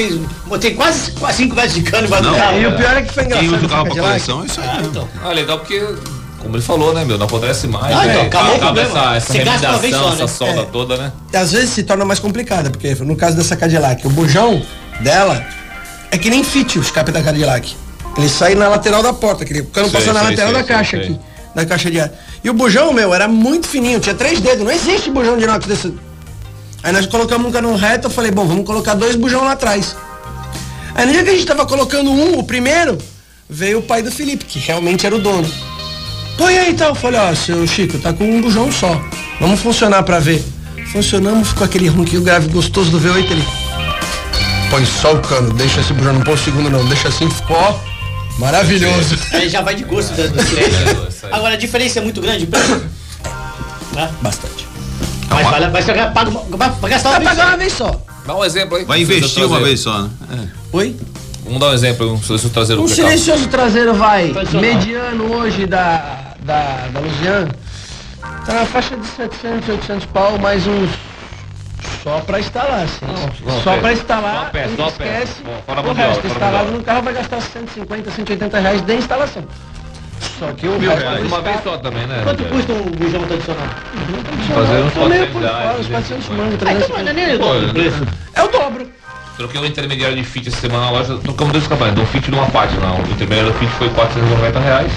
eu 0.51 0.59
tem 0.59 0.75
quase 0.75 1.13
5 1.33 1.55
metros 1.55 1.75
de 1.75 1.83
cano 1.83 2.05
embaixo 2.09 2.25
do 2.25 2.35
carro. 2.35 2.59
E 2.59 2.67
o 2.67 2.73
pior 2.77 2.97
é 2.97 3.03
que 3.03 3.15
foi 3.15 3.25
Quem 3.27 3.45
engraçado. 3.45 3.57
usa 3.59 3.67
o 3.67 3.69
carro 3.69 3.85
pra 3.95 4.03
coleção 4.03 4.43
é 4.43 4.47
isso 4.47 4.61
aí 4.61 4.69
Ah, 4.69 4.73
mesmo. 4.79 4.89
então. 4.91 5.09
Ah, 5.25 5.29
legal 5.33 5.59
porque, 5.61 5.87
como 6.47 6.57
ele 6.57 6.65
falou, 6.65 6.95
né, 6.95 7.05
meu, 7.05 7.19
não 7.19 7.27
apodrece 7.27 7.67
mais, 7.67 7.95
Ah, 7.97 8.07
então, 8.07 8.23
né? 8.23 8.27
acabou 8.29 8.53
o 8.53 8.57
Acaba 8.57 8.81
essa, 8.81 9.17
essa 9.17 9.33
só, 9.91 10.09
né? 10.09 10.15
essa 10.15 10.29
solda 10.29 10.61
É. 10.63 10.65
toda, 10.65 10.97
né? 10.97 11.13
às 11.35 11.53
vezes 11.53 11.71
se 11.71 11.83
torna 11.83 12.05
mais 12.05 12.19
complicada, 12.19 12.71
porque 12.71 12.95
no 12.97 13.15
caso 13.17 13.37
dessa 13.37 13.57
Cadillac, 13.57 14.07
o 14.07 14.11
bujão 14.11 14.63
dela 15.01 15.45
é 16.11 16.17
que 16.19 16.31
nem 16.31 16.43
fit 16.43 16.79
o 16.79 16.83
escape 16.83 17.13
da 17.13 17.23
Cadillac. 17.23 17.77
Ele 18.17 18.29
sai 18.29 18.55
na 18.55 18.69
lateral 18.69 19.03
da 19.03 19.13
porta, 19.13 19.45
aquele 19.45 19.63
cano 19.65 19.89
Sei, 19.91 20.01
passa 20.01 20.13
na 20.13 20.21
sei, 20.21 20.31
lateral 20.31 20.53
sei, 20.55 20.63
da 20.63 20.67
caixa 20.67 20.97
sei. 20.97 21.01
aqui, 21.07 21.21
da 21.55 21.67
caixa 21.67 21.91
de 21.91 22.01
ar. 22.01 22.11
E 22.43 22.49
o 22.49 22.55
bujão, 22.55 22.93
meu, 22.93 23.13
era 23.13 23.29
muito 23.29 23.67
fininho, 23.69 24.01
tinha 24.01 24.15
três 24.15 24.41
dedos, 24.41 24.65
não 24.65 24.71
existe 24.73 25.11
bujão 25.11 25.37
de 25.37 25.45
inox 25.45 25.67
desse. 25.67 25.95
Aí 26.83 26.93
nós 26.93 27.05
colocamos 27.07 27.49
um 27.49 27.51
cano 27.51 27.75
reto, 27.77 28.07
eu 28.07 28.11
falei, 28.11 28.31
bom, 28.31 28.47
vamos 28.47 28.65
colocar 28.65 28.95
dois 28.95 29.17
bujão 29.17 29.45
lá 29.45 29.53
atrás. 29.53 29.95
Aí 30.95 31.05
no 31.05 31.13
dia 31.13 31.25
que 31.25 31.31
a 31.31 31.33
gente 31.35 31.45
tava 31.45 31.67
colocando 31.67 32.11
um, 32.11 32.39
o 32.39 32.45
primeiro, 32.45 32.97
veio 33.51 33.81
o 33.81 33.83
pai 33.83 34.01
do 34.01 34.11
Felipe, 34.11 34.45
que 34.47 34.59
realmente 34.61 35.05
era 35.05 35.15
o 35.15 35.19
dono. 35.19 35.47
Põe 36.37 36.59
aí 36.59 36.71
então, 36.71 36.89
eu 36.89 36.95
falei, 36.95 37.19
ó, 37.21 37.35
seu 37.35 37.67
Chico, 37.67 37.99
tá 37.99 38.13
com 38.13 38.25
um 38.25 38.41
bujão 38.41 38.71
só. 38.71 39.01
Vamos 39.41 39.61
funcionar 39.61 40.03
pra 40.03 40.19
ver. 40.19 40.45
Funcionamos, 40.93 41.49
ficou 41.49 41.65
aquele 41.65 41.89
ronquinho 41.89 42.23
grave 42.23 42.49
gostoso 42.49 42.91
do 42.91 43.01
V8 43.01 43.31
ele. 43.31 43.45
Põe 44.71 44.85
só 44.85 45.15
o 45.15 45.21
cano, 45.21 45.53
deixa 45.55 45.81
esse 45.81 45.93
bujão, 45.93 46.13
não 46.15 46.21
põe 46.23 46.35
o 46.35 46.39
segundo 46.39 46.69
não, 46.71 46.85
deixa 46.87 47.09
assim, 47.09 47.29
ficou 47.31 47.57
ó, 47.57 47.75
maravilhoso. 48.39 49.17
Aí 49.33 49.49
já 49.49 49.63
vai 49.63 49.75
de 49.75 49.85
gosto 49.85 50.13
do, 50.15 50.29
do 50.29 50.43
silêncio. 50.45 51.29
Agora, 51.33 51.55
a 51.55 51.57
diferença 51.57 51.99
é 52.01 52.03
muito 52.03 52.21
grande. 52.21 52.47
Né? 53.93 54.11
Bastante. 54.21 54.67
Mas 55.31 55.47
vai, 55.49 55.61
vai, 55.71 55.83
vai, 55.83 56.13
paga- 56.13 56.31
vai, 56.51 56.71
vai 56.71 56.91
gastar 56.91 57.11
uma 57.11 57.21
Vai 57.21 57.25
vez 57.25 57.31
pagar 57.37 57.43
só. 57.45 57.49
uma 57.49 57.57
vez 57.57 57.73
só. 57.73 58.03
Dá 58.27 58.37
um 58.37 58.45
exemplo 58.45 58.77
aí. 58.77 58.85
Vai 58.85 59.01
investir 59.03 59.45
uma 59.45 59.61
vez 59.61 59.81
só, 59.81 60.03
né? 60.03 60.49
Oi? 60.73 60.97
Vamos 61.45 61.61
dar 61.61 61.71
um 61.71 61.75
exemplo, 61.75 62.13
um 62.13 62.17
silencioso 62.23 62.51
traseiro 62.51 62.83
Um 62.83 62.89
silencioso 62.89 63.47
traseiro 63.49 63.95
vai, 63.95 64.33
mediano 64.61 65.33
hoje 65.37 65.65
da, 65.67 66.26
da, 66.47 66.89
da 66.93 67.01
Luzian, 67.01 67.49
tá 68.47 68.55
na 68.55 68.65
faixa 68.65 68.97
de 68.97 69.07
700, 69.07 69.69
800 69.69 70.07
pau, 70.07 70.39
mais 70.39 70.67
uns 70.67 70.91
só 72.03 72.21
pra 72.21 72.39
instalar, 72.39 72.85
assim. 72.85 73.05
não, 73.05 73.61
só 73.63 73.71
peça. 73.71 73.81
pra 73.81 73.93
instalar, 73.93 74.45
Só 74.45 74.51
peça, 74.51 74.77
só 74.77 74.89
esquece 74.89 75.43
peça. 75.43 75.63
Fora 75.67 75.81
o 75.81 75.83
de 75.83 76.01
resto. 76.01 76.15
fora 76.15 76.29
a 76.29 76.31
Instalado 76.31 76.71
de 76.71 76.79
no 76.79 76.85
carro 76.85 77.03
vai 77.03 77.15
gastar 77.15 77.41
150, 77.41 78.11
180 78.11 78.59
reais 78.61 78.81
de 78.83 78.95
instalação. 78.95 79.45
Só 80.39 80.53
que 80.53 80.69
o 80.69 80.79
Mil 80.79 80.89
resto 80.91 81.03
reais. 81.03 81.27
Uma 81.27 81.41
vez 81.41 81.63
só 81.65 81.77
também, 81.79 82.07
né? 82.07 82.21
Quanto 82.23 82.45
custa 82.45 82.73
um 82.73 82.83
bujão 82.83 83.23
tradicional? 83.25 83.67
Fazer 84.55 84.83
uns 84.85 84.93
Tô 84.93 85.09
meio 85.09 85.27
400 85.27 85.33
por 85.33 85.43
reais, 85.43 85.63
fora, 85.63 85.81
uns 85.81 85.89
400 85.89 86.29
mangos, 86.29 86.61
não 86.61 86.71
é 88.35 88.43
o 88.43 88.49
dobro. 88.49 88.89
Troquei 89.37 89.61
um 89.61 89.65
intermediário 89.67 90.17
de 90.17 90.25
fit 90.25 90.49
essa 90.49 90.61
semana 90.61 90.87
na 90.87 90.91
loja, 90.93 91.19
trocamos 91.19 91.53
dois 91.53 91.65
escapamentos, 91.65 92.03
um 92.03 92.07
fit 92.07 92.31
e 92.31 92.33
uma 92.33 92.47
pátina. 92.47 92.93
O 92.93 93.01
intermediário 93.11 93.53
do 93.53 93.59
fit 93.59 93.71
foi 93.73 93.91
490 93.91 94.61
reais 94.61 94.93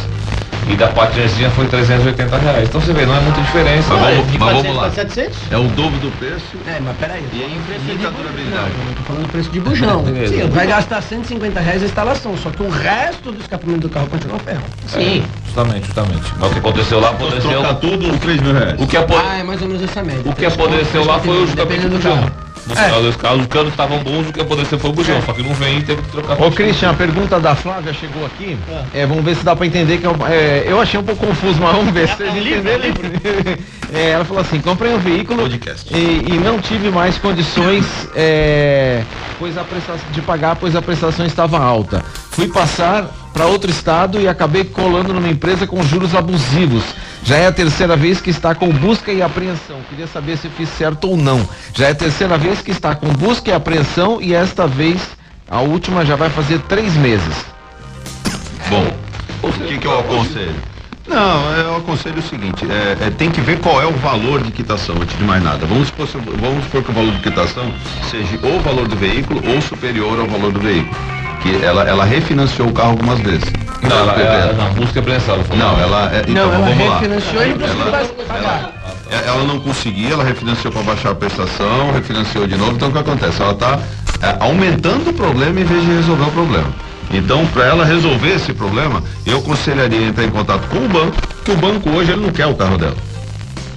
e 0.67 0.75
da 0.75 0.87
patinazinha 0.87 1.49
foi 1.51 1.65
380 1.67 2.37
reais. 2.37 2.69
Então 2.69 2.81
você 2.81 2.93
vê, 2.93 3.05
não 3.05 3.15
é 3.15 3.19
muita 3.19 3.41
diferença. 3.41 3.93
Mas 3.93 4.17
vamos, 4.17 4.37
mas 4.37 4.53
vamos 4.63 4.75
lá. 4.75 4.91
700? 4.91 5.37
É 5.51 5.57
o 5.57 5.63
dobro 5.69 5.99
do 5.99 6.11
preço 6.17 6.57
É, 6.67 6.79
mas 6.79 6.95
peraí. 6.97 7.23
e 7.33 7.43
é 7.43 7.45
infinita 7.45 8.11
durabilidade. 8.11 8.71
Não, 8.71 8.89
eu 8.89 8.95
tô 8.95 9.03
falando 9.03 9.23
do 9.23 9.29
preço 9.29 9.49
de 9.49 9.59
bujão. 9.59 10.05
Sim, 10.27 10.49
vai 10.49 10.67
gastar 10.67 11.01
150 11.01 11.59
reais 11.59 11.81
a 11.81 11.85
instalação, 11.85 12.37
só 12.37 12.49
que 12.49 12.63
o 12.63 12.69
resto 12.69 13.31
do 13.31 13.39
escapamento 13.39 13.81
do 13.81 13.89
carro 13.89 14.07
continua 14.07 14.39
ferro. 14.39 14.63
Sim. 14.87 15.23
Justamente, 15.45 15.85
justamente. 15.85 16.33
Mas 16.39 16.49
o 16.49 16.53
que 16.53 16.59
aconteceu 16.59 16.99
lá, 16.99 17.09
apodreceu. 17.09 17.51
Trocar 17.51 17.75
tudo, 17.75 18.19
3 18.19 18.41
mil 18.41 18.53
reais. 18.53 18.79
O 18.79 18.87
que, 18.87 18.97
apo... 18.97 19.15
Ah, 19.15 19.37
é 19.37 19.43
mais 19.43 19.61
ou 19.61 19.67
menos 19.67 19.83
essa 19.83 20.03
média. 20.03 20.21
o 20.25 20.33
que 20.33 20.45
apodreceu 20.45 21.05
lá 21.05 21.19
foi 21.19 21.41
o 21.41 21.43
escapamento 21.45 21.89
do 21.89 21.99
carro. 21.99 22.48
No 22.69 22.79
É. 22.79 22.85
final 22.85 23.01
dos 23.01 23.15
carros, 23.15 23.41
os 23.41 23.47
canos 23.47 23.69
estavam 23.69 23.99
bons, 23.99 24.29
o 24.29 24.33
que 24.33 24.39
apodreceu 24.41 24.77
foi 24.79 24.89
o 24.91 24.93
bujão. 24.93 25.21
Só 25.23 25.33
que 25.33 25.41
não 25.43 25.53
vem 25.53 25.79
e 25.79 25.83
teve 25.83 26.01
que 26.03 26.09
trocar 26.09 26.33
Ô 26.33 26.43
tudo. 26.45 26.55
Christian, 26.55 26.91
a 26.91 26.93
pergunta 26.93 27.39
da 27.39 27.55
Flávia 27.55 27.91
chegou 27.93 28.25
aqui. 28.25 28.57
É, 28.93 29.05
vamos 29.05 29.23
ver 29.25 29.35
se 29.35 29.43
dá 29.43 29.55
pra 29.55 29.65
entender 29.65 29.97
que 29.97 30.05
eu, 30.05 30.15
é, 30.27 30.63
eu 30.67 30.79
achei 30.79 30.99
um 30.99 31.03
pouco 31.03 31.25
confuso, 31.25 31.59
mas 31.59 31.75
vamos 31.75 31.91
ver 31.93 32.07
se 32.09 32.15
vocês 32.15 32.35
entenderem. 32.35 32.93
É, 33.91 34.11
ela 34.11 34.23
falou 34.23 34.41
assim: 34.43 34.61
comprei 34.61 34.93
um 34.93 34.99
veículo 34.99 35.41
Podcast. 35.41 35.91
e, 35.91 35.97
e 36.29 36.33
não 36.43 36.59
tive 36.59 36.91
mais 36.91 37.17
condições 37.17 37.83
é, 38.15 39.01
pois 39.39 39.57
a 39.57 39.63
prestação, 39.63 40.05
de 40.11 40.21
pagar, 40.21 40.55
pois 40.57 40.75
a 40.75 40.81
prestação 40.81 41.25
estava 41.25 41.57
alta. 41.57 42.05
Fui 42.29 42.47
passar 42.47 43.09
para 43.33 43.47
outro 43.47 43.71
estado 43.71 44.21
e 44.21 44.27
acabei 44.27 44.63
colando 44.63 45.11
numa 45.11 45.27
empresa 45.27 45.65
com 45.65 45.81
juros 45.81 46.13
abusivos. 46.13 46.83
Já 47.23 47.37
é 47.37 47.47
a 47.47 47.51
terceira 47.51 47.95
vez 47.95 48.21
que 48.21 48.29
está 48.29 48.55
com 48.55 48.69
busca 48.69 49.11
e 49.11 49.21
apreensão. 49.21 49.77
Queria 49.89 50.07
saber 50.07 50.37
se 50.37 50.49
fiz 50.49 50.69
certo 50.69 51.09
ou 51.09 51.17
não. 51.17 51.47
Já 51.73 51.87
é 51.87 51.91
a 51.91 51.95
terceira 51.95 52.37
vez 52.37 52.61
que 52.61 52.71
está 52.71 52.95
com 52.95 53.07
busca 53.09 53.51
e 53.51 53.53
apreensão 53.53 54.21
e 54.21 54.33
esta 54.33 54.67
vez, 54.67 55.01
a 55.49 55.61
última, 55.61 56.05
já 56.05 56.15
vai 56.15 56.29
fazer 56.29 56.59
três 56.61 56.95
meses. 56.95 57.45
Bom, 58.69 58.93
o 59.43 59.51
que, 59.51 59.77
que 59.77 59.87
eu 59.87 59.99
aconselho? 59.99 60.55
Não, 61.07 61.51
eu 61.53 61.77
aconselho 61.77 62.19
o 62.19 62.21
seguinte, 62.21 62.65
é, 62.69 63.07
é, 63.07 63.09
tem 63.09 63.31
que 63.31 63.41
ver 63.41 63.59
qual 63.59 63.81
é 63.81 63.85
o 63.85 63.93
valor 63.93 64.43
de 64.43 64.51
quitação, 64.51 64.95
antes 65.01 65.17
de 65.17 65.23
mais 65.23 65.41
nada. 65.43 65.65
Vamos 65.65 65.87
supor, 65.87 66.07
vamos 66.39 66.63
supor 66.65 66.83
que 66.83 66.91
o 66.91 66.93
valor 66.93 67.11
de 67.13 67.19
quitação 67.21 67.73
seja 68.11 68.39
ou 68.43 68.57
o 68.57 68.59
valor 68.59 68.87
do 68.87 68.95
veículo 68.95 69.41
ou 69.51 69.59
superior 69.59 70.19
ao 70.19 70.27
valor 70.27 70.51
do 70.51 70.59
veículo. 70.59 71.18
Que 71.41 71.63
ela, 71.63 71.83
ela 71.83 72.03
refinanciou 72.05 72.67
o 72.67 72.73
carro 72.73 72.91
algumas 72.91 73.19
vezes. 73.19 73.45
Não, 73.81 73.97
ela, 73.97 74.13
ela, 74.21 74.53
não, 74.53 74.73
busca 74.73 74.99
e 74.99 75.01
apreensão. 75.01 75.35
ela 75.35 75.43
falou. 75.45 75.63
Não, 75.63 75.79
ela. 75.79 76.11
É, 76.13 76.19
então, 76.27 76.33
Não, 76.47 76.53
ela 76.53 76.67
vamos 76.67 76.87
lá. 76.87 76.99
refinanciou 76.99 77.43
e 77.43 77.47
não 77.49 77.57
conseguiu 77.59 77.81
Ela- 77.81 77.91
mais 77.91 78.07
pagar. 78.27 78.71
É, 79.11 79.27
Ela 79.27 79.43
não 79.43 79.59
conseguia, 79.59 80.13
ela 80.13 80.23
refinanciou 80.23 80.71
para 80.71 80.83
baixar 80.83 81.11
a 81.11 81.15
prestação, 81.15 81.91
refinanciou 81.93 82.45
de 82.45 82.55
novo. 82.57 82.73
Então 82.73 82.89
o 82.89 82.91
que 82.91 82.97
acontece? 82.99 83.41
Ela 83.41 83.53
está 83.53 83.79
aumentando 84.39 85.09
o 85.09 85.13
problema 85.13 85.59
em 85.59 85.63
vez 85.63 85.81
de 85.83 85.91
resolver 85.95 86.23
o 86.25 86.31
problema. 86.31 86.67
Então, 87.11 87.43
para 87.47 87.65
ela 87.65 87.85
resolver 87.85 88.35
esse 88.35 88.53
problema, 88.53 89.01
eu 89.25 89.39
aconselharia 89.39 90.05
entrar 90.07 90.25
em 90.25 90.29
contato 90.29 90.67
com 90.67 90.77
o 90.77 90.87
banco, 90.87 91.15
que 91.43 91.51
o 91.51 91.55
banco 91.55 91.89
hoje 91.89 92.11
ele 92.11 92.21
não 92.21 92.29
quer 92.31 92.45
o 92.45 92.53
carro 92.53 92.77
dela. 92.77 92.95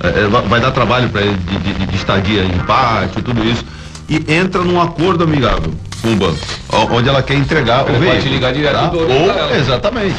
É, 0.02 0.24
é, 0.24 0.26
vai- 0.26 0.60
dar 0.60 0.70
trabalho 0.72 1.08
para 1.08 1.22
ele 1.22 1.38
de, 1.38 1.56
de- 1.72 1.86
de 1.86 1.96
estadia 1.96 2.44
em 2.44 2.58
pátio, 2.66 3.22
tudo 3.22 3.42
isso. 3.42 3.64
E 4.10 4.22
entra 4.34 4.60
num 4.62 4.78
acordo 4.82 5.24
amigável 5.24 5.72
o- 6.05 6.94
onde 6.96 7.09
ela 7.09 7.22
quer 7.22 7.34
entregar 7.34 7.80
Ele 7.80 7.82
o 7.82 7.84
pode 7.92 7.98
veículo. 8.00 8.22
te 8.22 8.28
ligar 8.28 8.53
direto 8.53 8.74
tá? 8.74 8.90
Ou, 8.92 9.57
exatamente. 9.57 10.14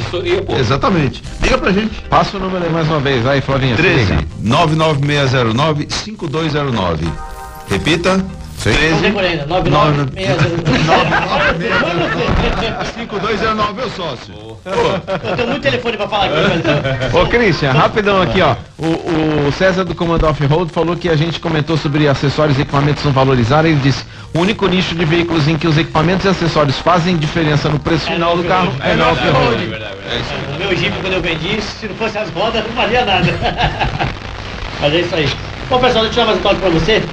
Pô. 0.46 0.56
Exatamente. 0.56 1.24
Liga 1.42 1.58
pra 1.58 1.72
gente. 1.72 2.02
Passa 2.10 2.38
o 2.38 2.40
número 2.40 2.64
aí 2.66 2.72
mais 2.72 2.88
uma 2.88 3.00
vez, 3.00 3.22
vai, 3.24 3.42
Flavinha. 3.42 3.76
se 3.76 3.82
13 3.82 4.00
liga. 4.14 4.28
99609 4.40 5.88
5209. 5.90 7.08
Repita. 7.70 8.24
13 8.64 8.90
Não 8.94 9.02
decorei 9.02 9.30
ainda. 9.32 9.46
99 9.46 10.06
5209 12.96 13.74
meu 13.74 13.90
sócio. 13.90 14.34
Eu 14.66 15.36
tenho 15.36 15.50
muito 15.50 15.62
telefone 15.64 15.98
pra 15.98 16.08
falar 16.08 16.26
aqui. 16.26 17.18
Ô 17.18 17.26
Christian, 17.28 17.72
rapidão 17.72 18.22
aqui, 18.22 18.42
ó. 18.42 18.56
O, 18.78 19.48
o 19.48 19.52
César 19.52 19.84
do 19.84 19.94
Comando 19.96 20.26
Off-Road 20.28 20.72
falou 20.72 20.96
que 20.96 21.10
a 21.10 21.16
gente 21.16 21.40
comentou 21.40 21.78
sobre 21.78 22.08
acessórios 22.08 22.58
e 22.58 22.62
equipamentos 22.62 23.04
não 23.04 23.12
valorizaram. 23.12 23.68
Ele 23.70 23.80
disse: 23.82 24.04
o 24.34 24.40
único 24.40 24.68
nicho 24.68 24.96
de 24.96 25.06
veículos 25.06 25.48
em 25.48 25.58
que 25.58 25.68
os 25.68 25.78
equipamentos 25.78 26.26
e 26.26 26.30
acessórios 26.30 26.78
fazem 26.80 27.18
diferença 27.18 27.70
no 27.70 27.80
preço 27.80 28.10
É 28.10 28.14
final 28.14 28.38
do 28.38 28.44
carro 28.44 28.68
off-road. 28.70 28.90
é 28.92 28.96
no 28.96 29.10
off-road. 29.12 29.64
O 30.56 30.60
meu 30.60 30.76
Jeep, 30.78 30.96
quando 31.02 31.14
eu 31.14 31.22
vendi, 31.22 31.62
se 31.62 31.88
não 31.88 31.96
fosse 31.96 32.18
as 32.18 32.30
rodas, 32.30 32.64
não 32.66 32.74
valia 32.76 33.04
nada. 33.06 33.28
Mas 34.80 34.94
é 34.94 35.00
isso 35.00 35.16
aí. 35.16 35.30
Bom, 35.70 35.80
pessoal, 35.80 36.04
deixa 36.06 36.22
eu 36.22 36.26
dar 36.26 36.32
mais 36.34 36.40
um 36.40 36.44
toque 36.44 36.62
pra 36.62 36.70
você. 36.70 37.04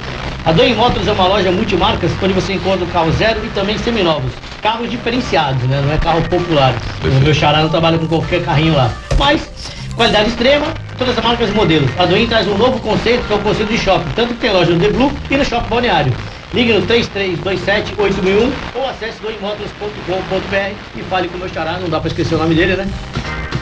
A 0.44 0.52
Doim 0.52 0.74
Motors 0.74 1.06
é 1.06 1.12
uma 1.12 1.26
loja 1.26 1.50
multimarcas 1.50 2.10
onde 2.22 2.32
você 2.32 2.54
encontra 2.54 2.86
carro 2.86 3.12
zero 3.12 3.40
e 3.44 3.48
também 3.48 3.76
seminovos. 3.78 4.32
Carros 4.62 4.90
diferenciados, 4.90 5.62
né? 5.64 5.82
Não 5.84 5.92
é 5.92 5.98
carro 5.98 6.22
popular. 6.22 6.74
O 7.04 7.24
meu 7.24 7.34
xará 7.34 7.60
não 7.62 7.68
trabalha 7.68 7.98
com 7.98 8.06
qualquer 8.06 8.42
carrinho 8.42 8.74
lá. 8.74 8.90
Mas, 9.18 9.48
qualidade 9.94 10.30
extrema, 10.30 10.66
todas 10.98 11.16
as 11.16 11.22
marcas 11.24 11.50
e 11.50 11.52
modelos. 11.52 11.90
A 11.98 12.06
Doim 12.06 12.26
traz 12.26 12.48
um 12.48 12.56
novo 12.56 12.78
conceito, 12.80 13.26
que 13.26 13.32
é 13.32 13.36
o 13.36 13.40
conceito 13.40 13.70
de 13.70 13.78
shopping. 13.78 14.10
Tanto 14.16 14.34
que 14.34 14.40
tem 14.40 14.50
loja 14.52 14.72
no 14.72 14.80
The 14.80 14.88
Blue 14.88 15.12
e 15.30 15.36
no 15.36 15.44
Shopping 15.44 15.68
Balneário. 15.68 16.12
Ligue 16.52 16.72
no 16.72 16.82
3327-8001 16.86 18.50
ou 18.74 18.88
acesse 18.88 19.20
doimotors.com.br 19.22 20.74
e 20.96 21.02
fale 21.02 21.28
com 21.28 21.36
o 21.36 21.40
meu 21.40 21.48
xará. 21.48 21.78
Não 21.78 21.88
dá 21.88 22.00
pra 22.00 22.08
esquecer 22.08 22.34
o 22.34 22.38
nome 22.38 22.54
dele, 22.54 22.76
né? 22.76 22.88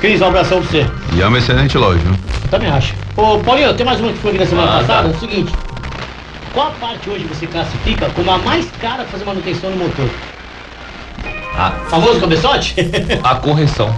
Cris, 0.00 0.20
um 0.22 0.26
abração 0.26 0.60
pra 0.62 0.70
você. 0.70 0.86
E 1.14 1.20
é 1.20 1.26
uma 1.26 1.38
excelente 1.38 1.76
loja. 1.76 1.98
viu? 1.98 2.14
Também 2.50 2.70
acho. 2.70 2.94
Ô, 3.16 3.38
Paulinho, 3.40 3.74
tem 3.74 3.84
mais 3.84 4.00
uma 4.00 4.10
que 4.12 4.18
foi 4.18 4.30
aqui 4.30 4.40
na 4.40 4.46
semana 4.46 4.70
Ah, 4.70 4.78
passada? 4.78 5.08
tá. 5.08 5.08
É 5.08 5.16
o 5.16 5.20
seguinte. 5.20 5.52
Qual 6.59 6.72
parte 6.80 7.09
hoje 7.09 7.22
você 7.22 7.46
classifica 7.46 8.11
como 8.16 8.28
a 8.32 8.38
mais 8.38 8.66
cara 8.80 9.04
pra 9.04 9.12
fazer 9.12 9.24
manutenção 9.24 9.70
no 9.70 9.76
motor? 9.76 10.11
Ah, 11.56 11.70
Famoso 11.88 12.18
cabeçote? 12.18 12.74
a 13.22 13.36
correção. 13.36 13.96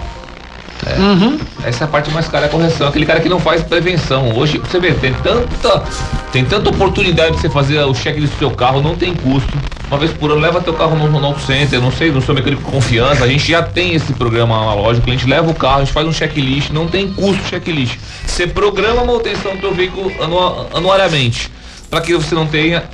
Essa 1.64 1.84
é 1.84 1.86
a 1.86 1.88
parte 1.88 2.10
mais 2.10 2.28
cara, 2.28 2.44
é 2.44 2.48
a 2.48 2.50
correção. 2.50 2.88
Aquele 2.88 3.06
cara 3.06 3.18
que 3.20 3.30
não 3.30 3.40
faz 3.40 3.62
prevenção. 3.62 4.36
Hoje, 4.36 4.58
você 4.58 4.78
vê, 4.78 4.92
tem 4.92 5.14
tanta, 5.14 5.82
tem 6.32 6.44
tanta 6.44 6.68
oportunidade 6.68 7.34
de 7.36 7.40
você 7.40 7.48
fazer 7.48 7.78
o 7.82 7.94
checklist 7.94 8.34
do 8.34 8.38
seu 8.38 8.50
carro, 8.50 8.82
não 8.82 8.94
tem 8.94 9.14
custo. 9.14 9.50
Uma 9.88 9.96
vez 9.98 10.12
por 10.12 10.30
ano, 10.30 10.42
leva 10.42 10.60
teu 10.60 10.74
carro 10.74 10.94
no, 10.96 11.08
no 11.18 11.24
auto 11.26 11.40
center, 11.40 11.80
não 11.80 11.90
sei, 11.90 12.10
no 12.12 12.20
seu 12.20 12.34
mecânico 12.34 12.62
de 12.62 12.70
confiança. 12.70 13.24
A 13.24 13.26
gente 13.28 13.50
já 13.50 13.62
tem 13.62 13.94
esse 13.94 14.12
programa 14.12 14.54
analógico, 14.54 15.08
a 15.08 15.12
gente 15.14 15.26
leva 15.26 15.50
o 15.50 15.54
carro, 15.54 15.76
a 15.76 15.84
gente 15.84 15.94
faz 15.94 16.06
um 16.06 16.12
checklist, 16.12 16.68
não 16.72 16.86
tem 16.86 17.10
custo 17.10 17.42
checklist. 17.48 17.96
Você 18.26 18.46
programa 18.46 19.00
a 19.00 19.04
manutenção 19.06 19.54
do 19.54 19.60
teu 19.62 19.74
veículo 19.74 20.12
anua- 20.22 20.66
anualmente, 20.74 21.50
para 21.90 22.00
que 22.00 22.14
você 22.14 22.34
não 22.34 22.46
tenha, 22.46 22.84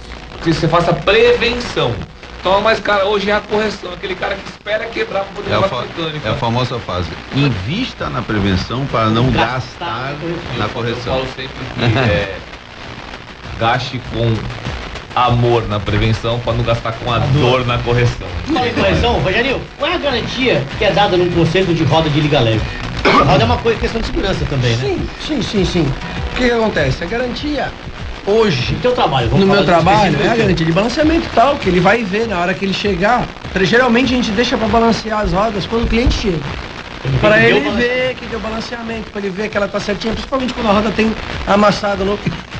que 0.42 0.52
você 0.52 0.66
faça 0.66 0.92
prevenção. 0.92 1.94
Então 2.40 2.60
mais 2.60 2.78
cara 2.80 3.04
hoje 3.06 3.28
é 3.30 3.34
a 3.34 3.40
correção, 3.40 3.92
aquele 3.92 4.14
cara 4.14 4.36
que 4.36 4.48
espera 4.48 4.84
quebrar 4.86 5.24
para 5.24 5.32
poder 5.34 5.50
É 5.50 5.54
a, 5.54 5.60
levar 5.60 5.82
mecânica. 5.82 6.28
é 6.28 6.30
a 6.30 6.34
famosa 6.36 6.78
fase. 6.78 7.08
Invista 7.34 8.08
na 8.08 8.22
prevenção 8.22 8.86
para 8.86 9.06
não 9.10 9.30
gastar 9.30 10.14
na 10.56 10.64
Eu 10.64 10.70
correção. 10.70 11.14
falo 11.14 11.26
sempre 11.34 11.92
que 11.92 11.98
é, 11.98 12.36
gaste 13.58 14.00
com 14.12 14.32
amor 15.14 15.66
na 15.66 15.80
prevenção 15.80 16.38
para 16.40 16.52
não 16.52 16.62
gastar 16.62 16.92
com 16.92 17.12
a 17.12 17.18
dor 17.18 17.66
na 17.66 17.78
correção. 17.78 18.28
Fala 18.52 18.68
em 18.68 18.74
correção, 18.74 19.18
Rogerinho, 19.20 19.60
qual 19.78 19.90
é 19.90 19.94
a 19.94 19.98
garantia 19.98 20.62
que 20.78 20.84
é 20.84 20.92
dada 20.92 21.16
num 21.16 21.30
conceito 21.32 21.74
de 21.74 21.82
roda 21.84 22.08
de 22.08 22.20
liga 22.20 22.38
leve? 22.38 22.60
A 23.04 23.24
roda 23.24 23.42
é 23.42 23.46
uma 23.46 23.56
coisa, 23.58 23.80
questão 23.80 24.00
de 24.00 24.06
segurança 24.06 24.44
também, 24.44 24.76
né? 24.76 24.84
Sim, 24.86 25.08
sim, 25.26 25.42
sim, 25.42 25.64
sim. 25.64 25.80
O 25.82 26.36
que, 26.36 26.44
que 26.44 26.50
acontece? 26.52 27.02
A 27.02 27.06
garantia 27.06 27.72
hoje, 28.26 28.74
No 28.74 28.80
teu 28.80 28.92
trabalho, 28.92 29.26
no 29.26 29.32
vamos 29.32 29.46
meu 29.46 29.54
falar 29.54 29.66
trabalho, 29.66 30.18
é 30.22 30.28
a 30.28 30.36
garantia 30.36 30.66
de 30.66 30.72
balanceamento 30.72 31.26
e 31.26 31.34
tal, 31.34 31.56
que 31.56 31.68
ele 31.68 31.80
vai 31.80 32.02
ver 32.02 32.26
na 32.26 32.38
hora 32.38 32.54
que 32.54 32.64
ele 32.64 32.74
chegar. 32.74 33.26
Geralmente 33.62 34.12
a 34.12 34.16
gente 34.16 34.30
deixa 34.32 34.56
para 34.56 34.68
balancear 34.68 35.20
as 35.20 35.32
rodas 35.32 35.66
quando 35.66 35.84
o 35.84 35.86
cliente 35.86 36.14
chega. 36.14 36.38
Para 37.20 37.40
ele 37.40 37.70
ver 37.70 38.14
que 38.16 38.26
deu 38.26 38.40
balanceamento, 38.40 39.10
para 39.10 39.20
ele 39.20 39.30
ver 39.30 39.48
que 39.48 39.56
ela 39.56 39.68
tá 39.68 39.78
certinha, 39.78 40.12
principalmente 40.12 40.52
quando 40.52 40.68
a 40.68 40.72
roda 40.72 40.90
tem 40.90 41.12
amassado 41.46 42.04
no 42.04 42.18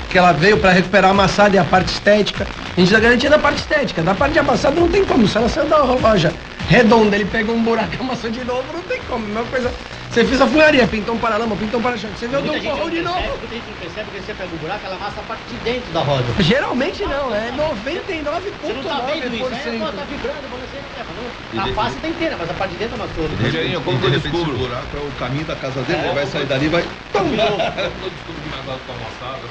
que 0.09 0.17
ela 0.17 0.33
veio 0.33 0.57
para 0.59 0.71
recuperar 0.71 1.11
a 1.11 1.13
amassada 1.13 1.57
e 1.57 1.59
a 1.59 1.65
parte 1.65 1.89
estética. 1.89 2.47
A 2.77 2.81
gente 2.81 2.93
dá 2.93 3.01
garantia 3.01 3.29
da 3.29 3.39
parte 3.39 3.59
estética, 3.59 4.03
da 4.03 4.15
parte 4.15 4.35
de 4.35 4.39
amassada 4.39 4.81
não 4.81 4.89
tem 4.89 5.05
como. 5.05 5.27
Se 5.27 5.37
ela 5.37 5.49
saiu 5.49 5.67
da 5.69 5.83
loja 5.83 6.33
redonda, 6.69 7.17
ele 7.17 7.25
pegou 7.25 7.55
um 7.55 7.63
buraco 7.63 7.91
e 7.95 7.99
amassou 8.01 8.31
de 8.31 8.45
novo, 8.45 8.65
não 8.73 8.83
tem 8.83 9.01
como. 9.09 9.27
Mesma 9.27 9.45
coisa. 9.45 9.71
Você 10.17 10.25
fez 10.25 10.41
a 10.41 10.47
funilaria, 10.47 10.89
pintou 10.89 11.15
um 11.15 11.19
paralama, 11.19 11.55
pintou 11.59 11.79
um 11.79 11.83
para-choque. 11.83 12.19
Você 12.19 12.27
vê 12.27 12.39
o 12.39 12.41
Dom 12.41 12.59
Porrão 12.59 12.79
não 12.85 12.89
de 12.89 13.03
percebe, 13.03 13.27
novo. 13.27 13.39
muita 13.39 13.55
gente 13.55 13.69
não 13.69 13.77
percebe 13.77 14.05
porque 14.07 14.23
você 14.23 14.35
pega 14.35 14.55
o 14.55 14.57
buraco, 14.57 14.87
ela 14.87 14.97
amassa 14.97 15.21
a 15.21 15.23
parte 15.23 15.45
de 15.45 15.59
dentro 15.59 15.93
da 15.93 16.01
roda. 16.01 16.43
Geralmente 16.43 17.03
não, 17.03 17.35
é 17.35 17.51
Você 17.53 18.73
não 18.73 18.83
tá 18.83 19.01
vendo 19.03 19.37
isso, 19.37 19.51
né? 19.51 19.79
Pô, 19.79 19.93
tá 19.93 20.07
99,9%. 20.07 20.07
vibrando, 20.07 20.49
você 20.49 20.81
não 20.81 21.61
é, 21.61 21.61
A 21.61 21.75
face 21.75 22.01
tá 22.01 22.09
inteira, 22.09 22.35
mas 22.39 22.49
a 22.49 22.55
parte 22.55 22.71
de 22.71 22.79
dentro 22.79 22.95
amassou. 22.95 23.29
Rogerinho, 23.29 23.83
como 23.83 24.01
que 24.01 24.07
eu 24.07 24.11
descubro? 24.11 24.53
Esse 24.55 24.59
buraco 24.69 24.97
é 24.97 25.01
o 25.01 25.13
caminho 25.13 25.45
da 25.45 25.55
casa 25.57 25.83
dele, 25.83 25.99
É, 25.99 26.05
ele 26.07 26.15
vai 26.15 26.23
eu- 26.23 26.29
sair 26.29 26.47
dali 26.47 26.65
e 26.65 26.69
vai. 26.71 26.89
Como 27.13 27.31
que 27.37 28.05
eu 28.07 28.11
descubro 28.11 28.41
que 28.41 28.49
minhas 28.49 28.63
águas 28.67 28.81
estão 28.89 28.95
amassadas? 28.97 29.51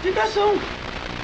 Vibração. 0.00 0.62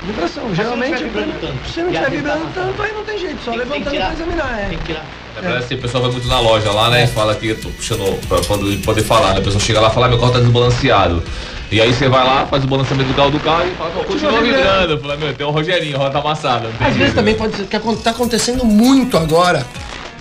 Vibração. 0.04 0.44
Mas 0.48 0.56
se 0.56 0.62
não 0.62 0.70
Geralmente, 0.70 0.92
estiver 0.94 1.08
vibrando 1.10 1.40
tanto, 1.40 1.68
se 1.70 1.80
não 1.80 1.88
estiver 1.90 2.04
tá 2.04 2.10
vibrando 2.10 2.54
tanto, 2.54 2.82
aí 2.82 2.92
não 2.92 3.04
tem 3.04 3.18
jeito. 3.18 3.38
Só 3.44 3.50
Tem 3.52 3.60
tem 3.60 3.68
levantando 3.68 3.90
tirar. 3.92 4.04
pra 4.06 4.14
examinar. 4.14 4.60
É. 4.60 4.68
Tem 4.68 4.78
que 4.78 4.84
tirar. 4.84 5.04
É, 5.36 5.42
parece 5.42 5.68
que 5.68 5.74
o 5.74 5.78
pessoal 5.78 6.02
vai 6.04 6.12
muito 6.12 6.28
na 6.28 6.40
loja 6.40 6.70
lá, 6.72 6.88
né? 6.90 7.06
Fala 7.08 7.34
que 7.34 7.48
eu 7.48 7.60
tô 7.60 7.68
puxando 7.70 8.18
pra 8.28 8.38
quando 8.46 8.82
poder 8.82 9.02
falar, 9.02 9.34
né? 9.34 9.40
A 9.40 9.42
pessoa 9.42 9.60
chega 9.60 9.80
lá 9.80 9.88
e 9.88 9.92
fala, 9.92 10.06
"Ah, 10.06 10.08
meu 10.08 10.18
carro 10.18 10.32
tá 10.32 10.38
desbalanceado. 10.40 11.22
E 11.70 11.80
aí 11.80 11.92
você 11.92 12.08
vai 12.08 12.24
lá, 12.24 12.46
faz 12.46 12.62
o 12.62 12.66
balanceamento 12.68 13.08
do 13.10 13.14
carro 13.16 13.30
do 13.30 13.40
carro 13.40 13.66
e 13.66 13.74
fala, 13.74 13.90
"Pô, 13.90 14.04
continua 14.04 14.40
vibrando. 14.40 14.92
Eu 14.92 15.00
falo, 15.00 15.18
meu, 15.18 15.34
tem 15.34 15.46
o 15.46 15.50
Rogerinho, 15.50 15.98
roda 15.98 16.18
amassada. 16.18 16.68
tem 16.78 16.86
Às 16.86 16.92
vezes 16.94 16.98
jeito." 16.98 17.14
também 17.14 17.34
pode 17.34 17.56
ser 17.56 17.64
que 17.66 17.78
tá 18.02 18.10
acontecendo 18.10 18.64
muito 18.64 19.18
agora. 19.18 19.66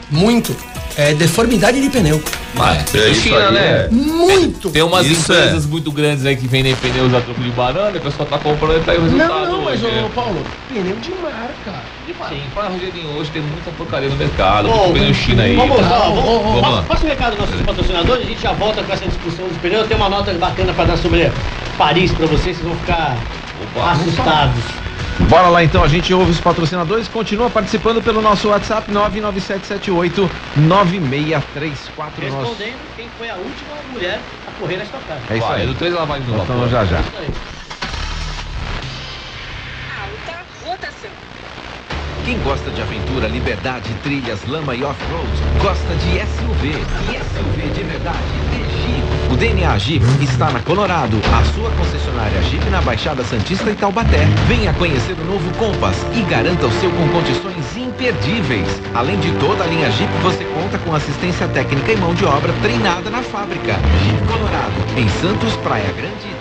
Muito. 0.09 0.55
É 0.97 1.13
deformidade 1.13 1.81
de 1.81 1.89
pneu. 1.89 2.21
Mas, 2.53 2.95
É, 2.95 3.09
isso 3.09 3.21
China, 3.23 3.47
aí 3.49 3.53
né? 3.53 3.61
é- 3.61 3.87
Muito. 3.91 4.69
Tem 4.69 4.81
umas 4.81 5.05
Isso 5.05 5.31
empresas 5.33 5.65
muito 5.65 5.91
grandes 5.91 6.25
aí 6.25 6.37
que 6.37 6.47
vendem 6.47 6.73
pneus 6.75 7.13
a 7.13 7.19
troco 7.19 7.41
de 7.41 7.49
banana, 7.49 7.89
o 7.97 7.99
pessoal 7.99 8.25
tá 8.29 8.37
comprando 8.37 8.77
e 8.77 8.83
pega 8.85 8.99
o 9.01 9.03
resultado. 9.03 9.29
Não, 9.29 9.51
não, 9.51 9.61
mas 9.65 9.83
hoje, 9.83 9.93
ô 9.97 10.01
né? 10.03 10.09
Paulo, 10.15 10.41
pneu 10.69 10.95
de 10.95 11.09
marca. 11.21 11.83
Sim, 12.29 12.41
fala, 12.53 12.69
Rogerinho, 12.69 13.09
hoje 13.17 13.29
tem 13.31 13.41
muita 13.41 13.71
porcaria 13.71 14.07
no 14.07 14.15
mercado, 14.15 14.69
muito 14.69 14.93
pneu 14.93 15.13
China 15.13 15.43
aí. 15.43 15.55
Vamos, 15.57 15.77
tá? 15.81 15.99
ó, 15.99 16.11
vamos, 16.11 16.43
Vamos 16.61 16.71
lá. 16.75 16.81
Passa 16.83 17.05
o 17.05 17.09
recado 17.09 17.31
dos 17.35 17.39
nossos 17.49 17.61
patrocinadores, 17.65 18.25
a 18.25 18.29
gente 18.29 18.41
já 18.41 18.53
volta 18.53 18.81
com 18.81 18.93
essa 18.93 19.05
discussão 19.05 19.47
dos 19.49 19.57
pneus. 19.57 19.85
Tem 19.87 19.97
uma 19.97 20.07
nota 20.07 20.33
bacana 20.35 20.71
pra 20.71 20.85
dar 20.85 20.97
sobre 20.97 21.29
Paris 21.77 22.11
pra 22.13 22.25
vocês, 22.27 22.55
vocês 22.55 22.61
vão 22.61 22.75
ficar 22.77 23.17
Opa. 23.75 23.91
assustados. 23.91 24.63
Bora 25.29 25.47
lá 25.47 25.63
então, 25.63 25.81
a 25.83 25.87
gente 25.87 26.13
ouve 26.13 26.31
os 26.31 26.41
patrocinadores, 26.41 27.07
continua 27.07 27.49
participando 27.49 28.01
pelo 28.01 28.21
nosso 28.21 28.49
WhatsApp 28.49 28.91
99778 28.91 30.29
9634. 30.57 32.25
Nosso... 32.25 32.37
Respondendo 32.37 32.95
quem 32.95 33.07
foi 33.17 33.29
a 33.29 33.35
última 33.35 33.75
mulher 33.91 34.19
a 34.47 34.51
correr 34.59 34.77
na 34.77 34.83
estocada. 34.83 35.21
É 35.29 35.37
isso 35.37 35.47
aí. 35.47 35.65
do 35.65 35.73
três 35.73 35.93
lavagens 35.93 36.27
no 36.27 36.43
Então 36.43 36.69
já 36.69 36.85
já. 36.85 36.97
Alta 36.97 37.11
rotação. 40.65 41.09
Quem 42.25 42.37
gosta 42.39 42.69
de 42.71 42.81
aventura, 42.81 43.27
liberdade, 43.27 43.93
trilhas, 44.03 44.45
lama 44.47 44.75
e 44.75 44.83
off-road, 44.83 45.29
gosta 45.61 45.95
de 45.95 46.19
SUV. 46.27 46.71
E 47.09 47.13
SUV 47.23 47.69
de 47.73 47.83
verdade 47.83 48.19
é 48.71 48.74
Jeep. 48.85 49.33
O 49.33 49.35
DNA 49.35 49.77
Jeep 49.79 50.05
está 50.21 50.51
na 50.51 50.59
Colorado, 50.59 51.17
a 51.33 51.43
sua 51.53 51.69
concessionária 51.71 52.41
Jeep 52.43 52.69
na 52.69 52.81
Baixada 52.81 53.23
Santista 53.23 53.69
e 53.69 53.75
Taubaté. 53.75 54.25
Venha 54.47 54.73
conhecer 54.73 55.13
o 55.13 55.25
novo 55.25 55.51
Compass 55.57 56.05
e 56.13 56.21
garanta 56.21 56.67
o 56.67 56.71
seu 56.79 56.91
com 56.91 57.09
condições 57.09 57.75
imperdíveis. 57.75 58.67
Além 58.93 59.19
de 59.19 59.31
toda 59.33 59.63
a 59.63 59.67
linha 59.67 59.91
Jeep, 59.91 60.11
você 60.21 60.43
conta 60.45 60.77
com 60.79 60.93
assistência 60.93 61.47
técnica 61.47 61.91
e 61.91 61.97
mão 61.97 62.13
de 62.13 62.25
obra 62.25 62.53
treinada 62.61 63.09
na 63.09 63.21
fábrica. 63.21 63.73
Jeep 64.03 64.27
Colorado, 64.27 64.73
em 64.97 65.09
Santos, 65.09 65.55
Praia 65.57 65.91
Grande. 65.93 66.34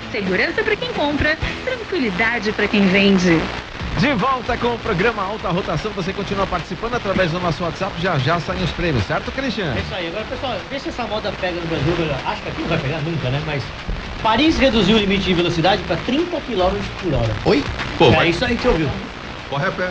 Segurança 0.11 0.61
para 0.61 0.75
quem 0.75 0.91
compra, 0.91 1.37
tranquilidade 1.63 2.51
para 2.51 2.67
quem 2.67 2.85
vende. 2.87 3.39
De 3.97 4.13
volta 4.13 4.57
com 4.57 4.75
o 4.75 4.79
programa 4.79 5.23
Alta 5.23 5.49
Rotação, 5.49 5.91
você 5.91 6.11
continua 6.11 6.45
participando 6.45 6.95
através 6.95 7.31
do 7.31 7.39
nosso 7.39 7.63
WhatsApp, 7.63 7.93
já 8.01 8.17
já 8.17 8.39
saem 8.39 8.63
os 8.63 8.71
prêmios, 8.71 9.05
certo, 9.05 9.31
Cristian? 9.31 9.73
É 9.73 9.79
isso 9.79 9.93
aí. 9.95 10.07
Agora, 10.07 10.25
pessoal, 10.25 10.57
vê 10.69 10.79
se 10.79 10.89
essa 10.89 11.03
moda 11.03 11.31
pega 11.39 11.59
no 11.59 11.67
Brasil. 11.67 11.93
Acho 12.25 12.41
que 12.41 12.49
aqui 12.49 12.61
não 12.61 12.69
vai 12.69 12.77
pegar 12.79 12.99
nunca, 12.99 13.29
né? 13.29 13.41
Mas 13.45 13.63
Paris 14.21 14.57
reduziu 14.57 14.97
o 14.97 14.99
limite 14.99 15.23
de 15.23 15.33
velocidade 15.33 15.81
para 15.83 15.95
30 15.97 16.41
km 16.41 16.77
por 17.01 17.13
hora. 17.13 17.35
Oi? 17.45 17.63
Pô, 17.97 18.05
é 18.07 18.15
mas 18.17 18.35
isso 18.35 18.45
aí 18.45 18.55
que 18.55 18.63
você 18.63 18.67
ouviu. 18.69 18.89
corre 19.49 19.67
a 19.67 19.71
pé. 19.71 19.89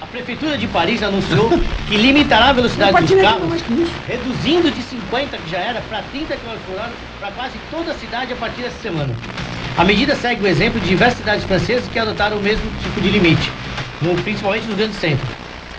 A 0.00 0.06
Prefeitura 0.06 0.56
de 0.58 0.66
Paris 0.66 1.02
anunciou 1.02 1.50
que 1.86 1.96
limitará 1.96 2.48
a 2.48 2.52
velocidade 2.52 2.92
dos 3.04 3.20
carros, 3.20 3.62
reduzindo 4.08 4.70
de 4.70 4.82
50, 4.82 5.36
que 5.38 5.50
já 5.50 5.58
era, 5.58 5.80
para 5.82 6.02
30 6.10 6.34
km 6.36 6.56
por 6.66 6.74
hora 6.76 6.92
para 7.20 7.30
quase 7.32 7.58
toda 7.70 7.92
a 7.92 7.94
cidade 7.94 8.32
a 8.32 8.36
partir 8.36 8.62
dessa 8.62 8.80
semana. 8.80 9.14
A 9.80 9.84
medida 9.84 10.14
segue 10.14 10.42
o 10.44 10.46
exemplo 10.46 10.78
de 10.78 10.88
diversas 10.90 11.20
cidades 11.20 11.42
francesas 11.46 11.88
que 11.88 11.98
adotaram 11.98 12.36
o 12.36 12.42
mesmo 12.42 12.70
tipo 12.82 13.00
de 13.00 13.08
limite, 13.08 13.50
no- 14.02 14.14
principalmente 14.22 14.66
nos 14.66 14.76
grandes 14.76 14.98
centros. 14.98 15.26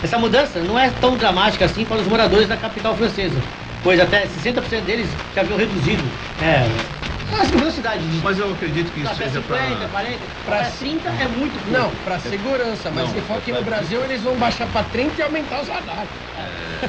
Essa 0.04 0.18
mudança 0.18 0.58
não 0.62 0.78
é 0.78 0.90
tão 1.00 1.16
dramática 1.16 1.66
assim 1.66 1.86
para 1.86 1.98
os 1.98 2.08
moradores 2.08 2.48
da 2.48 2.58
capital 2.58 2.96
francesa, 2.98 3.40
pois 3.84 4.00
até 4.00 4.26
60% 4.26 4.82
deles 4.86 5.08
já 5.36 5.42
haviam 5.42 5.56
reduzido 5.56 6.02
é, 6.42 6.66
a 7.40 7.46
velocidade 7.46 8.04
de 8.04 8.18
Mas 8.24 8.40
eu 8.40 8.52
acredito 8.52 8.92
que 8.92 9.02
isso 9.02 9.12
até 9.12 9.26
seja 9.26 9.40
50, 9.44 9.76
pra. 9.76 9.88
40, 9.90 10.18
pra- 10.48 10.58
para 10.58 10.70
30 10.72 11.10
é 11.10 11.28
muito 11.28 11.60
pouco. 11.64 11.70
Não, 11.80 11.92
pra 12.04 12.18
segurança, 12.20 12.90
mas 12.90 13.04
Não, 13.04 13.14
se 13.14 13.22
for 13.22 13.38
aqui 13.38 13.52
no 13.52 13.62
Brasil, 13.62 14.04
eles 14.04 14.24
vão 14.24 14.34
baixar 14.36 14.66
pra 14.70 14.82
30 14.82 15.22
e 15.22 15.22
aumentar 15.22 15.62
os 15.62 15.68
radares. 15.68 16.10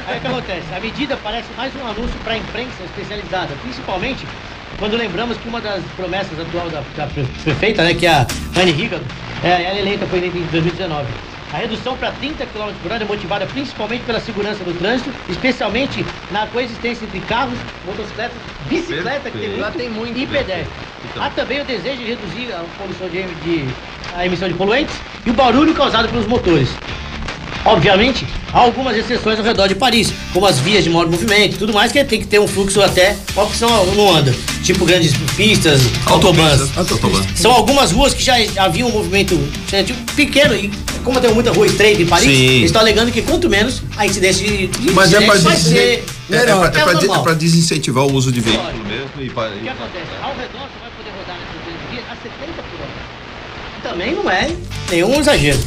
Aí 0.09 0.17
o 0.17 0.21
que 0.23 0.27
acontece? 0.29 0.75
A 0.75 0.81
medida 0.81 1.19
parece 1.23 1.53
mais 1.55 1.77
um 1.77 1.87
anúncio 1.87 2.19
para 2.25 2.33
a 2.33 2.39
imprensa 2.39 2.83
especializada, 2.85 3.55
principalmente 3.63 4.27
quando 4.79 4.97
lembramos 4.97 5.37
que 5.39 5.49
uma 5.49 5.61
das 5.61 5.83
promessas 5.97 6.39
atual 6.39 6.69
da, 6.71 6.83
da 6.97 7.07
pre- 7.07 7.25
prefeita, 7.45 7.83
né, 7.85 7.95
que 7.95 8.07
é 8.07 8.11
a 8.11 8.27
Anne 8.57 8.71
Higado, 8.73 9.05
é, 9.45 9.63
ela 9.65 9.79
eleita 9.79 10.07
foi 10.07 10.19
eleita 10.19 10.39
em 10.39 10.43
2019. 10.47 11.07
A 11.53 11.59
redução 11.59 11.95
para 11.99 12.11
30 12.13 12.47
km 12.47 12.73
por 12.83 12.93
hora 12.93 13.05
é 13.05 13.07
motivada 13.07 13.45
principalmente 13.47 14.05
pela 14.05 14.19
segurança 14.21 14.65
do 14.65 14.73
trânsito, 14.79 15.11
especialmente 15.29 16.05
na 16.31 16.47
coexistência 16.47 17.05
entre 17.05 17.21
carros, 17.21 17.59
motocicletas, 17.85 18.37
bicicleta, 18.71 19.31
que 19.31 19.39
tem 19.39 19.49
muito, 19.51 19.61
Lá 19.61 19.71
tem 19.71 19.91
muito, 19.91 20.19
e 20.19 20.27
pedestre. 20.27 20.67
Então. 21.11 21.23
Há 21.23 21.29
também 21.31 21.61
o 21.61 21.65
desejo 21.65 21.99
de 21.99 22.05
reduzir 22.05 22.53
a 22.55 22.65
poluição 22.79 23.07
de, 23.09 23.23
de- 23.45 23.69
a 24.17 24.25
emissão 24.25 24.49
de 24.49 24.55
poluentes 24.55 24.95
e 25.27 25.31
o 25.31 25.35
barulho 25.35 25.75
causado 25.75 26.09
pelos 26.09 26.27
motores. 26.27 26.71
Obviamente, 27.65 28.27
há 28.53 28.59
algumas 28.59 28.97
exceções 28.97 29.39
ao 29.39 29.45
redor 29.45 29.69
de 29.69 29.75
Paris, 29.77 30.13
como 30.33 30.47
as 30.47 30.59
vias 30.59 30.83
de 30.83 30.91
maior 30.91 31.09
movimento 31.09 31.55
e 31.55 31.59
tudo 31.59 31.73
mais, 31.73 31.93
que 31.93 32.03
tem 32.05 32.19
que 32.21 32.27
ter 32.27 32.41
um 32.41 32.49
fluxo 32.49 32.83
até, 32.83 33.17
ó, 33.37 33.47
que 33.47 33.57
senão 33.57 33.87
não 33.95 34.15
anda. 34.17 34.35
tipo 34.65 34.85
grandes 34.85 35.13
pistas, 35.37 35.81
autobans. 36.07 36.69
São 37.37 37.53
algumas 37.53 37.93
ruas 37.93 38.15
que 38.15 38.23
já 38.23 38.35
havia 38.59 38.85
um 38.87 38.91
movimento 38.91 39.39
tipo, 39.85 40.13
pequeno 40.15 40.55
e 40.57 40.71
como 41.05 41.21
tem 41.21 41.33
muita 41.35 41.51
rua 41.53 41.67
estreita 41.67 42.03
em 42.03 42.07
Paris, 42.07 42.27
Sim. 42.27 42.33
eles 42.45 42.65
estão 42.67 42.81
alegando 42.81 43.11
que 43.11 43.23
quanto 43.23 43.49
menos 43.51 43.83
a 43.97 44.07
incidência 44.07 44.47
de, 44.47 44.67
de 44.69 44.91
Mas 44.93 45.13
é 45.13 45.21
pra, 45.21 45.35
vai 45.35 45.57
ser 45.57 46.05
é, 46.31 46.37
é 46.37 46.45
pra, 46.45 46.67
é 46.67 46.71
pra 46.85 46.93
de- 46.95 47.07
normal. 47.07 47.21
é 47.21 47.23
pra 47.25 47.35
desincentivar 47.35 48.05
o 48.05 48.13
uso 48.13 48.31
de 48.31 48.41
veículo 48.41 48.73
mesmo 48.87 49.11
e 49.21 49.29
para. 49.31 49.51
O 49.51 49.59
que 49.59 49.69
acontece? 49.69 50.07
Ao 50.23 50.31
redor 50.31 50.69
você 50.69 50.79
vai 50.81 50.91
poder 50.97 51.11
rodar 51.19 51.37
nessas 51.39 51.91
vias 51.91 52.05
a 52.09 52.15
70 52.15 52.63
por 52.63 52.81
hora. 52.81 53.93
Também 53.95 54.15
não 54.15 54.31
é 54.31 54.49
nenhum 54.91 55.19
exagero. 55.21 55.59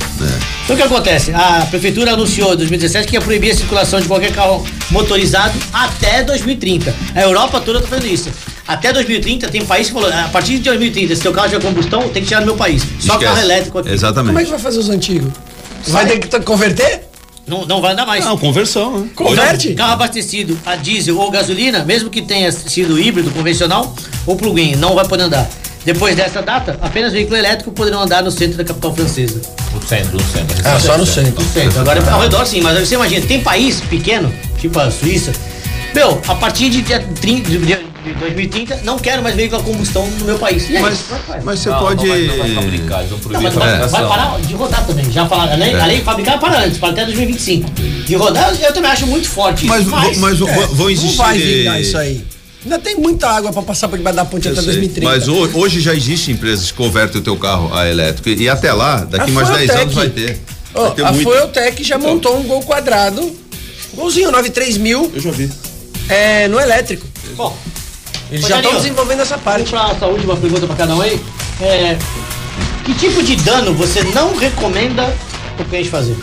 Então 0.66 0.76
o 0.76 0.80
que 0.80 0.84
acontece? 0.84 1.32
A 1.32 1.68
prefeitura 1.70 2.14
anunciou 2.14 2.54
em 2.54 2.58
2017 2.58 3.08
que 3.08 3.16
ia 3.16 3.22
proibir 3.22 3.52
a 3.52 3.56
circulação 3.56 4.02
de 4.02 4.08
qualquer 4.08 4.34
carro 4.34 4.66
motorizado 4.90 5.56
até 5.72 6.24
2030. 6.24 6.94
A 7.14 7.22
Europa 7.22 7.62
toda 7.62 7.78
está 7.78 7.90
fazendo 7.90 8.12
isso. 8.12 8.32
Até 8.68 8.92
2030 8.92 9.48
tem 9.50 9.64
país 9.64 9.88
que 9.88 9.94
falou, 9.94 10.10
a 10.12 10.28
partir 10.30 10.54
de 10.54 10.64
2030, 10.64 11.16
se 11.16 11.22
teu 11.22 11.32
carro 11.32 11.50
tiver 11.50 11.62
combustão, 11.62 12.10
tem 12.10 12.24
que 12.24 12.30
tirar 12.30 12.40
do 12.40 12.48
meu 12.48 12.56
país. 12.56 12.82
Só 13.00 13.14
Esquece. 13.14 13.24
carro 13.26 13.40
elétrico 13.42 13.78
aqui. 13.78 13.90
Exatamente. 13.90 14.30
Como 14.30 14.40
é 14.40 14.44
que 14.44 14.50
vai 14.50 14.60
fazer 14.60 14.80
os 14.80 14.90
antigos? 14.90 15.32
Vai 15.88 16.08
ter 16.08 16.18
que 16.18 16.40
converter? 16.40 17.02
Não, 17.46 17.64
não 17.68 17.80
vai 17.80 17.94
andar 17.94 18.08
mais. 18.08 18.26
Não, 18.26 18.36
conversão, 18.36 19.02
né? 19.02 19.10
Converte? 19.14 19.76
Carro 19.76 19.94
abastecido 19.94 20.58
a 20.66 20.76
diesel 20.76 21.16
ou 21.20 21.30
gasolina, 21.30 21.86
mesmo 21.86 22.10
que 22.10 22.24
tenha 22.24 22.52
sido 22.52 23.00
híbrido 23.00 23.30
convencional 23.30 23.96
ou 24.26 24.36
plug-in, 24.36 24.76
não 24.78 24.96
vai 24.96 25.08
poder 25.08 25.26
andar. 25.26 25.48
Depois 25.86 26.16
dessa 26.16 26.42
data, 26.42 26.78
apenas 26.82 27.14
veículos 27.14 27.38
elétricos 27.38 27.72
poderão 27.74 28.02
andar 28.02 28.24
no 28.24 28.32
centro 28.32 28.58
da 28.58 28.64
capital 28.64 28.96
francesa. 28.96 29.40
No 29.74 29.82
centro, 29.88 30.14
no 30.18 30.24
centro. 30.24 30.56
Ah, 30.66 30.80
só 30.80 30.98
no 30.98 31.06
centro. 31.06 31.44
No 31.44 31.50
centro. 31.52 31.80
Agora, 31.80 32.12
ao 32.12 32.22
redor 32.22 32.46
sim, 32.46 32.60
mas 32.62 32.80
você 32.88 32.96
imagina, 32.96 33.26
tem 33.26 33.42
país 33.42 33.82
pequeno, 33.82 34.34
tipo 34.60 34.80
a 34.80 34.90
Suíça, 34.90 35.32
meu, 35.94 36.20
a 36.28 36.36
partir 36.36 36.70
de, 36.72 36.82
dia 36.82 37.00
30 37.22 37.50
de, 37.52 37.58
de 37.60 38.14
2030, 38.20 38.82
não 38.84 38.98
quero 38.98 39.22
mais 39.22 39.36
veículo 39.36 39.62
a 39.62 39.64
combustão 39.64 40.08
no 40.08 40.26
meu 40.26 40.40
país. 40.40 40.68
E 40.70 40.76
aí, 40.76 40.82
Mas, 40.82 41.06
mas 41.44 41.60
você 41.60 41.70
Não, 41.70 41.80
pode. 41.80 42.06
Não 42.06 42.14
vai, 42.14 42.22
não 42.26 42.38
vai 42.38 42.54
fabricar, 42.56 43.00
eles 43.00 43.10
vão 43.12 43.20
Não, 43.20 43.28
proibir 43.42 43.50
vai, 43.52 44.08
parar 44.08 44.40
de 44.42 44.54
rodar 44.56 44.86
também. 44.88 45.12
Já 45.12 45.28
falaram, 45.28 45.54
a 45.54 45.56
lei, 45.56 45.72
É. 45.74 45.80
a 45.80 45.86
lei 45.86 46.02
fabricar 46.02 46.40
para 46.40 46.62
antes, 46.64 46.80
para 46.80 46.90
até 46.90 47.06
2025. 47.06 47.70
De 48.06 48.16
rodar, 48.16 48.54
eu 48.60 48.74
também 48.74 48.90
acho 48.92 49.06
muito 49.08 49.30
forte. 49.30 49.66
Mas, 49.68 49.82
isso. 49.82 49.92
mas, 49.92 50.18
mas 50.18 50.40
vão- 50.40 50.50
É, 50.50 50.68
vão 50.68 50.90
existir. 50.90 51.18
Não 51.18 51.26
vai 51.26 51.38
vingar 51.38 51.80
isso 51.80 51.98
aí. 51.98 52.26
Ainda 52.66 52.80
tem 52.80 52.96
muita 52.96 53.30
água 53.30 53.54
pra 53.54 53.62
passar 53.62 53.88
por 53.88 53.96
debaixo 53.98 54.18
da 54.18 54.26
ponte 54.26 54.48
Eu 54.48 54.54
até 54.54 54.62
sei, 54.62 54.72
2030. 54.74 55.08
Mas 55.10 55.28
ho- 55.28 55.52
hoje 55.54 55.80
já 55.80 55.94
existem 55.94 56.34
empresas 56.34 56.72
que 56.72 56.74
convertem 56.78 57.22
o 57.22 57.24
teu 57.24 57.38
carro 57.38 57.72
a 57.74 57.88
elétrico. 57.88 58.28
E 58.30 58.50
até 58.50 58.74
lá, 58.74 58.98
daqui 59.06 59.30
A 59.30 59.34
mais 59.34 59.48
10 59.50 59.58
Fueltec. 59.60 59.82
anos 59.82 59.94
vai 59.94 60.10
ter. 60.10 60.40
Ó, 60.74 60.82
Vai 60.88 60.96
ter 60.96 61.06
a 61.06 61.12
muito. 61.12 61.30
Fueltec 61.30 61.84
já 61.84 61.98
montou 62.00 62.38
um 62.40 62.44
gol 62.44 62.62
quadrado, 62.64 63.32
golzinho 63.94 64.32
93 64.32 64.78
mil, 64.78 65.12
Eu 65.14 65.22
já 65.22 65.30
vi. 65.32 65.50
é, 66.10 66.48
no 66.48 66.60
elétrico. 66.60 67.06
Bom, 67.38 67.56
Eles 68.32 68.48
já 68.48 68.58
estão 68.58 68.74
desenvolvendo 68.76 69.22
essa 69.22 69.38
Vamos 69.38 69.44
parte. 69.46 69.70
para 69.70 69.92
essa 69.92 70.08
última 70.08 70.36
pergunta 70.36 70.66
para 70.66 70.76
cada 70.76 70.96
um 70.96 71.02
aí. 71.02 71.22
É, 71.62 71.96
que 72.84 72.94
tipo 72.96 73.22
de 73.22 73.36
dano 73.38 73.74
você 73.76 74.04
não 74.06 74.36
recomenda 74.36 75.16
o 75.60 75.64
cliente 75.66 75.90
fazer? 75.90 76.18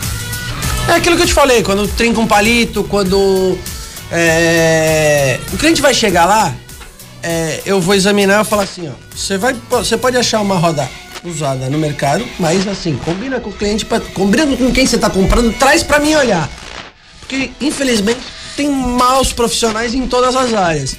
É 0.89 0.91
aquilo 0.95 1.15
que 1.15 1.21
eu 1.23 1.27
te 1.27 1.33
falei, 1.33 1.63
quando 1.63 1.87
trinca 1.87 2.19
um 2.19 2.27
palito, 2.27 2.83
quando 2.83 3.57
é, 4.13 5.39
o 5.51 5.57
cliente 5.57 5.81
vai 5.81 5.93
chegar 5.93 6.25
lá, 6.25 6.53
é, 7.23 7.61
eu 7.65 7.81
vou 7.81 7.95
examinar 7.95 8.45
e 8.45 8.47
falar 8.47 8.63
assim, 8.63 8.87
ó, 8.87 8.91
você 9.15 9.37
vai, 9.37 9.55
você 9.69 9.97
pode 9.97 10.15
achar 10.15 10.39
uma 10.39 10.55
roda 10.55 10.87
usada 11.23 11.69
no 11.69 11.79
mercado, 11.79 12.23
mas 12.37 12.67
assim, 12.67 12.95
combina 12.97 13.39
com 13.39 13.49
o 13.49 13.53
cliente, 13.53 13.85
pra, 13.85 13.99
combina 13.99 14.45
com 14.45 14.71
quem 14.71 14.85
você 14.85 14.97
está 14.97 15.09
comprando, 15.09 15.51
traz 15.57 15.81
para 15.81 15.99
mim 15.99 16.13
olhar. 16.13 16.49
Porque, 17.21 17.49
infelizmente, 17.59 18.19
tem 18.55 18.69
maus 18.69 19.33
profissionais 19.33 19.95
em 19.95 20.05
todas 20.05 20.35
as 20.35 20.53
áreas. 20.53 20.95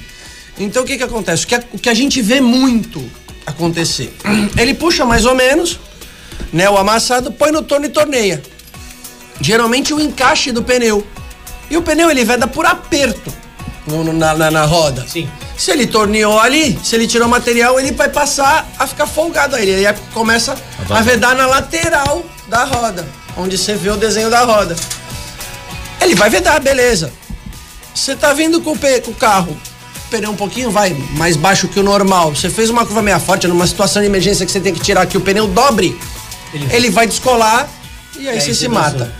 Então, 0.59 0.83
o 0.83 0.85
que 0.85 0.97
que 0.97 1.03
acontece? 1.03 1.45
O 1.45 1.47
que 1.47 1.55
a, 1.55 1.63
o 1.73 1.79
que 1.79 1.89
a 1.89 1.93
gente 1.93 2.21
vê 2.21 2.41
muito 2.41 3.03
acontecer? 3.45 4.13
Ele 4.57 4.73
puxa 4.73 5.05
mais 5.05 5.25
ou 5.25 5.35
menos, 5.35 5.79
né, 6.51 6.69
o 6.69 6.77
amassado, 6.77 7.31
põe 7.31 7.51
no 7.51 7.61
torno 7.61 7.85
e 7.85 7.89
torneia. 7.89 8.41
Geralmente 9.39 9.93
o 9.93 10.01
encaixe 10.01 10.51
do 10.51 10.63
pneu. 10.63 11.05
E 11.69 11.77
o 11.77 11.81
pneu 11.81 12.09
ele 12.11 12.23
veda 12.23 12.47
por 12.47 12.65
aperto 12.65 13.33
no- 13.87 14.13
na, 14.13 14.33
na, 14.33 14.51
na 14.51 14.65
roda. 14.65 15.05
Sim. 15.07 15.29
Se 15.57 15.71
ele 15.71 15.87
torneou 15.87 16.39
ali, 16.39 16.77
se 16.83 16.95
ele 16.95 17.07
tirou 17.07 17.27
o 17.27 17.31
material, 17.31 17.79
ele 17.79 17.91
vai 17.93 18.09
passar 18.09 18.67
a 18.77 18.85
ficar 18.85 19.07
folgado 19.07 19.55
aí. 19.55 19.69
Ele 19.69 19.93
começa 20.13 20.55
a 20.89 21.01
vedar 21.01 21.35
na 21.35 21.45
lateral 21.47 22.23
da 22.47 22.63
roda, 22.65 23.07
onde 23.37 23.57
você 23.57 23.73
vê 23.75 23.89
o 23.89 23.95
desenho 23.97 24.29
da 24.29 24.43
roda. 24.43 24.75
Ele 26.01 26.13
vai 26.15 26.29
vedar, 26.29 26.59
beleza. 26.59 27.11
Você 27.93 28.15
tá 28.15 28.33
vindo 28.33 28.59
com 28.61 28.71
o, 28.73 28.77
com 28.77 29.11
o 29.11 29.15
carro, 29.15 29.57
pneu 30.11 30.31
um 30.31 30.35
pouquinho, 30.35 30.69
vai 30.69 30.93
mais 31.11 31.37
baixo 31.37 31.67
que 31.69 31.79
o 31.79 31.83
normal. 31.83 32.35
Você 32.35 32.49
fez 32.49 32.69
uma 32.69 32.85
curva 32.85 33.01
meia 33.01 33.19
forte, 33.19 33.47
numa 33.47 33.65
situação 33.65 34.01
de 34.01 34.07
emergência 34.07 34.45
que 34.45 34.51
você 34.51 34.59
tem 34.59 34.73
que 34.73 34.81
tirar 34.81 35.05
que 35.05 35.17
o 35.17 35.21
pneu 35.21 35.47
dobre, 35.47 35.97
ele, 36.53 36.89
vai 36.89 37.07
descolar 37.07 37.67
e 38.19 38.27
aí 38.27 38.39
você 38.41 38.53
se 38.53 38.67
mata. 38.67 39.13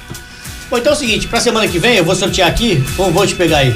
Bom, 0.69 0.77
então 0.77 0.93
é 0.93 0.95
o 0.95 0.99
seguinte, 0.99 1.27
pra 1.27 1.39
semana 1.39 1.67
que 1.67 1.77
vem 1.77 1.95
eu 1.95 2.03
vou 2.03 2.15
sortear 2.15 2.49
aqui, 2.49 2.75
vou, 2.97 3.11
vou 3.11 3.25
te 3.27 3.35
pegar 3.35 3.59
aí. 3.59 3.75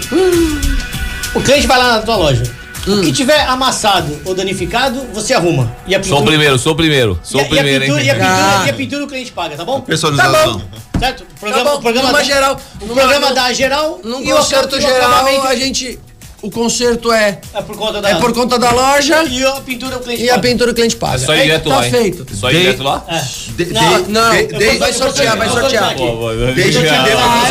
O 1.35 1.41
cliente 1.41 1.67
vai 1.67 1.77
lá 1.77 1.97
na 1.97 2.01
tua 2.01 2.15
loja. 2.15 2.43
O 2.87 3.01
que 3.01 3.11
tiver 3.11 3.41
amassado 3.41 4.17
ou 4.25 4.33
danificado, 4.33 5.05
você 5.13 5.33
arruma. 5.33 5.71
E 5.85 5.93
a 5.93 6.01
Sou 6.01 6.21
o 6.21 6.25
primeiro, 6.25 6.57
sou 6.57 6.71
o 6.73 6.75
primeiro. 6.75 7.19
Sou 7.21 7.39
e, 7.41 7.43
o 7.43 7.49
primeiro, 7.49 7.83
e 7.83 7.87
a 7.87 7.93
pintura, 7.93 8.01
hein? 8.01 8.07
e, 8.07 8.09
a 8.09 8.13
pintura, 8.15 8.59
Ah. 8.61 8.63
e 8.65 8.69
a 8.69 8.73
pintura 8.73 9.03
o 9.03 9.07
cliente 9.07 9.31
paga, 9.31 9.55
tá 9.55 9.65
bom? 9.65 9.81
Personalização. 9.81 10.61
Certo? 10.97 11.21
O 11.23 11.39
programa, 11.39 11.63
Tá 11.65 11.71
bom, 11.71 11.77
o 11.77 11.81
programa 11.81 12.11
da, 12.13 12.23
geral- 12.23 12.59
O 12.81 12.85
programa 12.87 13.27
num- 13.29 13.33
da 13.35 13.53
geral 13.53 13.99
Num 14.03 14.21
e 14.21 14.31
concerto 14.31 14.81
geral, 14.81 15.25
a 15.45 15.55
gente. 15.55 15.99
O 16.41 16.49
conserto 16.49 17.11
é, 17.11 17.41
é 17.53 17.61
por 17.61 17.75
conta 17.75 18.01
da 18.01 18.09
é 18.11 18.15
por 18.15 18.33
conta 18.33 18.57
da 18.57 18.71
loja 18.71 19.23
e 19.25 19.43
a 19.45 19.51
pintura 19.59 19.97
o 19.97 19.99
cliente 19.99 20.23
e 20.23 20.29
a 20.29 20.35
paga. 20.35 20.47
pintura 20.47 20.71
o 20.71 20.73
cliente 20.73 20.95
paga. 20.95 21.15
É 21.21 21.25
só 21.25 21.35
ir 21.35 21.41
direto 21.43 21.69
tá 21.69 21.75
lá, 21.75 21.85
hein? 21.85 21.91
feito. 21.91 22.25
Só 22.35 22.49
ir 22.49 22.59
direto 22.61 22.83
lá? 22.83 23.05
É. 23.09 23.21
De- 23.51 23.65
de- 23.65 23.73
Não, 23.73 23.99
Não, 24.07 24.31
de- 24.31 24.53
eu 24.53 24.59
de- 24.59 24.77
vai 24.77 24.93
sortear, 24.93 25.37
vai 25.37 25.49
sortear. 25.49 25.95
que 25.95 26.01
Ah, 26.01 27.45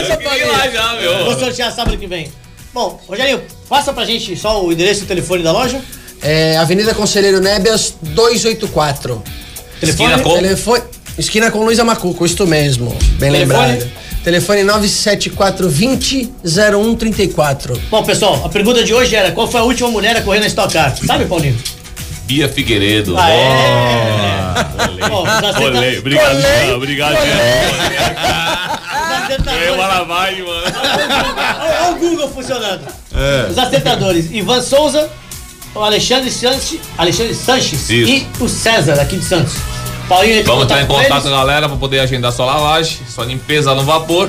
essa, 0.00 0.22
Eu 0.36 0.52
lá 0.52 0.68
já, 0.68 0.92
meu. 1.00 1.24
Vou 1.24 1.38
sortear 1.38 1.72
sábado 1.74 1.96
que 1.98 2.06
vem. 2.06 2.30
Bom, 2.72 3.00
Rogério, 3.08 3.42
passa 3.68 3.92
pra 3.92 4.04
gente 4.04 4.36
só 4.36 4.64
o 4.64 4.72
endereço 4.72 5.00
e 5.00 5.04
o 5.04 5.06
telefone 5.06 5.42
da 5.42 5.52
loja. 5.52 5.80
É, 6.22 6.56
Avenida 6.58 6.94
Conselheiro 6.94 7.40
Nébias 7.40 7.94
284. 8.02 9.22
Esquina 9.82 10.18
com- 10.20 10.34
Telefone, 10.34 10.82
esquina 11.18 11.50
com 11.50 11.64
Luiza 11.64 11.84
Macuco, 11.84 12.24
isto 12.24 12.46
mesmo. 12.46 12.90
Bem 13.18 13.32
Telefone? 13.32 13.72
lembrado. 13.72 13.90
Telefone 14.24 14.62
97420 14.62 16.32
0134. 16.44 17.80
Bom, 17.90 18.04
pessoal, 18.04 18.40
a 18.44 18.48
pergunta 18.48 18.84
de 18.84 18.94
hoje 18.94 19.16
era 19.16 19.32
qual 19.32 19.50
foi 19.50 19.60
a 19.60 19.64
última 19.64 19.90
mulher 19.90 20.16
a 20.16 20.22
correr 20.22 20.38
na 20.38 20.46
Stock 20.46 20.72
Car? 20.72 20.96
Sabe, 20.96 21.24
Paulinho? 21.24 21.58
Bia 22.26 22.48
Figueiredo. 22.48 23.16
Ah, 23.18 23.30
é? 23.30 24.54
Olê, 25.60 25.98
obrigado, 25.98 26.38
obrigado, 26.76 27.14
os 27.14 27.18
Ganhei 29.44 29.68
acertadores. 29.68 29.74
uma 29.74 29.86
lavagem, 29.86 30.42
mano. 30.44 30.62
Olha 30.64 31.82
olha 31.82 31.90
o 31.92 31.98
Google 31.98 32.28
funcionando. 32.28 32.82
É. 33.14 33.50
Os 33.50 33.58
acertadores, 33.58 34.30
Ivan 34.30 34.62
Souza, 34.62 35.10
o 35.74 35.80
Alexandre 35.80 36.30
Sanches, 36.30 36.78
Alexandre 36.96 37.34
Sanches 37.34 37.90
Isso. 37.90 38.08
e 38.10 38.26
o 38.40 38.48
César, 38.48 39.00
aqui 39.00 39.16
de 39.16 39.24
Santos. 39.24 39.54
Paulinho 40.08 40.44
Vamos 40.44 40.64
entrar 40.64 40.82
em 40.82 40.86
com 40.86 40.94
contato, 40.94 41.24
galera, 41.30 41.68
pra 41.68 41.76
poder 41.78 42.00
agendar 42.00 42.32
sua 42.32 42.46
lavagem, 42.46 42.98
sua 43.08 43.24
limpeza 43.24 43.74
no 43.74 43.82
vapor. 43.84 44.28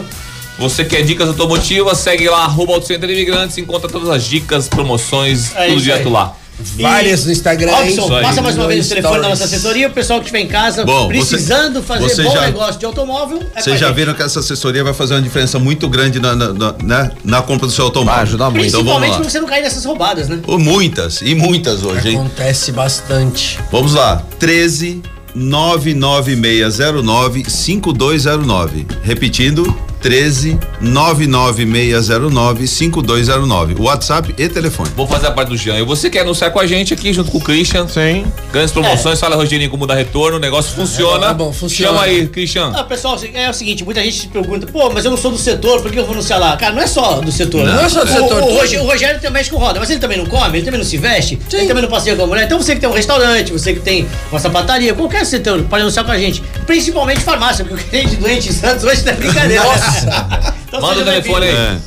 Você 0.59 0.86
quer 0.86 1.01
dicas 1.01 1.28
automotivas, 1.30 1.97
segue 1.97 2.30
lá, 2.30 2.43
arroba 2.43 2.74
Auto 2.74 2.86
Center 2.86 3.09
Imigrantes, 3.09 3.57
encontra 3.57 3.89
todas 3.89 4.07
as 4.09 4.24
dicas, 4.24 4.67
promoções, 4.67 5.51
É 5.55 5.67
tudo 5.69 5.82
direto 5.82 6.09
lá. 6.09 6.36
Várias 6.80 7.26
no 7.26 7.32
Instagram. 7.32 7.71
Robson, 7.76 8.07
passa 8.21 8.39
mais 8.39 8.55
uma 8.55 8.67
vez 8.67 8.86
o 8.86 8.89
telefone 8.89 9.21
da 9.24 9.30
nossa 9.30 9.45
assessoria, 9.45 9.88
o 9.88 9.91
pessoal 9.91 10.19
que 10.19 10.26
estiver 10.28 10.41
em 10.43 10.47
casa 10.47 10.86
Bom, 10.86 11.07
você- 11.07 11.17
precisando 11.32 11.82
fazer 11.82 12.03
você 12.07 12.21
bom 12.24 12.32
já- 12.32 12.41
negócio 12.41 12.80
de 12.80 12.86
automóvel. 12.86 13.41
É 13.55 13.61
Vocês 13.61 13.80
já 13.80 13.88
gente. 13.88 13.95
viram 13.95 14.13
que 14.13 14.21
essa 14.21 14.39
assessoria 14.39 14.84
vai 14.84 14.93
fazer 14.93 15.15
uma 15.15 15.21
diferença 15.24 15.57
muito 15.57 15.89
grande 15.89 16.19
na, 16.19 16.36
na, 16.36 16.53
na, 16.53 16.76
né? 16.84 17.11
na 17.26 17.41
compra 17.41 17.65
do 17.65 17.74
seu 17.74 17.86
automóvel. 17.86 18.13
Vai 18.13 18.24
ajudar 18.24 18.49
muito. 18.51 18.67
Então 18.67 18.80
Principalmente 18.82 19.11
lá. 19.13 19.19
pra 19.21 19.30
você 19.32 19.39
não 19.39 19.47
cair 19.47 19.63
nessas 19.63 19.84
roubadas, 19.84 20.30
né? 20.30 20.39
Muitas, 20.47 21.21
e 21.24 21.34
muitas 21.34 21.84
hoje, 21.84 22.09
hein? 22.09 22.15
Acontece 22.17 22.71
bastante. 22.71 23.59
Vamos 23.71 23.95
lá. 23.95 24.21
13 24.38 25.01
99609 25.36 27.49
5209. 27.49 28.86
Repetindo, 29.03 29.63
13 30.04 30.60
99609 30.82 32.68
5209. 32.68 33.76
WhatsApp 33.80 34.36
e 34.38 34.49
telefone. 34.49 34.89
Vou 34.97 35.08
fazer 35.08 35.28
a 35.28 35.32
parte 35.32 35.47
do 35.49 35.58
Jean. 35.58 35.80
E 35.80 35.84
você 35.84 36.10
quer 36.10 36.20
anunciar 36.20 36.51
com 36.51 36.60
a 36.60 36.68
gente 36.68 36.93
aqui 36.93 37.14
junto 37.14 37.32
com 37.32 37.38
o 37.38 37.41
Christian? 37.41 37.88
Sim. 37.88 38.26
Grandes 38.51 38.72
É. 38.72 38.74
promoções, 38.74 39.20
fala 39.20 39.36
Rogerinho 39.38 39.70
como 39.70 39.88
dá 39.88 39.95
retorno, 39.95 40.38
o 40.38 40.39
negócio 40.41 40.76
funciona. 40.76 41.28
tá 41.28 41.34
bom, 41.34 41.54
funciona. 41.54 41.93
Chama 41.93 42.04
aí, 42.04 42.28
Christian. 42.28 42.72
Ah, 42.76 42.84
pessoal, 42.84 43.18
é 43.34 43.49
o 43.49 43.54
seguinte, 43.54 43.84
muita 43.86 44.04
gente 44.04 44.18
se 44.20 44.28
pergunta, 44.28 44.68
pô, 44.68 44.89
mas 44.89 45.06
eu 45.06 45.12
não 45.12 45.18
sou 45.18 45.32
do 45.32 45.38
setor, 45.38 45.82
por 45.82 45.89
que 45.89 45.97
eu 45.97 46.04
vou 46.06 46.14
anunciar 46.14 46.39
lá? 46.39 46.58
Cara, 46.58 46.74
não 46.76 46.82
é 46.84 46.88
só 46.88 47.22
do 47.22 47.32
setor. 47.32 47.66
Não 47.66 47.74
né? 47.74 47.86
é 47.86 47.89
só 47.89 48.04
do 48.04 48.12
O- 48.12 48.14
setor, 48.14 48.43
O, 48.43 48.45
tudo. 48.47 48.58
Rogério, 48.60 48.84
o 48.84 48.88
Rogério 48.88 49.16
também 49.22 49.32
mexe 49.39 49.49
com 49.49 49.58
roda, 49.58 49.80
mas 49.80 49.89
ele 49.89 49.99
também 50.01 50.18
não 50.18 50.26
come, 50.26 50.58
ele 50.58 50.66
também 50.66 50.80
não 50.80 50.86
se 50.86 50.97
veste, 50.97 51.39
ele 51.54 51.66
também 51.68 51.82
não 51.82 51.89
passeia 51.89 52.16
com 52.16 52.24
a 52.24 52.28
mulher. 52.28 52.43
Então 52.43 52.62
você 52.62 52.76
que 52.76 52.82
tem 52.82 52.89
um 52.89 52.93
restaurante, 52.93 53.54
você 53.54 53.74
que 53.74 53.80
tem 53.80 54.06
uma 54.30 54.39
sapataria, 54.39 54.93
qualquer 54.93 55.26
setor, 55.26 55.64
pode 55.64 55.82
anunciar 55.82 56.04
com 56.06 56.12
a 56.12 56.18
gente. 56.18 56.43
Principalmente 56.68 57.22
farmácia, 57.22 57.64
porque 57.64 57.82
o 57.82 57.88
cliente 57.88 58.16
doente 58.18 58.49
em 58.49 58.51
Santos 58.51 58.84
hoje 58.84 59.01
tá 59.01 59.14
brincadeira. 59.14 59.64
Nossa! 59.64 59.93
Então 60.68 60.82
Manda 60.82 61.02
o 61.02 61.06
telefone 61.06 61.46
aí. 61.46 61.56
É. 61.56 61.78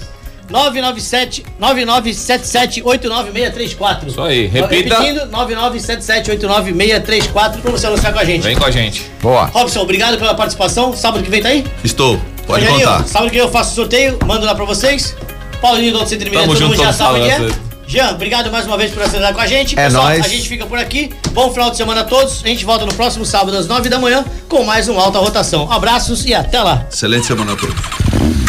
997 0.48 1.44
9977 1.58 2.82
89634. 2.84 4.08
Isso 4.08 4.22
aí, 4.22 4.46
repita. 4.46 4.96
Repetindo, 4.96 5.26
997 5.26 6.30
89634 6.30 7.60
pra 7.60 7.70
você 7.72 7.86
anunciar 7.86 8.12
com 8.12 8.18
a 8.20 8.24
gente. 8.24 8.42
Vem 8.42 8.56
com 8.56 8.64
a 8.64 8.70
gente. 8.70 9.10
Boa. 9.20 9.46
Robson, 9.46 9.80
obrigado 9.80 10.18
pela 10.18 10.34
participação. 10.34 10.94
Sábado 10.94 11.24
que 11.24 11.30
vem 11.30 11.42
tá 11.42 11.48
aí? 11.48 11.64
Estou. 11.82 12.20
Pode 12.46 12.64
Rogerinho, 12.64 12.88
contar. 12.88 13.08
Sábado 13.08 13.30
que 13.30 13.36
vem 13.36 13.44
eu 13.44 13.50
faço 13.50 13.74
sorteio, 13.74 14.18
mando 14.24 14.46
lá 14.46 14.54
pra 14.54 14.64
vocês. 14.64 15.16
Paulinho 15.60 15.90
do 15.90 15.98
Outro 15.98 16.10
Centro 16.10 16.26
de 16.26 16.30
Minas, 16.30 16.46
todo 16.46 16.58
junto, 16.58 16.70
mundo 16.76 16.84
já 16.84 16.92
sabe 16.92 17.20
quem 17.20 17.30
é. 17.30 17.65
Jean, 17.86 18.10
obrigado 18.10 18.50
mais 18.50 18.66
uma 18.66 18.76
vez 18.76 18.90
por 18.92 19.02
acelerar 19.02 19.32
com 19.32 19.40
a 19.40 19.46
gente. 19.46 19.78
É 19.78 19.84
Pessoal, 19.84 20.04
nóis. 20.04 20.24
a 20.24 20.28
gente 20.28 20.48
fica 20.48 20.66
por 20.66 20.78
aqui. 20.78 21.10
Bom 21.32 21.52
final 21.52 21.70
de 21.70 21.76
semana 21.76 22.00
a 22.00 22.04
todos. 22.04 22.42
A 22.44 22.48
gente 22.48 22.64
volta 22.64 22.84
no 22.84 22.92
próximo 22.94 23.24
sábado 23.24 23.56
às 23.56 23.66
9 23.68 23.88
da 23.88 23.98
manhã 23.98 24.24
com 24.48 24.64
mais 24.64 24.88
um 24.88 24.98
Alta 24.98 25.18
Rotação. 25.18 25.70
Abraços 25.70 26.24
e 26.26 26.34
até 26.34 26.60
lá. 26.62 26.84
Excelente 26.92 27.26
semana 27.26 27.52
a 27.52 27.56
todos. 27.56 27.76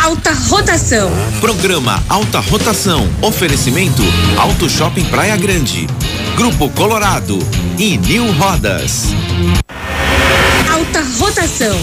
Alta 0.04 0.32
rotação. 0.50 1.12
Programa 1.40 2.04
Alta 2.10 2.40
Rotação. 2.40 3.08
Oferecimento 3.22 4.02
Auto 4.40 4.70
Shopping 4.70 5.06
Praia 5.06 5.36
Grande. 5.38 5.88
Grupo 6.36 6.70
Colorado 6.72 7.38
e 7.78 7.98
New 7.98 8.32
Rodas. 8.34 9.08
Alta 10.72 11.04
rotação. 11.20 11.78